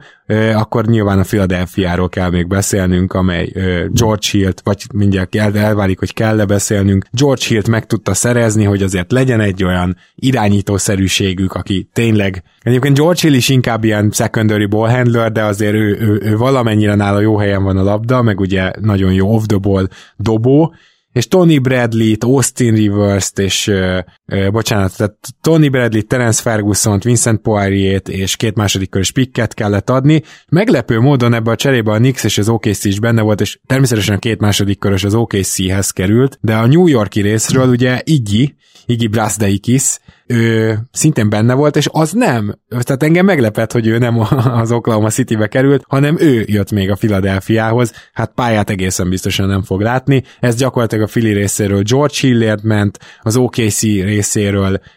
akkor 0.54 0.86
nyilván 0.86 1.18
a 1.18 1.22
Philadelphia-ról 1.22 2.08
kell 2.08 2.30
még 2.30 2.46
beszélnünk, 2.46 3.12
amely 3.12 3.52
George 3.88 4.26
Hill-t, 4.30 4.60
vagy 4.64 4.84
mindjárt 4.94 5.34
elválik, 5.36 5.98
hogy 5.98 6.14
kell-e 6.14 6.44
beszélnünk. 6.44 7.04
George 7.10 7.42
Hill-t 7.48 7.68
meg 7.68 7.86
tudta 7.86 8.14
szerezni, 8.14 8.64
hogy 8.64 8.82
azért 8.82 9.12
legyen 9.12 9.40
egy 9.40 9.64
olyan 9.64 9.96
irányítószerűségük, 10.14 11.52
aki 11.52 11.88
tényleg, 11.92 12.42
egyébként 12.60 12.96
George 12.96 13.20
Hill 13.20 13.34
is 13.34 13.48
inkább 13.48 13.84
ilyen 13.84 14.10
secondary 14.10 14.66
ball 14.66 14.90
handler, 14.90 15.32
de 15.32 15.44
azért 15.44 15.74
ő, 15.74 15.98
ő, 16.00 16.20
ő 16.24 16.36
valamennyire 16.36 16.94
nála 16.94 17.20
jó 17.20 17.36
helyen 17.36 17.62
van 17.62 17.76
a 17.76 17.82
labda, 17.82 18.22
meg 18.22 18.40
ugye 18.40 18.70
nagyon 18.80 19.12
jó 19.12 19.34
off 19.34 19.44
the 19.46 19.58
ball 19.58 19.88
dobó, 20.16 20.74
és 21.12 21.28
Tony 21.28 21.60
Bradley-t, 21.60 22.24
Austin 22.24 22.74
Rivers-t, 22.74 23.38
és 23.38 23.72
bocsánat, 24.50 24.96
tehát 24.96 25.16
Tony 25.40 25.70
Bradley, 25.70 26.02
Terence 26.02 26.42
ferguson 26.42 27.00
Vincent 27.04 27.40
Poirier-t 27.40 28.08
és 28.08 28.36
két 28.36 28.56
második 28.56 28.90
körös 28.90 29.12
pikket 29.12 29.54
kellett 29.54 29.90
adni. 29.90 30.22
Meglepő 30.48 31.00
módon 31.00 31.34
ebbe 31.34 31.50
a 31.50 31.56
cserébe 31.56 31.92
a 31.92 31.96
Knicks 31.96 32.24
és 32.24 32.38
az 32.38 32.48
OKC 32.48 32.84
is 32.84 33.00
benne 33.00 33.22
volt, 33.22 33.40
és 33.40 33.58
természetesen 33.66 34.14
a 34.14 34.18
két 34.18 34.40
második 34.40 34.78
körös 34.78 35.04
az 35.04 35.14
OKC-hez 35.14 35.90
került, 35.90 36.38
de 36.40 36.54
a 36.54 36.66
New 36.66 36.86
Yorki 36.86 37.20
részről 37.20 37.68
ugye 37.68 38.00
Iggy, 38.04 38.54
Iggy 38.86 39.10
Brasdeikis, 39.10 39.98
ő 40.26 40.78
szintén 40.92 41.28
benne 41.28 41.54
volt, 41.54 41.76
és 41.76 41.88
az 41.90 42.12
nem. 42.12 42.58
Tehát 42.68 43.02
engem 43.02 43.24
meglepett, 43.24 43.72
hogy 43.72 43.86
ő 43.86 43.98
nem 43.98 44.18
az 44.44 44.72
Oklahoma 44.72 45.10
City-be 45.10 45.46
került, 45.46 45.84
hanem 45.88 46.16
ő 46.20 46.44
jött 46.46 46.70
még 46.70 46.90
a 46.90 46.94
Philadelphiához. 46.94 47.92
Hát 48.12 48.32
pályát 48.34 48.70
egészen 48.70 49.08
biztosan 49.08 49.48
nem 49.48 49.62
fog 49.62 49.80
látni. 49.80 50.22
Ez 50.40 50.56
gyakorlatilag 50.56 51.04
a 51.04 51.08
Philly 51.08 51.32
részéről 51.32 51.82
George 51.82 52.14
Hillért 52.20 52.62
ment, 52.62 52.98
az 53.20 53.36
OKC 53.36 53.82
részéről 53.82 54.12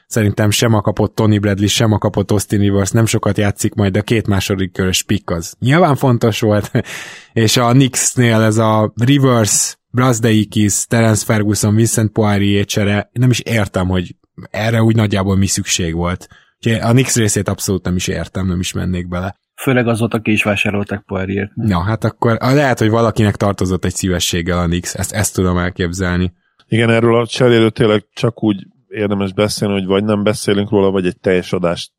szerintem 0.07 0.49
sem 0.49 0.73
a 0.73 0.81
kapott 0.81 1.15
Tony 1.15 1.39
Bradley, 1.39 1.67
sem 1.67 1.91
a 1.91 1.97
kapott 1.97 2.31
Austin 2.31 2.59
Rivers, 2.59 2.91
nem 2.91 3.05
sokat 3.05 3.37
játszik 3.37 3.73
majd, 3.73 3.91
de 3.91 3.99
a 3.99 4.01
két 4.01 4.27
második 4.27 4.71
körös 4.71 5.03
pick 5.03 5.29
az 5.29 5.55
nyilván 5.59 5.95
fontos 5.95 6.39
volt, 6.39 6.71
és 7.33 7.57
a 7.57 7.71
Knicksnél 7.71 8.41
ez 8.41 8.57
a 8.57 8.93
Rivers, 8.95 9.77
Brazdeikis, 9.91 10.85
Terence 10.85 11.25
Ferguson, 11.25 11.75
Vincent 11.75 12.11
Poirier 12.11 12.65
csere, 12.65 13.09
nem 13.13 13.29
is 13.29 13.39
értem, 13.39 13.87
hogy 13.87 14.15
erre 14.51 14.81
úgy 14.81 14.95
nagyjából 14.95 15.35
mi 15.35 15.47
szükség 15.47 15.93
volt. 15.93 16.27
Úgyhogy 16.57 16.81
a 16.81 16.91
Nix 16.91 17.15
részét 17.15 17.49
abszolút 17.49 17.83
nem 17.83 17.95
is 17.95 18.07
értem, 18.07 18.47
nem 18.47 18.59
is 18.59 18.73
mennék 18.73 19.07
bele. 19.07 19.35
Főleg 19.55 19.87
azóta 19.87 20.19
ki 20.19 20.31
is 20.31 20.43
vásárolták 20.43 21.03
Poirier-t. 21.05 21.51
Ja, 21.55 21.83
hát 21.83 22.03
akkor 22.03 22.37
lehet, 22.39 22.79
hogy 22.79 22.89
valakinek 22.89 23.35
tartozott 23.35 23.85
egy 23.85 23.95
szívességgel 23.95 24.57
a 24.57 24.67
Nix, 24.67 24.95
ezt, 24.95 25.11
ezt 25.11 25.33
tudom 25.33 25.57
elképzelni. 25.57 26.33
Igen, 26.67 26.89
erről 26.89 27.19
a 27.19 27.27
cseréről 27.27 27.71
tényleg 27.71 28.05
csak 28.13 28.43
úgy 28.43 28.67
érdemes 28.87 29.33
beszélni, 29.33 29.73
hogy 29.73 29.85
vagy 29.85 30.03
nem 30.03 30.23
beszélünk 30.23 30.69
róla, 30.69 30.91
vagy 30.91 31.05
egy 31.05 31.19
teljes 31.19 31.53
adást. 31.53 31.91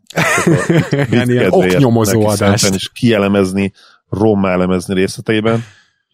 ilyen 1.11 1.47
oknyomozó 1.51 2.27
adást. 2.27 2.75
És 2.75 2.91
kielemezni, 2.93 3.73
rommá 4.09 4.53
elemezni 4.53 4.95
részleteiben 4.95 5.65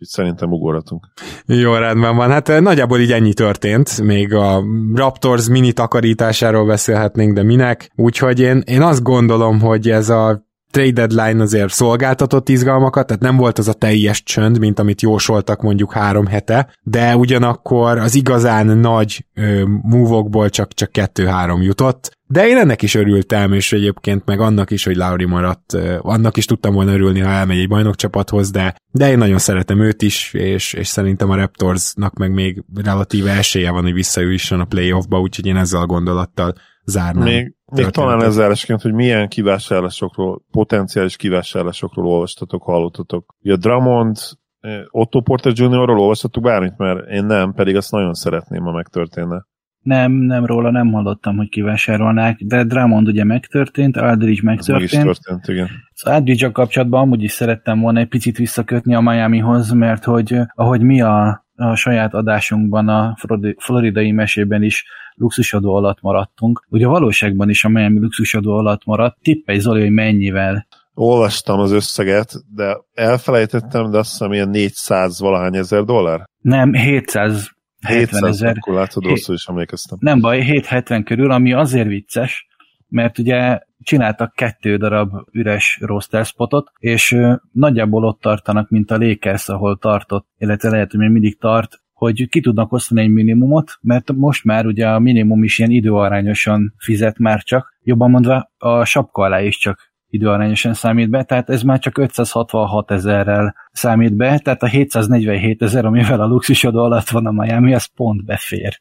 úgyhogy 0.02 0.06
szerintem 0.06 0.52
ugorhatunk. 0.52 1.06
Jó, 1.46 1.74
rendben 1.74 2.16
van. 2.16 2.30
Hát 2.30 2.48
eh, 2.48 2.60
nagyjából 2.60 3.00
így 3.00 3.12
ennyi 3.12 3.32
történt. 3.32 4.00
Még 4.02 4.34
a 4.34 4.62
Raptors 4.94 5.48
mini 5.48 5.72
takarításáról 5.72 6.66
beszélhetnénk, 6.66 7.34
de 7.34 7.42
minek? 7.42 7.90
Úgyhogy 7.96 8.40
én, 8.40 8.62
én 8.66 8.82
azt 8.82 9.02
gondolom, 9.02 9.60
hogy 9.60 9.90
ez 9.90 10.08
a 10.08 10.50
trade 10.72 11.06
deadline 11.06 11.42
azért 11.42 11.72
szolgáltatott 11.72 12.48
izgalmakat, 12.48 13.06
tehát 13.06 13.22
nem 13.22 13.36
volt 13.36 13.58
az 13.58 13.68
a 13.68 13.72
teljes 13.72 14.22
csönd, 14.22 14.58
mint 14.58 14.78
amit 14.78 15.02
jósoltak 15.02 15.62
mondjuk 15.62 15.92
három 15.92 16.26
hete, 16.26 16.74
de 16.82 17.16
ugyanakkor 17.16 17.98
az 17.98 18.14
igazán 18.14 18.66
nagy 18.66 19.26
ö, 19.34 19.62
move 19.82 20.48
csak, 20.48 20.72
csak 20.72 20.92
kettő-három 20.92 21.62
jutott, 21.62 22.10
de 22.32 22.48
én 22.48 22.56
ennek 22.56 22.82
is 22.82 22.94
örültem, 22.94 23.52
és 23.52 23.72
egyébként 23.72 24.24
meg 24.24 24.40
annak 24.40 24.70
is, 24.70 24.84
hogy 24.84 24.96
Lauri 24.96 25.24
maradt, 25.24 25.72
annak 25.98 26.36
is 26.36 26.44
tudtam 26.44 26.74
volna 26.74 26.92
örülni, 26.92 27.20
ha 27.20 27.30
elmegy 27.30 27.58
egy 27.58 27.68
bajnokcsapathoz, 27.68 28.50
de, 28.50 28.74
de 28.90 29.10
én 29.10 29.18
nagyon 29.18 29.38
szeretem 29.38 29.80
őt 29.80 30.02
is, 30.02 30.32
és, 30.32 30.72
és 30.72 30.86
szerintem 30.86 31.30
a 31.30 31.36
Raptorsnak 31.36 32.14
meg 32.14 32.32
még 32.32 32.64
relatíve 32.74 33.32
esélye 33.32 33.70
van, 33.70 33.82
hogy 33.82 33.92
visszajusson 33.92 34.60
a 34.60 34.64
playoffba, 34.64 35.20
úgyhogy 35.20 35.46
én 35.46 35.56
ezzel 35.56 35.80
a 35.80 35.86
gondolattal 35.86 36.54
zárnám. 36.84 37.24
Még, 37.24 37.54
még 37.72 37.86
talán 37.86 38.22
ez 38.22 38.34
zárásként, 38.34 38.82
hogy 38.82 38.92
milyen 38.92 39.28
kivásárlásokról, 39.28 40.42
potenciális 40.50 41.16
kivásárlásokról 41.16 42.06
olvastatok, 42.06 42.62
hallottatok. 42.62 43.34
Ugye 43.42 43.52
a 43.52 43.56
Drummond, 43.56 44.16
eh, 44.60 44.80
Otto 44.90 45.20
Porter 45.20 45.52
Jr.-ról 45.54 45.98
olvastatok 46.00 46.42
bármit, 46.42 46.76
mert 46.76 47.08
én 47.08 47.24
nem, 47.24 47.52
pedig 47.52 47.76
azt 47.76 47.90
nagyon 47.90 48.14
szeretném, 48.14 48.62
ha 48.62 48.72
megtörténne. 48.72 49.46
Nem, 49.82 50.12
nem 50.12 50.46
róla 50.46 50.70
nem 50.70 50.92
hallottam, 50.92 51.36
hogy 51.36 51.48
kivásárolnák, 51.48 52.38
de 52.40 52.64
Drummond 52.64 53.08
ugye 53.08 53.24
megtörtént, 53.24 53.96
Aldridge 53.96 54.40
megtörtént. 54.42 54.92
Ez 54.92 54.98
meg 54.98 55.06
is 55.06 55.18
történt, 55.18 55.48
igen. 55.48 55.68
Az 55.94 56.04
aldridge 56.04 56.50
kapcsolatban 56.50 57.00
amúgy 57.00 57.22
is 57.22 57.32
szerettem 57.32 57.80
volna 57.80 58.00
egy 58.00 58.08
picit 58.08 58.36
visszakötni 58.36 58.94
a 58.94 59.00
Miamihoz, 59.00 59.70
mert 59.70 60.04
hogy 60.04 60.38
ahogy 60.54 60.80
mi 60.80 61.00
a, 61.00 61.46
a 61.54 61.74
saját 61.74 62.14
adásunkban 62.14 62.88
a 62.88 63.16
floridai 63.56 64.12
mesében 64.12 64.62
is 64.62 64.84
luxusadó 65.14 65.74
alatt 65.74 66.00
maradtunk, 66.00 66.66
ugye 66.68 66.86
a 66.86 66.90
valóságban 66.90 67.48
is 67.48 67.64
a 67.64 67.68
Miami 67.68 67.98
luxusadó 67.98 68.52
alatt 68.52 68.84
maradt, 68.84 69.18
tippelj 69.22 69.58
Zoli, 69.58 69.80
hogy 69.80 69.90
mennyivel 69.90 70.66
olvastam 70.94 71.60
az 71.60 71.70
összeget, 71.70 72.32
de 72.54 72.78
elfelejtettem, 72.94 73.90
de 73.90 73.98
azt 73.98 74.10
hiszem 74.10 74.32
ilyen 74.32 74.48
400 74.48 75.20
valahány 75.20 75.56
ezer 75.56 75.84
dollár? 75.84 76.28
Nem, 76.40 76.72
700 76.72 77.50
70 77.86 78.24
ezer. 78.24 78.56
Akkor 78.56 78.74
látod, 78.74 79.04
rosszul 79.04 79.34
is 79.34 79.46
emlékeztem. 79.46 79.98
Nem 80.00 80.20
baj, 80.20 80.40
770 80.40 81.04
körül, 81.04 81.30
ami 81.30 81.52
azért 81.52 81.88
vicces, 81.88 82.46
mert 82.88 83.18
ugye 83.18 83.58
csináltak 83.82 84.34
kettő 84.34 84.76
darab 84.76 85.12
üres 85.32 85.78
roster 85.80 86.24
spotot, 86.24 86.70
és 86.78 87.16
nagyjából 87.52 88.04
ott 88.04 88.20
tartanak, 88.20 88.70
mint 88.70 88.90
a 88.90 88.98
Lakers, 88.98 89.48
ahol 89.48 89.78
tartott, 89.78 90.26
illetve 90.38 90.70
lehet, 90.70 90.90
hogy 90.90 91.00
még 91.00 91.10
mindig 91.10 91.38
tart, 91.38 91.81
hogy 92.02 92.28
ki 92.28 92.40
tudnak 92.40 92.72
osztani 92.72 93.00
egy 93.00 93.10
minimumot, 93.10 93.78
mert 93.80 94.12
most 94.12 94.44
már 94.44 94.66
ugye 94.66 94.88
a 94.88 94.98
minimum 94.98 95.44
is 95.44 95.58
ilyen 95.58 95.70
időarányosan 95.70 96.74
fizet 96.78 97.18
már 97.18 97.42
csak, 97.42 97.76
jobban 97.82 98.10
mondva 98.10 98.50
a 98.58 98.84
sapka 98.84 99.22
alá 99.22 99.42
is 99.42 99.58
csak 99.58 99.92
időarányosan 100.08 100.74
számít 100.74 101.10
be, 101.10 101.22
tehát 101.22 101.50
ez 101.50 101.62
már 101.62 101.78
csak 101.78 101.98
566 101.98 102.90
ezerrel 102.90 103.54
számít 103.72 104.14
be, 104.14 104.38
tehát 104.38 104.62
a 104.62 104.66
747 104.66 105.62
ezer, 105.62 105.84
amivel 105.84 106.20
a 106.20 106.26
luxusadó 106.26 106.82
alatt 106.82 107.08
van 107.08 107.26
a 107.26 107.30
Miami, 107.30 107.74
az 107.74 107.84
pont 107.84 108.24
befér. 108.24 108.80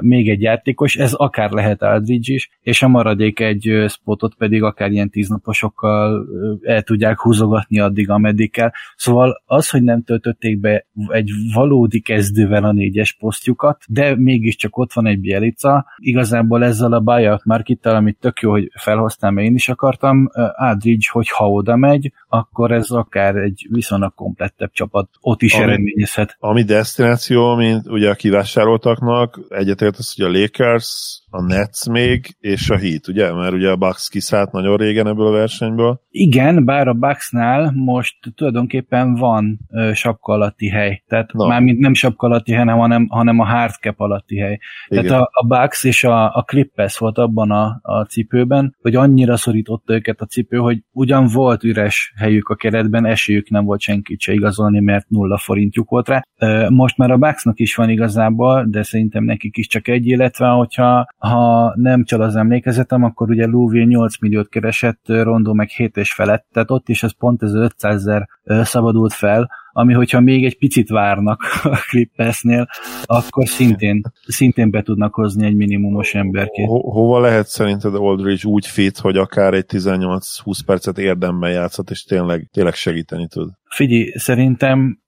Még 0.00 0.28
egy 0.28 0.40
játékos, 0.40 0.96
ez 0.96 1.12
akár 1.12 1.50
lehet 1.50 1.82
Aldridge 1.82 2.32
is, 2.32 2.50
és 2.60 2.82
a 2.82 2.88
maradék 2.88 3.40
egy 3.40 3.84
spotot 3.88 4.34
pedig 4.34 4.62
akár 4.62 4.90
ilyen 4.90 5.10
tíznaposokkal 5.10 6.26
el 6.62 6.82
tudják 6.82 7.20
húzogatni 7.20 7.78
addig, 7.78 8.10
ameddig 8.10 8.50
kell. 8.50 8.70
Szóval 8.96 9.42
az, 9.44 9.70
hogy 9.70 9.82
nem 9.82 10.02
töltötték 10.02 10.58
be 10.60 10.86
egy 11.08 11.30
valódi 11.54 12.00
kezdővel 12.00 12.64
a 12.64 12.72
négyes 12.72 13.12
posztjukat, 13.12 13.82
de 13.88 14.16
mégiscsak 14.16 14.78
ott 14.78 14.92
van 14.92 15.06
egy 15.06 15.20
Bielica, 15.20 15.86
igazából 15.96 16.64
ezzel 16.64 16.92
a 16.92 17.00
buyout 17.00 17.44
markettel, 17.44 17.96
amit 17.96 18.18
tök 18.20 18.40
jó, 18.40 18.50
hogy 18.50 18.70
felhoztam, 18.74 19.36
én 19.36 19.54
is 19.54 19.68
akartam, 19.68 20.28
Aldridge, 20.54 21.08
hogyha 21.12 21.50
oda 21.50 21.76
megy, 21.76 22.12
akkor 22.28 22.72
ez 22.72 22.90
akár 22.90 23.36
egy 23.36 23.66
viszont 23.70 23.95
viszonylag 23.96 24.14
komplettebb 24.14 24.70
csapat 24.72 25.08
ott 25.20 25.42
is 25.42 25.54
ami, 25.54 25.62
eredményezhet. 25.62 26.36
Ami 26.38 26.62
destináció, 26.62 27.54
mint 27.54 27.86
ugye 27.86 28.10
a 28.10 28.14
kivásároltaknak, 28.14 29.40
egyetért 29.48 29.96
az, 29.96 30.14
hogy 30.14 30.24
a 30.24 30.38
Lakers, 30.38 31.20
a 31.36 31.42
Nets 31.42 31.86
még, 31.90 32.36
és 32.40 32.70
a 32.70 32.76
Heat, 32.76 33.08
ugye? 33.08 33.32
Mert 33.32 33.52
ugye 33.52 33.70
a 33.70 33.76
Bucks 33.76 34.08
kiszállt 34.08 34.52
nagyon 34.52 34.76
régen 34.76 35.06
ebből 35.06 35.26
a 35.26 35.30
versenyből. 35.30 36.00
Igen, 36.10 36.64
bár 36.64 36.88
a 36.88 36.92
Bucksnál 36.92 37.72
most 37.74 38.16
tulajdonképpen 38.34 39.14
van 39.14 39.58
ö, 39.70 39.90
sapka 39.94 40.32
alatti 40.32 40.68
hely. 40.68 41.02
Tehát 41.06 41.32
no. 41.32 41.46
mármint 41.46 41.78
nem 41.78 41.94
sapka 41.94 42.26
alatti 42.26 42.52
hely, 42.52 42.66
hanem, 42.66 43.06
hanem 43.08 43.38
a 43.38 43.44
hardcap 43.44 44.00
alatti 44.00 44.38
hely. 44.38 44.58
Igen. 44.88 45.04
Tehát 45.04 45.20
a, 45.22 45.30
a 45.32 45.46
Bucks 45.46 45.84
és 45.84 46.04
a, 46.04 46.34
a 46.34 46.42
Clippers 46.42 46.98
volt 46.98 47.18
abban 47.18 47.50
a, 47.50 47.78
a 47.82 48.04
cipőben, 48.04 48.76
hogy 48.80 48.94
annyira 48.94 49.36
szorította 49.36 49.94
őket 49.94 50.20
a 50.20 50.26
cipő, 50.26 50.56
hogy 50.56 50.82
ugyan 50.92 51.26
volt 51.26 51.64
üres 51.64 52.12
helyük 52.16 52.48
a 52.48 52.54
keretben, 52.54 53.06
esélyük 53.06 53.50
nem 53.50 53.64
volt 53.64 53.80
senkit 53.80 54.20
se 54.20 54.32
igazolni, 54.32 54.80
mert 54.80 55.08
nulla 55.08 55.38
forintjuk 55.38 55.88
volt 55.88 56.08
rá. 56.08 56.22
Most 56.68 56.96
már 56.96 57.10
a 57.10 57.16
Bucksnak 57.16 57.58
is 57.58 57.74
van 57.74 57.90
igazából, 57.90 58.66
de 58.68 58.82
szerintem 58.82 59.24
nekik 59.24 59.56
is 59.56 59.66
csak 59.66 59.88
egy, 59.88 60.06
illetve 60.06 60.48
hogyha 60.48 61.06
ha 61.26 61.72
nem 61.76 62.04
csal 62.04 62.20
az 62.20 62.36
emlékezetem, 62.36 63.02
akkor 63.02 63.30
ugye 63.30 63.46
Louisville 63.46 63.84
8 63.84 64.20
milliót 64.20 64.48
keresett, 64.48 65.00
Rondó 65.06 65.52
meg 65.52 65.68
7 65.68 65.96
és 65.96 66.12
felett, 66.12 66.46
tehát 66.52 66.70
ott 66.70 66.88
is 66.88 67.02
ez 67.02 67.12
pont 67.18 67.42
ez 67.42 67.54
500 67.54 68.06
ezer 68.06 68.28
szabadult 68.64 69.12
fel, 69.12 69.50
ami 69.76 69.92
hogyha 69.92 70.20
még 70.20 70.44
egy 70.44 70.58
picit 70.58 70.88
várnak 70.88 71.42
a 71.62 71.76
Clippersnél, 71.88 72.68
akkor 73.04 73.46
szintén, 73.48 74.00
szintén 74.26 74.70
be 74.70 74.82
tudnak 74.82 75.14
hozni 75.14 75.46
egy 75.46 75.56
minimumos 75.56 76.14
emberkét. 76.14 76.66
Ho- 76.66 76.92
hova 76.92 77.20
lehet 77.20 77.46
szerinted 77.46 77.94
Aldridge 77.94 78.48
úgy 78.48 78.66
fit, 78.66 78.98
hogy 78.98 79.16
akár 79.16 79.54
egy 79.54 79.64
18-20 79.68 80.58
percet 80.66 80.98
érdemben 80.98 81.50
játszhat, 81.50 81.90
és 81.90 82.04
tényleg, 82.04 82.48
tényleg 82.52 82.74
segíteni 82.74 83.26
tud? 83.28 83.50
Figyelj, 83.68 84.12
szerintem 84.14 84.98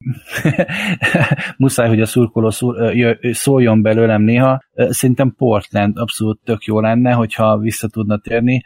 muszáj, 1.56 1.88
hogy 1.88 2.00
a 2.00 2.06
szurkoló 2.06 2.52
szóljon 3.32 3.82
belőlem 3.82 4.22
néha. 4.22 4.62
Szerintem 4.74 5.34
Portland 5.36 5.98
abszolút 5.98 6.40
tök 6.44 6.64
jó 6.64 6.80
lenne, 6.80 7.12
hogyha 7.12 7.58
vissza 7.58 7.88
tudna 7.88 8.18
térni 8.18 8.62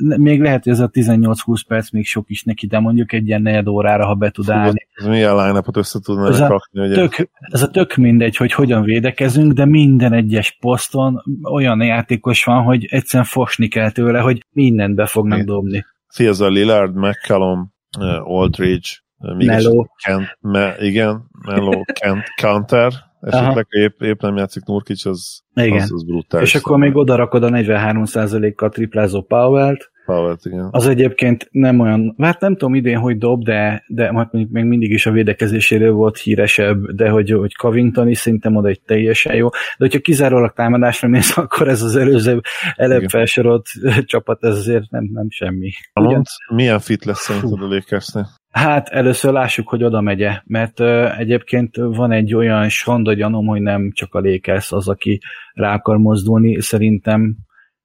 még 0.00 0.40
lehet, 0.40 0.64
hogy 0.64 0.72
ez 0.72 0.80
a 0.80 0.90
18-20 0.90 1.60
perc 1.66 1.90
még 1.90 2.06
sok 2.06 2.24
is 2.30 2.42
neki, 2.42 2.66
de 2.66 2.78
mondjuk 2.78 3.12
egy 3.12 3.26
ilyen 3.26 3.42
negyed 3.42 3.66
órára, 3.66 4.06
ha 4.06 4.14
be 4.14 4.30
tud 4.30 4.50
állni. 4.50 4.86
Ez 4.94 5.06
milyen 5.06 5.36
line 5.36 5.62
össze 5.72 6.00
tudna 6.00 6.28
ez 6.28 6.38
rakni, 6.38 6.80
ugye? 6.80 6.94
Tök, 6.94 7.30
ez 7.38 7.62
a 7.62 7.70
tök 7.70 7.96
mindegy, 7.96 8.36
hogy 8.36 8.52
hogyan 8.52 8.82
védekezünk, 8.82 9.52
de 9.52 9.64
minden 9.64 10.12
egyes 10.12 10.56
poszton 10.60 11.22
olyan 11.42 11.82
játékos 11.82 12.44
van, 12.44 12.62
hogy 12.62 12.86
egyszerűen 12.90 13.28
fosni 13.28 13.68
kell 13.68 13.90
tőle, 13.90 14.20
hogy 14.20 14.46
mindent 14.50 14.94
be 14.94 15.06
fognak 15.06 15.40
dobni. 15.40 15.84
Fia, 16.08 16.48
Lillard, 16.48 16.94
McCallum, 16.94 17.72
uh, 17.98 18.30
Aldridge, 18.30 18.88
Melo. 19.18 19.84
Kent, 20.04 20.38
me, 20.40 20.74
igen, 20.78 21.24
Melo, 21.46 21.82
Kent, 22.00 22.24
Counter, 22.40 22.92
esetleg 23.20 23.66
épp, 23.68 24.02
épp 24.02 24.20
nem 24.20 24.36
játszik 24.36 24.64
Nurkic, 24.64 25.04
az, 25.04 25.42
igen. 25.54 25.80
az, 25.80 25.92
az 25.92 26.04
brutális. 26.04 26.54
És 26.54 26.60
akkor 26.60 26.78
még 26.78 26.96
oda 26.96 27.14
rakod 27.14 27.42
a 27.42 27.48
43%-kal 27.48 28.68
triplázó 28.68 29.22
Powell-t, 29.22 29.90
Powell, 30.06 30.36
igen. 30.42 30.68
Az 30.70 30.86
egyébként 30.86 31.48
nem 31.50 31.80
olyan, 31.80 32.14
hát 32.18 32.40
nem 32.40 32.56
tudom 32.56 32.74
idén, 32.74 32.98
hogy 32.98 33.18
dob, 33.18 33.44
de, 33.44 33.84
de 33.86 34.04
hát 34.04 34.32
mondjuk 34.32 34.50
még 34.50 34.64
mindig 34.64 34.90
is 34.90 35.06
a 35.06 35.10
védekezéséről 35.10 35.92
volt 35.92 36.18
híresebb, 36.18 36.90
de 36.90 37.08
hogy, 37.08 37.30
hogy 37.30 37.54
Covington 37.54 38.08
is 38.08 38.18
szerintem 38.18 38.56
oda 38.56 38.68
egy 38.68 38.80
teljesen 38.80 39.34
jó. 39.34 39.48
De 39.48 39.58
hogyha 39.78 39.98
kizárólag 39.98 40.52
támadásra 40.52 41.08
mész, 41.08 41.36
akkor 41.46 41.68
ez 41.68 41.82
az 41.82 41.96
előző 41.96 42.40
előbb 42.76 43.08
felsorolt 43.08 43.66
csapat, 44.04 44.44
ez 44.44 44.56
azért 44.56 44.90
nem, 44.90 45.08
nem 45.12 45.30
semmi. 45.30 45.70
Ugyan... 45.94 46.22
Milyen 46.54 46.78
fit 46.78 47.04
lesz 47.04 47.20
szerinted 47.20 47.62
a 47.62 47.66
Lakersnél? 47.66 48.28
Hát 48.56 48.88
először 48.88 49.32
lássuk, 49.32 49.68
hogy 49.68 49.84
oda 49.84 50.00
megye, 50.00 50.40
mert 50.44 50.80
uh, 50.80 51.18
egyébként 51.18 51.76
van 51.76 52.12
egy 52.12 52.34
olyan 52.34 52.68
sonda 52.68 53.12
gyanom, 53.12 53.46
hogy 53.46 53.60
nem 53.60 53.90
csak 53.92 54.14
a 54.14 54.20
Lakers 54.20 54.72
az, 54.72 54.88
aki 54.88 55.20
rá 55.52 55.74
akar 55.74 55.96
mozdulni, 55.96 56.60
szerintem 56.60 57.36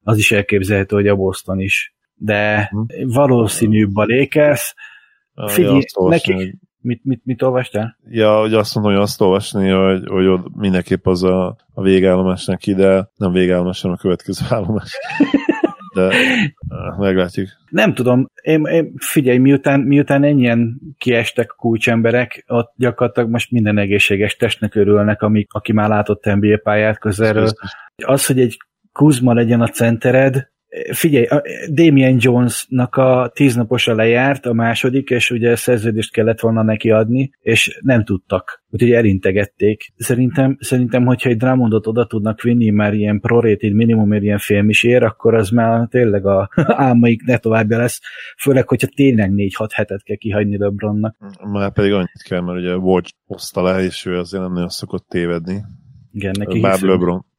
az 0.02 0.18
is 0.18 0.32
elképzelhető, 0.32 0.96
hogy 0.96 1.08
a 1.08 1.16
Boston 1.16 1.60
is 1.60 1.92
de 2.24 2.68
hm. 2.70 3.08
valószínűbb 3.12 3.96
a 3.96 4.04
Lakers. 4.04 4.74
Figyelj, 5.46 5.82
ja, 5.94 6.08
nekik... 6.08 6.60
Mit, 6.84 7.04
mit, 7.04 7.20
mit 7.24 7.42
olvastál? 7.42 7.98
Ja, 8.08 8.40
hogy 8.40 8.54
azt 8.54 8.74
mondom, 8.74 8.92
hogy 8.92 9.02
azt 9.02 9.20
olvasni, 9.20 9.68
hogy, 9.68 10.02
hogy 10.06 10.26
ott 10.26 10.54
mindenképp 10.54 11.06
az 11.06 11.22
a, 11.22 11.56
a 11.74 11.82
végállomás 11.82 12.44
neki, 12.44 12.74
de 12.74 13.10
nem 13.16 13.32
végállomás, 13.32 13.80
hanem 13.80 13.96
a 13.98 14.00
következő 14.00 14.44
állomás. 14.54 14.98
De 15.94 16.14
meglátjuk. 16.98 17.48
Nem 17.70 17.94
tudom, 17.94 18.30
én, 18.42 18.64
én 18.64 18.92
figyelj, 18.96 19.38
miután, 19.38 19.80
miután 19.80 20.24
ennyien 20.24 20.80
kiestek 20.98 21.52
a 21.52 21.54
kulcsemberek, 21.54 22.44
ott 22.48 22.72
gyakorlatilag 22.76 23.30
most 23.30 23.50
minden 23.50 23.78
egészséges 23.78 24.36
testnek 24.36 24.74
örülnek, 24.74 25.22
ami, 25.22 25.46
aki 25.48 25.72
már 25.72 25.88
látott 25.88 26.24
NBA 26.24 26.58
pályát 26.62 26.98
közelről. 26.98 27.48
Az, 28.04 28.26
hogy 28.26 28.40
egy 28.40 28.56
Kuzma 28.92 29.32
legyen 29.32 29.60
a 29.60 29.68
centered, 29.68 30.51
Figyelj, 30.90 31.24
a 31.24 31.42
Damien 31.70 32.16
Jonesnak 32.20 32.96
a 32.96 33.30
tíznaposa 33.34 33.94
lejárt, 33.94 34.46
a 34.46 34.52
második, 34.52 35.10
és 35.10 35.30
ugye 35.30 35.56
szerződést 35.56 36.12
kellett 36.12 36.40
volna 36.40 36.62
neki 36.62 36.90
adni, 36.90 37.30
és 37.40 37.78
nem 37.80 38.04
tudtak. 38.04 38.64
Úgyhogy 38.70 38.92
elintegették. 38.92 39.92
Szerintem, 39.96 40.56
szerintem 40.60 41.04
hogyha 41.04 41.28
egy 41.28 41.36
Drummondot 41.36 41.86
oda 41.86 42.06
tudnak 42.06 42.42
vinni, 42.42 42.70
már 42.70 42.94
ilyen 42.94 43.20
prorated 43.20 43.72
minimum, 43.72 44.12
ilyen 44.12 44.38
film 44.38 44.68
is 44.68 44.82
ér, 44.82 45.02
akkor 45.02 45.34
az 45.34 45.50
már 45.50 45.88
tényleg 45.88 46.26
a 46.26 46.48
álmaik 46.88 47.22
ne 47.24 47.36
továbbja 47.36 47.78
lesz. 47.78 48.00
Főleg, 48.38 48.68
hogyha 48.68 48.88
tényleg 48.94 49.32
4-6 49.34 49.68
hetet 49.72 50.02
kell 50.02 50.16
kihagyni 50.16 50.58
LeBronnak. 50.58 51.16
Már 51.52 51.72
pedig 51.72 51.92
annyit 51.92 52.22
kell, 52.28 52.40
mert 52.40 52.58
ugye 52.58 52.74
volt 52.74 53.08
hozta 53.24 53.62
le, 53.62 53.82
és 53.82 54.06
ő 54.06 54.18
azért 54.18 54.42
nem 54.42 54.52
nagyon 54.52 54.68
szokott 54.68 55.08
tévedni. 55.08 55.62
Igen, 56.12 56.34
neki 56.38 56.60
Bár 56.60 56.72
LeBron, 56.72 56.90
LeBron 56.90 57.30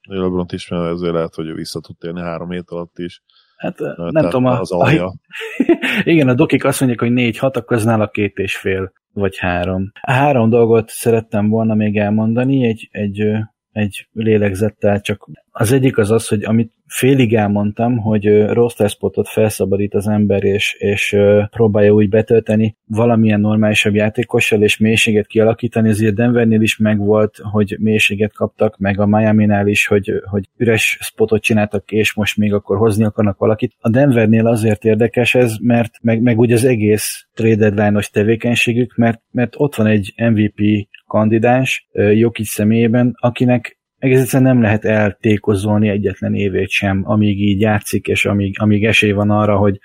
is, 0.52 0.68
mert 0.68 0.92
ezért 0.92 1.14
lehet, 1.14 1.36
hogy 1.36 1.48
ő 1.48 1.54
vissza 1.54 1.80
tud 1.80 1.98
térni 1.98 2.22
három 2.22 2.50
hét 2.50 2.70
alatt 2.70 2.98
is. 2.98 3.22
Hát 3.58 3.80
nem 3.80 4.12
Tehát 4.12 4.32
tudom, 4.32 4.46
az 4.46 4.72
a, 4.72 4.78
a, 4.78 5.14
igen, 6.04 6.28
a 6.28 6.34
dokik 6.34 6.64
azt 6.64 6.80
mondják, 6.80 7.02
hogy 7.02 7.12
négy-hat, 7.12 7.58
akkor 7.58 7.78
az 7.78 7.84
nála 7.84 8.10
két 8.10 8.38
és 8.38 8.58
fél, 8.58 8.94
vagy 9.14 9.38
három. 9.38 9.92
Három 10.02 10.50
dolgot 10.50 10.90
szerettem 10.90 11.50
volna 11.50 11.74
még 11.74 11.98
elmondani, 11.98 12.66
egy, 12.66 12.90
egy, 12.92 13.24
egy 13.72 14.08
lélegzettel, 14.12 15.02
csak 15.02 15.30
az 15.52 15.72
egyik 15.72 15.98
az 15.98 16.12
az, 16.12 16.28
hogy 16.28 16.44
amit 16.44 16.74
félig 16.94 17.34
elmondtam, 17.34 17.98
hogy 17.98 18.46
roster 18.46 18.90
spotot 18.90 19.30
felszabadít 19.30 19.94
az 19.94 20.08
ember, 20.08 20.44
és, 20.44 20.76
és 20.80 21.18
próbálja 21.50 21.94
úgy 21.94 22.10
betölteni 22.10 22.76
valamilyen 22.88 23.40
normálisabb 23.40 23.96
játékossal, 23.96 24.62
és 24.62 24.78
mélységet 24.78 25.28
kialakítani, 25.28 25.90
ezért 25.90 26.16
Denvernél 26.16 26.62
is 26.62 26.78
megvolt, 26.78 27.38
hogy 27.52 27.78
mélységet 27.80 28.34
kaptak, 28.34 28.78
meg 28.78 29.00
a 29.00 29.06
Miami-nál 29.06 29.68
is, 29.68 29.88
hogy, 29.88 30.12
hogy 30.30 30.50
üres 30.58 30.98
spotot 31.02 31.42
csináltak, 31.42 31.92
és 31.92 32.14
most 32.14 32.38
még 32.38 32.54
akkor 32.54 32.78
hozni 32.78 33.04
akarnak 33.04 33.38
valakit. 33.38 33.76
A 33.80 33.90
Denvernél 33.90 34.48
azért 34.48 34.86
érdekes 34.86 35.36
ez, 35.36 35.56
mert 35.62 35.92
meg, 36.02 36.22
meg 36.22 36.40
úgy 36.40 36.52
az 36.52 36.64
egész 36.64 37.28
trade 37.34 37.56
deadline-os 37.56 38.10
tevékenységük, 38.10 38.96
mert, 38.96 39.22
mert 39.32 39.54
ott 39.58 39.76
van 39.76 39.88
egy 39.88 40.14
MVP 40.16 40.88
kandidás 41.08 41.88
Jokic 41.94 42.50
személyében, 42.50 43.16
akinek 43.20 43.78
egész 44.04 44.22
egyszerűen 44.22 44.54
nem 44.54 44.62
lehet 44.62 44.86
eltékozolni 44.86 45.90
egyetlen 45.90 46.34
évét 46.34 46.70
sem, 46.70 47.02
amíg 47.06 47.40
így 47.40 47.62
játszik, 47.62 48.08
és 48.08 48.26
amíg, 48.26 48.56
amíg 48.60 48.86
esély 48.86 49.12
van 49.12 49.30
arra, 49.30 49.58
hogy, 49.58 49.80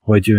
hogy 0.00 0.32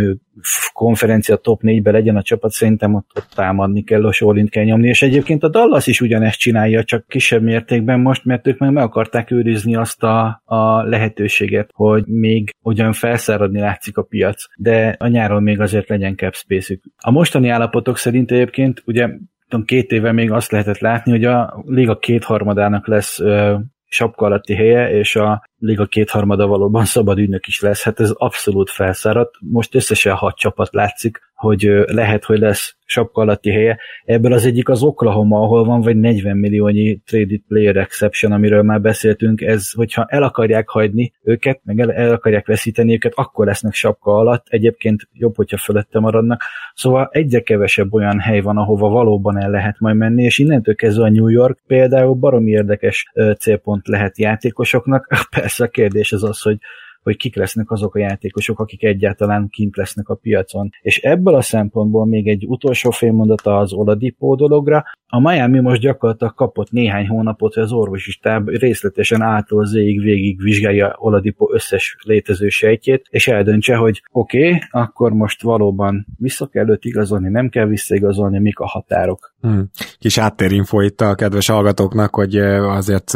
konferencia 0.74 1.36
top 1.36 1.62
4-be 1.64 1.92
legyen 1.92 2.16
a 2.16 2.22
csapat, 2.22 2.52
szerintem 2.52 2.94
ott, 2.94 3.10
ott 3.16 3.30
támadni 3.36 3.84
kell, 3.84 4.06
a 4.06 4.12
sorint 4.12 4.50
kell 4.50 4.64
nyomni, 4.64 4.88
és 4.88 5.02
egyébként 5.02 5.44
a 5.44 5.50
Dallas 5.50 5.88
is 5.88 6.02
ugyanezt 6.02 6.40
csinálja, 6.40 6.84
csak 6.84 7.08
kisebb 7.08 7.42
mértékben 7.42 8.00
most, 8.00 8.26
mert 8.26 8.48
ők 8.48 8.58
meg 8.58 8.72
meg 8.72 8.84
akarták 8.84 9.32
őrizni 9.32 9.76
azt 9.76 10.04
a, 10.04 10.42
a 10.46 10.84
lehetőséget, 10.84 11.70
hogy 11.74 12.06
még 12.08 12.50
ugyan 12.62 12.94
felszáradni 12.94 13.60
látszik 13.60 13.98
a 13.98 14.04
piac, 14.04 14.44
de 14.56 14.96
a 15.00 15.08
nyáron 15.08 15.44
még 15.44 15.60
azért 15.60 15.90
legyen 15.90 16.16
cap 16.16 16.34
space-ük. 16.34 16.84
A 16.98 17.12
mostani 17.12 17.50
állapotok 17.50 17.98
szerint 17.98 18.32
egyébként 18.32 18.84
ugye 18.86 19.10
tudom, 19.50 19.66
két 19.66 19.92
éve 19.92 20.12
még 20.12 20.32
azt 20.32 20.52
lehetett 20.52 20.80
látni, 20.80 21.12
hogy 21.12 21.26
a 21.26 21.64
liga 21.66 21.98
kétharmadának 21.98 22.88
lesz 22.88 23.20
ö, 23.20 23.56
sapka 23.86 24.26
alatti 24.26 24.56
helye, 24.56 24.90
és 24.92 25.16
a 25.16 25.46
liga 25.58 25.86
kétharmada 25.86 26.48
valóban 26.48 26.86
szabad 26.86 27.18
ügynök 27.18 27.48
is 27.48 27.62
lesz. 27.62 27.84
Hát 27.84 28.00
ez 28.00 28.10
abszolút 28.14 28.70
felszáradt. 28.70 29.36
Most 29.40 29.76
összesen 29.76 30.14
hat 30.14 30.38
csapat 30.38 30.74
látszik, 30.74 31.20
hogy 31.36 31.84
lehet, 31.86 32.24
hogy 32.24 32.40
lesz 32.40 32.76
sapka 32.86 33.22
alatti 33.22 33.52
helye. 33.52 33.78
Ebből 34.06 34.34
az 34.34 34.46
egyik 34.46 34.70
az 34.70 34.84
Oklahoma, 34.84 35.40
ahol 35.42 35.66
van 35.66 35.82
vagy 35.82 35.98
40 35.98 36.38
milliónyi 36.38 36.98
traded 37.06 37.42
player 37.48 37.76
exception, 37.76 38.32
amiről 38.32 38.62
már 38.62 38.82
beszéltünk. 38.82 39.42
Ez, 39.42 39.72
hogyha 39.72 40.06
el 40.10 40.24
akarják 40.24 40.70
hagyni 40.70 41.14
őket, 41.24 41.60
meg 41.64 41.80
el, 41.80 41.92
el 41.92 42.14
akarják 42.14 42.46
veszíteni 42.48 42.94
őket, 42.94 43.14
akkor 43.16 43.46
lesznek 43.46 43.74
sapka 43.74 44.18
alatt. 44.18 44.46
Egyébként 44.50 45.08
jobb, 45.14 45.36
hogyha 45.36 45.58
fölötte 45.58 46.00
maradnak. 46.00 46.44
Szóval 46.74 47.10
egyre 47.12 47.40
kevesebb 47.40 47.94
olyan 47.94 48.20
hely 48.20 48.42
van, 48.42 48.58
ahova 48.58 48.90
valóban 48.90 49.42
el 49.42 49.50
lehet 49.50 49.80
majd 49.80 49.96
menni, 49.96 50.24
és 50.24 50.38
innentől 50.38 50.76
kezdve 50.76 51.06
a 51.06 51.10
New 51.10 51.28
York 51.28 51.60
például 51.68 52.14
baromi 52.14 52.52
érdekes 52.52 53.12
célpont 53.40 53.88
lehet 53.88 54.18
játékosoknak. 54.18 55.08
Persze 55.40 55.64
a 55.64 55.68
kérdés 55.68 56.12
az 56.12 56.24
az, 56.24 56.42
hogy 56.42 56.58
hogy 57.06 57.18
kik 57.18 57.36
lesznek 57.36 57.72
azok 57.72 57.96
a 57.96 58.00
játékosok, 58.00 58.60
akik 58.60 58.84
egyáltalán 58.84 59.48
kint 59.50 59.76
lesznek 59.76 60.10
a 60.10 60.16
piacon. 60.16 60.70
És 60.82 60.98
ebből 60.98 61.36
a 61.36 61.42
szempontból 61.42 62.06
még 62.06 62.28
egy 62.28 62.46
utolsó 62.48 62.90
félmondata 62.90 63.58
az 63.58 63.74
Oladipo 63.74 64.36
dologra. 64.36 64.84
A 65.08 65.20
Miami 65.20 65.60
most 65.60 65.82
gyakorlatilag 65.82 66.34
kapott 66.34 66.72
néhány 66.72 67.08
hónapot, 67.08 67.54
hogy 67.54 67.64
az 67.64 67.72
orvosi 67.72 68.12
stáb 68.12 68.50
részletesen 68.50 69.22
ától 69.22 69.66
zéig 69.66 70.02
végig 70.02 70.42
vizsgálja 70.42 70.96
Oladipo 70.98 71.54
összes 71.54 71.98
létező 72.04 72.48
sejtjét, 72.48 73.08
és 73.10 73.28
eldöntse, 73.28 73.76
hogy 73.76 74.04
oké, 74.12 74.48
okay, 74.48 74.60
akkor 74.70 75.12
most 75.12 75.42
valóban 75.42 76.06
vissza 76.18 76.48
kell 76.48 76.70
őt 76.70 76.86
igazolni, 76.86 77.30
nem 77.30 77.50
kell 77.50 77.66
visszaigazolni, 77.66 78.40
mik 78.40 78.60
a 78.60 78.68
határok. 78.68 79.34
Hmm. 79.42 79.70
Kis 80.00 80.18
háttérinfo 80.18 80.82
itt 80.82 81.02
a 81.02 81.16
kedves 81.16 81.48
hallgatóknak, 81.48 82.16
hogy 82.16 82.36
azért 82.38 83.12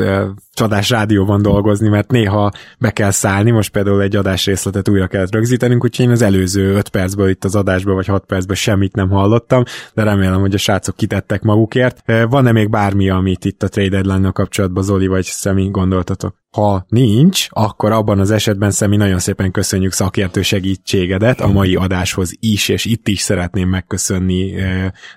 csodás 0.60 0.90
rádióban 0.90 1.42
dolgozni, 1.42 1.88
mert 1.88 2.12
néha 2.12 2.52
be 2.80 2.92
kell 2.92 3.12
szállni, 3.12 3.52
most 3.52 3.72
például 3.72 4.02
egy 4.02 4.16
adásrészletet 4.16 4.90
újra 4.90 5.08
kellett 5.08 5.34
rögzítenünk, 5.34 5.84
úgyhogy 5.84 6.06
én 6.06 6.12
az 6.12 6.22
előző 6.22 6.74
5 6.74 6.90
percből 6.90 7.30
itt 7.30 7.44
az 7.44 7.56
adásban, 7.56 7.96
vagy 7.96 8.06
6 8.06 8.26
percből 8.26 8.56
semmit 8.56 8.96
nem 8.96 9.10
hallottam, 9.10 9.64
de 9.94 10.04
remélem, 10.04 10.40
hogy 10.40 10.54
a 10.54 10.58
srácok 10.58 10.96
kitettek 10.96 11.42
magukért. 11.42 12.04
Van-e 12.30 12.52
még 12.52 12.70
bármi, 12.70 13.10
amit 13.10 13.46
itt 13.46 13.64
a 13.64 13.68
trade 13.68 13.90
deadline 13.90 14.32
kapcsolatban 14.32 14.84
Zoli 14.84 15.08
vagy 15.08 15.24
Szemi 15.24 15.70
gondoltatok? 15.70 16.36
Ha 16.52 16.86
nincs, 16.88 17.48
akkor 17.50 17.92
abban 17.92 18.20
az 18.20 18.32
esetben 18.32 18.72
Szemi 18.72 18.96
nagyon 18.96 19.20
szépen 19.20 19.52
köszönjük 19.52 19.92
szakértő 19.92 20.42
segítségedet 20.42 21.40
a 21.40 21.48
mai 21.48 21.76
adáshoz 21.76 22.32
is, 22.40 22.70
és 22.70 22.86
itt 22.86 23.08
is 23.08 23.20
szeretném 23.20 23.70
megköszönni 23.70 24.54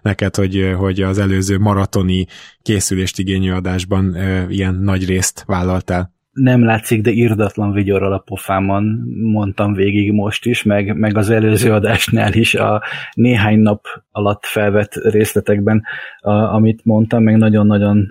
neked, 0.03 0.37
hogy, 0.37 0.75
hogy 0.77 1.01
az 1.01 1.19
előző 1.19 1.59
maratoni 1.59 2.27
készülést 2.63 3.19
igényű 3.19 3.51
adásban 3.51 4.17
ilyen 4.49 4.75
nagy 4.75 5.07
részt 5.07 5.43
vállaltál 5.47 6.12
nem 6.33 6.65
látszik, 6.65 7.03
de 7.03 7.11
irdatlan 7.11 7.73
vigyorral 7.73 8.13
a 8.13 8.19
pofámon 8.19 8.85
mondtam 9.33 9.75
végig 9.75 10.13
most 10.13 10.47
is, 10.47 10.63
meg, 10.63 10.97
meg 10.97 11.17
az 11.17 11.31
előző 11.31 11.73
adásnál 11.73 12.33
is 12.33 12.55
a 12.55 12.83
néhány 13.15 13.59
nap 13.59 13.85
alatt 14.11 14.45
felvett 14.45 14.95
részletekben, 14.95 15.83
a, 16.21 16.31
amit 16.31 16.85
mondtam, 16.85 17.23
meg 17.23 17.37
nagyon-nagyon 17.37 18.11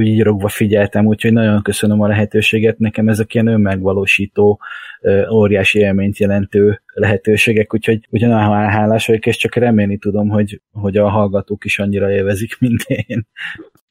így 0.00 0.22
rogva 0.22 0.48
figyeltem, 0.48 1.06
úgyhogy 1.06 1.32
nagyon 1.32 1.62
köszönöm 1.62 2.00
a 2.00 2.06
lehetőséget, 2.06 2.78
nekem 2.78 3.08
ezek 3.08 3.34
ilyen 3.34 3.46
önmegvalósító, 3.46 4.60
óriási 5.30 5.78
élményt 5.78 6.18
jelentő 6.18 6.80
lehetőségek, 6.94 7.74
úgyhogy 7.74 8.06
ugyanolyan 8.10 8.70
hálás 8.70 9.06
vagyok, 9.06 9.26
és 9.26 9.36
csak 9.36 9.54
remélni 9.54 9.98
tudom, 9.98 10.28
hogy, 10.28 10.60
hogy 10.72 10.96
a 10.96 11.08
hallgatók 11.08 11.64
is 11.64 11.78
annyira 11.78 12.10
élvezik, 12.10 12.56
mint 12.58 12.82
én 12.82 13.26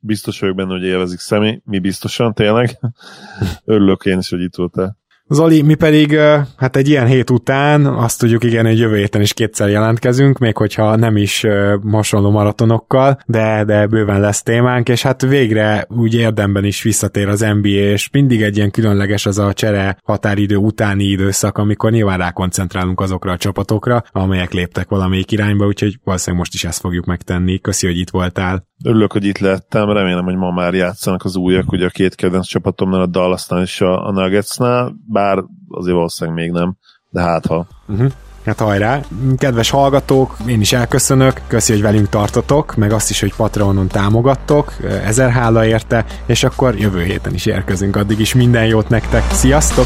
biztos 0.01 0.39
vagyok 0.39 0.55
benne, 0.55 0.71
hogy 0.71 0.83
élvezik 0.83 1.19
személy, 1.19 1.61
mi 1.65 1.79
biztosan 1.79 2.33
tényleg. 2.33 2.79
Örülök 3.65 4.05
én 4.05 4.17
is, 4.17 4.29
hogy 4.29 4.41
itt 4.41 4.55
voltál. 4.55 5.00
Zoli, 5.33 5.61
mi 5.61 5.75
pedig 5.75 6.17
hát 6.57 6.75
egy 6.75 6.89
ilyen 6.89 7.05
hét 7.05 7.29
után 7.29 7.85
azt 7.85 8.19
tudjuk 8.19 8.43
igen, 8.43 8.65
hogy 8.65 8.79
jövő 8.79 8.97
héten 8.97 9.21
is 9.21 9.33
kétszer 9.33 9.69
jelentkezünk, 9.69 10.37
még 10.37 10.57
hogyha 10.57 10.95
nem 10.95 11.17
is 11.17 11.45
hasonló 11.91 12.31
maratonokkal, 12.31 13.19
de, 13.25 13.63
de 13.63 13.87
bőven 13.87 14.19
lesz 14.19 14.43
témánk, 14.43 14.89
és 14.89 15.01
hát 15.01 15.21
végre 15.21 15.85
úgy 15.89 16.15
érdemben 16.15 16.63
is 16.63 16.81
visszatér 16.81 17.27
az 17.27 17.39
NBA, 17.39 17.69
és 17.69 18.09
mindig 18.11 18.41
egy 18.41 18.57
ilyen 18.57 18.71
különleges 18.71 19.25
az 19.25 19.39
a 19.39 19.53
csere 19.53 19.97
határidő 20.03 20.55
utáni 20.55 21.03
időszak, 21.03 21.57
amikor 21.57 21.91
nyilván 21.91 22.17
rákoncentrálunk 22.17 22.99
azokra 22.99 23.31
a 23.31 23.37
csapatokra, 23.37 24.03
amelyek 24.11 24.51
léptek 24.51 24.89
valamelyik 24.89 25.31
irányba, 25.31 25.65
úgyhogy 25.65 25.99
valószínűleg 26.03 26.39
most 26.39 26.53
is 26.53 26.63
ezt 26.63 26.79
fogjuk 26.79 27.05
megtenni. 27.05 27.59
Köszi, 27.59 27.87
hogy 27.87 27.97
itt 27.97 28.09
voltál. 28.09 28.69
Örülök, 28.83 29.11
hogy 29.11 29.25
itt 29.25 29.37
lettem, 29.37 29.89
remélem, 29.89 30.23
hogy 30.23 30.35
ma 30.35 30.51
már 30.51 30.73
játszanak 30.73 31.23
az 31.23 31.35
újak, 31.35 31.71
ugye 31.71 31.85
a 31.85 31.89
két 31.89 32.15
kedvenc 32.15 32.47
csapatomnál, 32.47 33.01
a 33.01 33.05
Dallasnál 33.05 33.61
és 33.61 33.81
a, 33.81 34.07
a 34.07 34.11
Nuggetsnál, 34.11 34.95
bár 35.21 35.43
azért 35.69 35.95
valószínűleg 35.95 36.39
még 36.39 36.51
nem, 36.51 36.75
de 37.09 37.21
hát 37.21 37.45
ha. 37.45 37.65
Uh-huh. 37.87 38.11
Hát 38.45 38.59
hajrá! 38.59 38.99
Kedves 39.37 39.69
hallgatók, 39.69 40.35
én 40.47 40.61
is 40.61 40.73
elköszönök, 40.73 41.41
köszi, 41.47 41.71
hogy 41.71 41.81
velünk 41.81 42.09
tartotok, 42.09 42.75
meg 42.75 42.91
azt 42.91 43.09
is, 43.09 43.19
hogy 43.19 43.35
Patreonon 43.35 43.87
támogattok, 43.87 44.73
ezer 45.05 45.29
hála 45.29 45.65
érte, 45.65 46.05
és 46.25 46.43
akkor 46.43 46.77
jövő 46.77 47.03
héten 47.03 47.33
is 47.33 47.45
érkezünk, 47.45 47.95
addig 47.95 48.19
is 48.19 48.33
minden 48.33 48.65
jót 48.65 48.89
nektek, 48.89 49.23
sziasztok! 49.31 49.85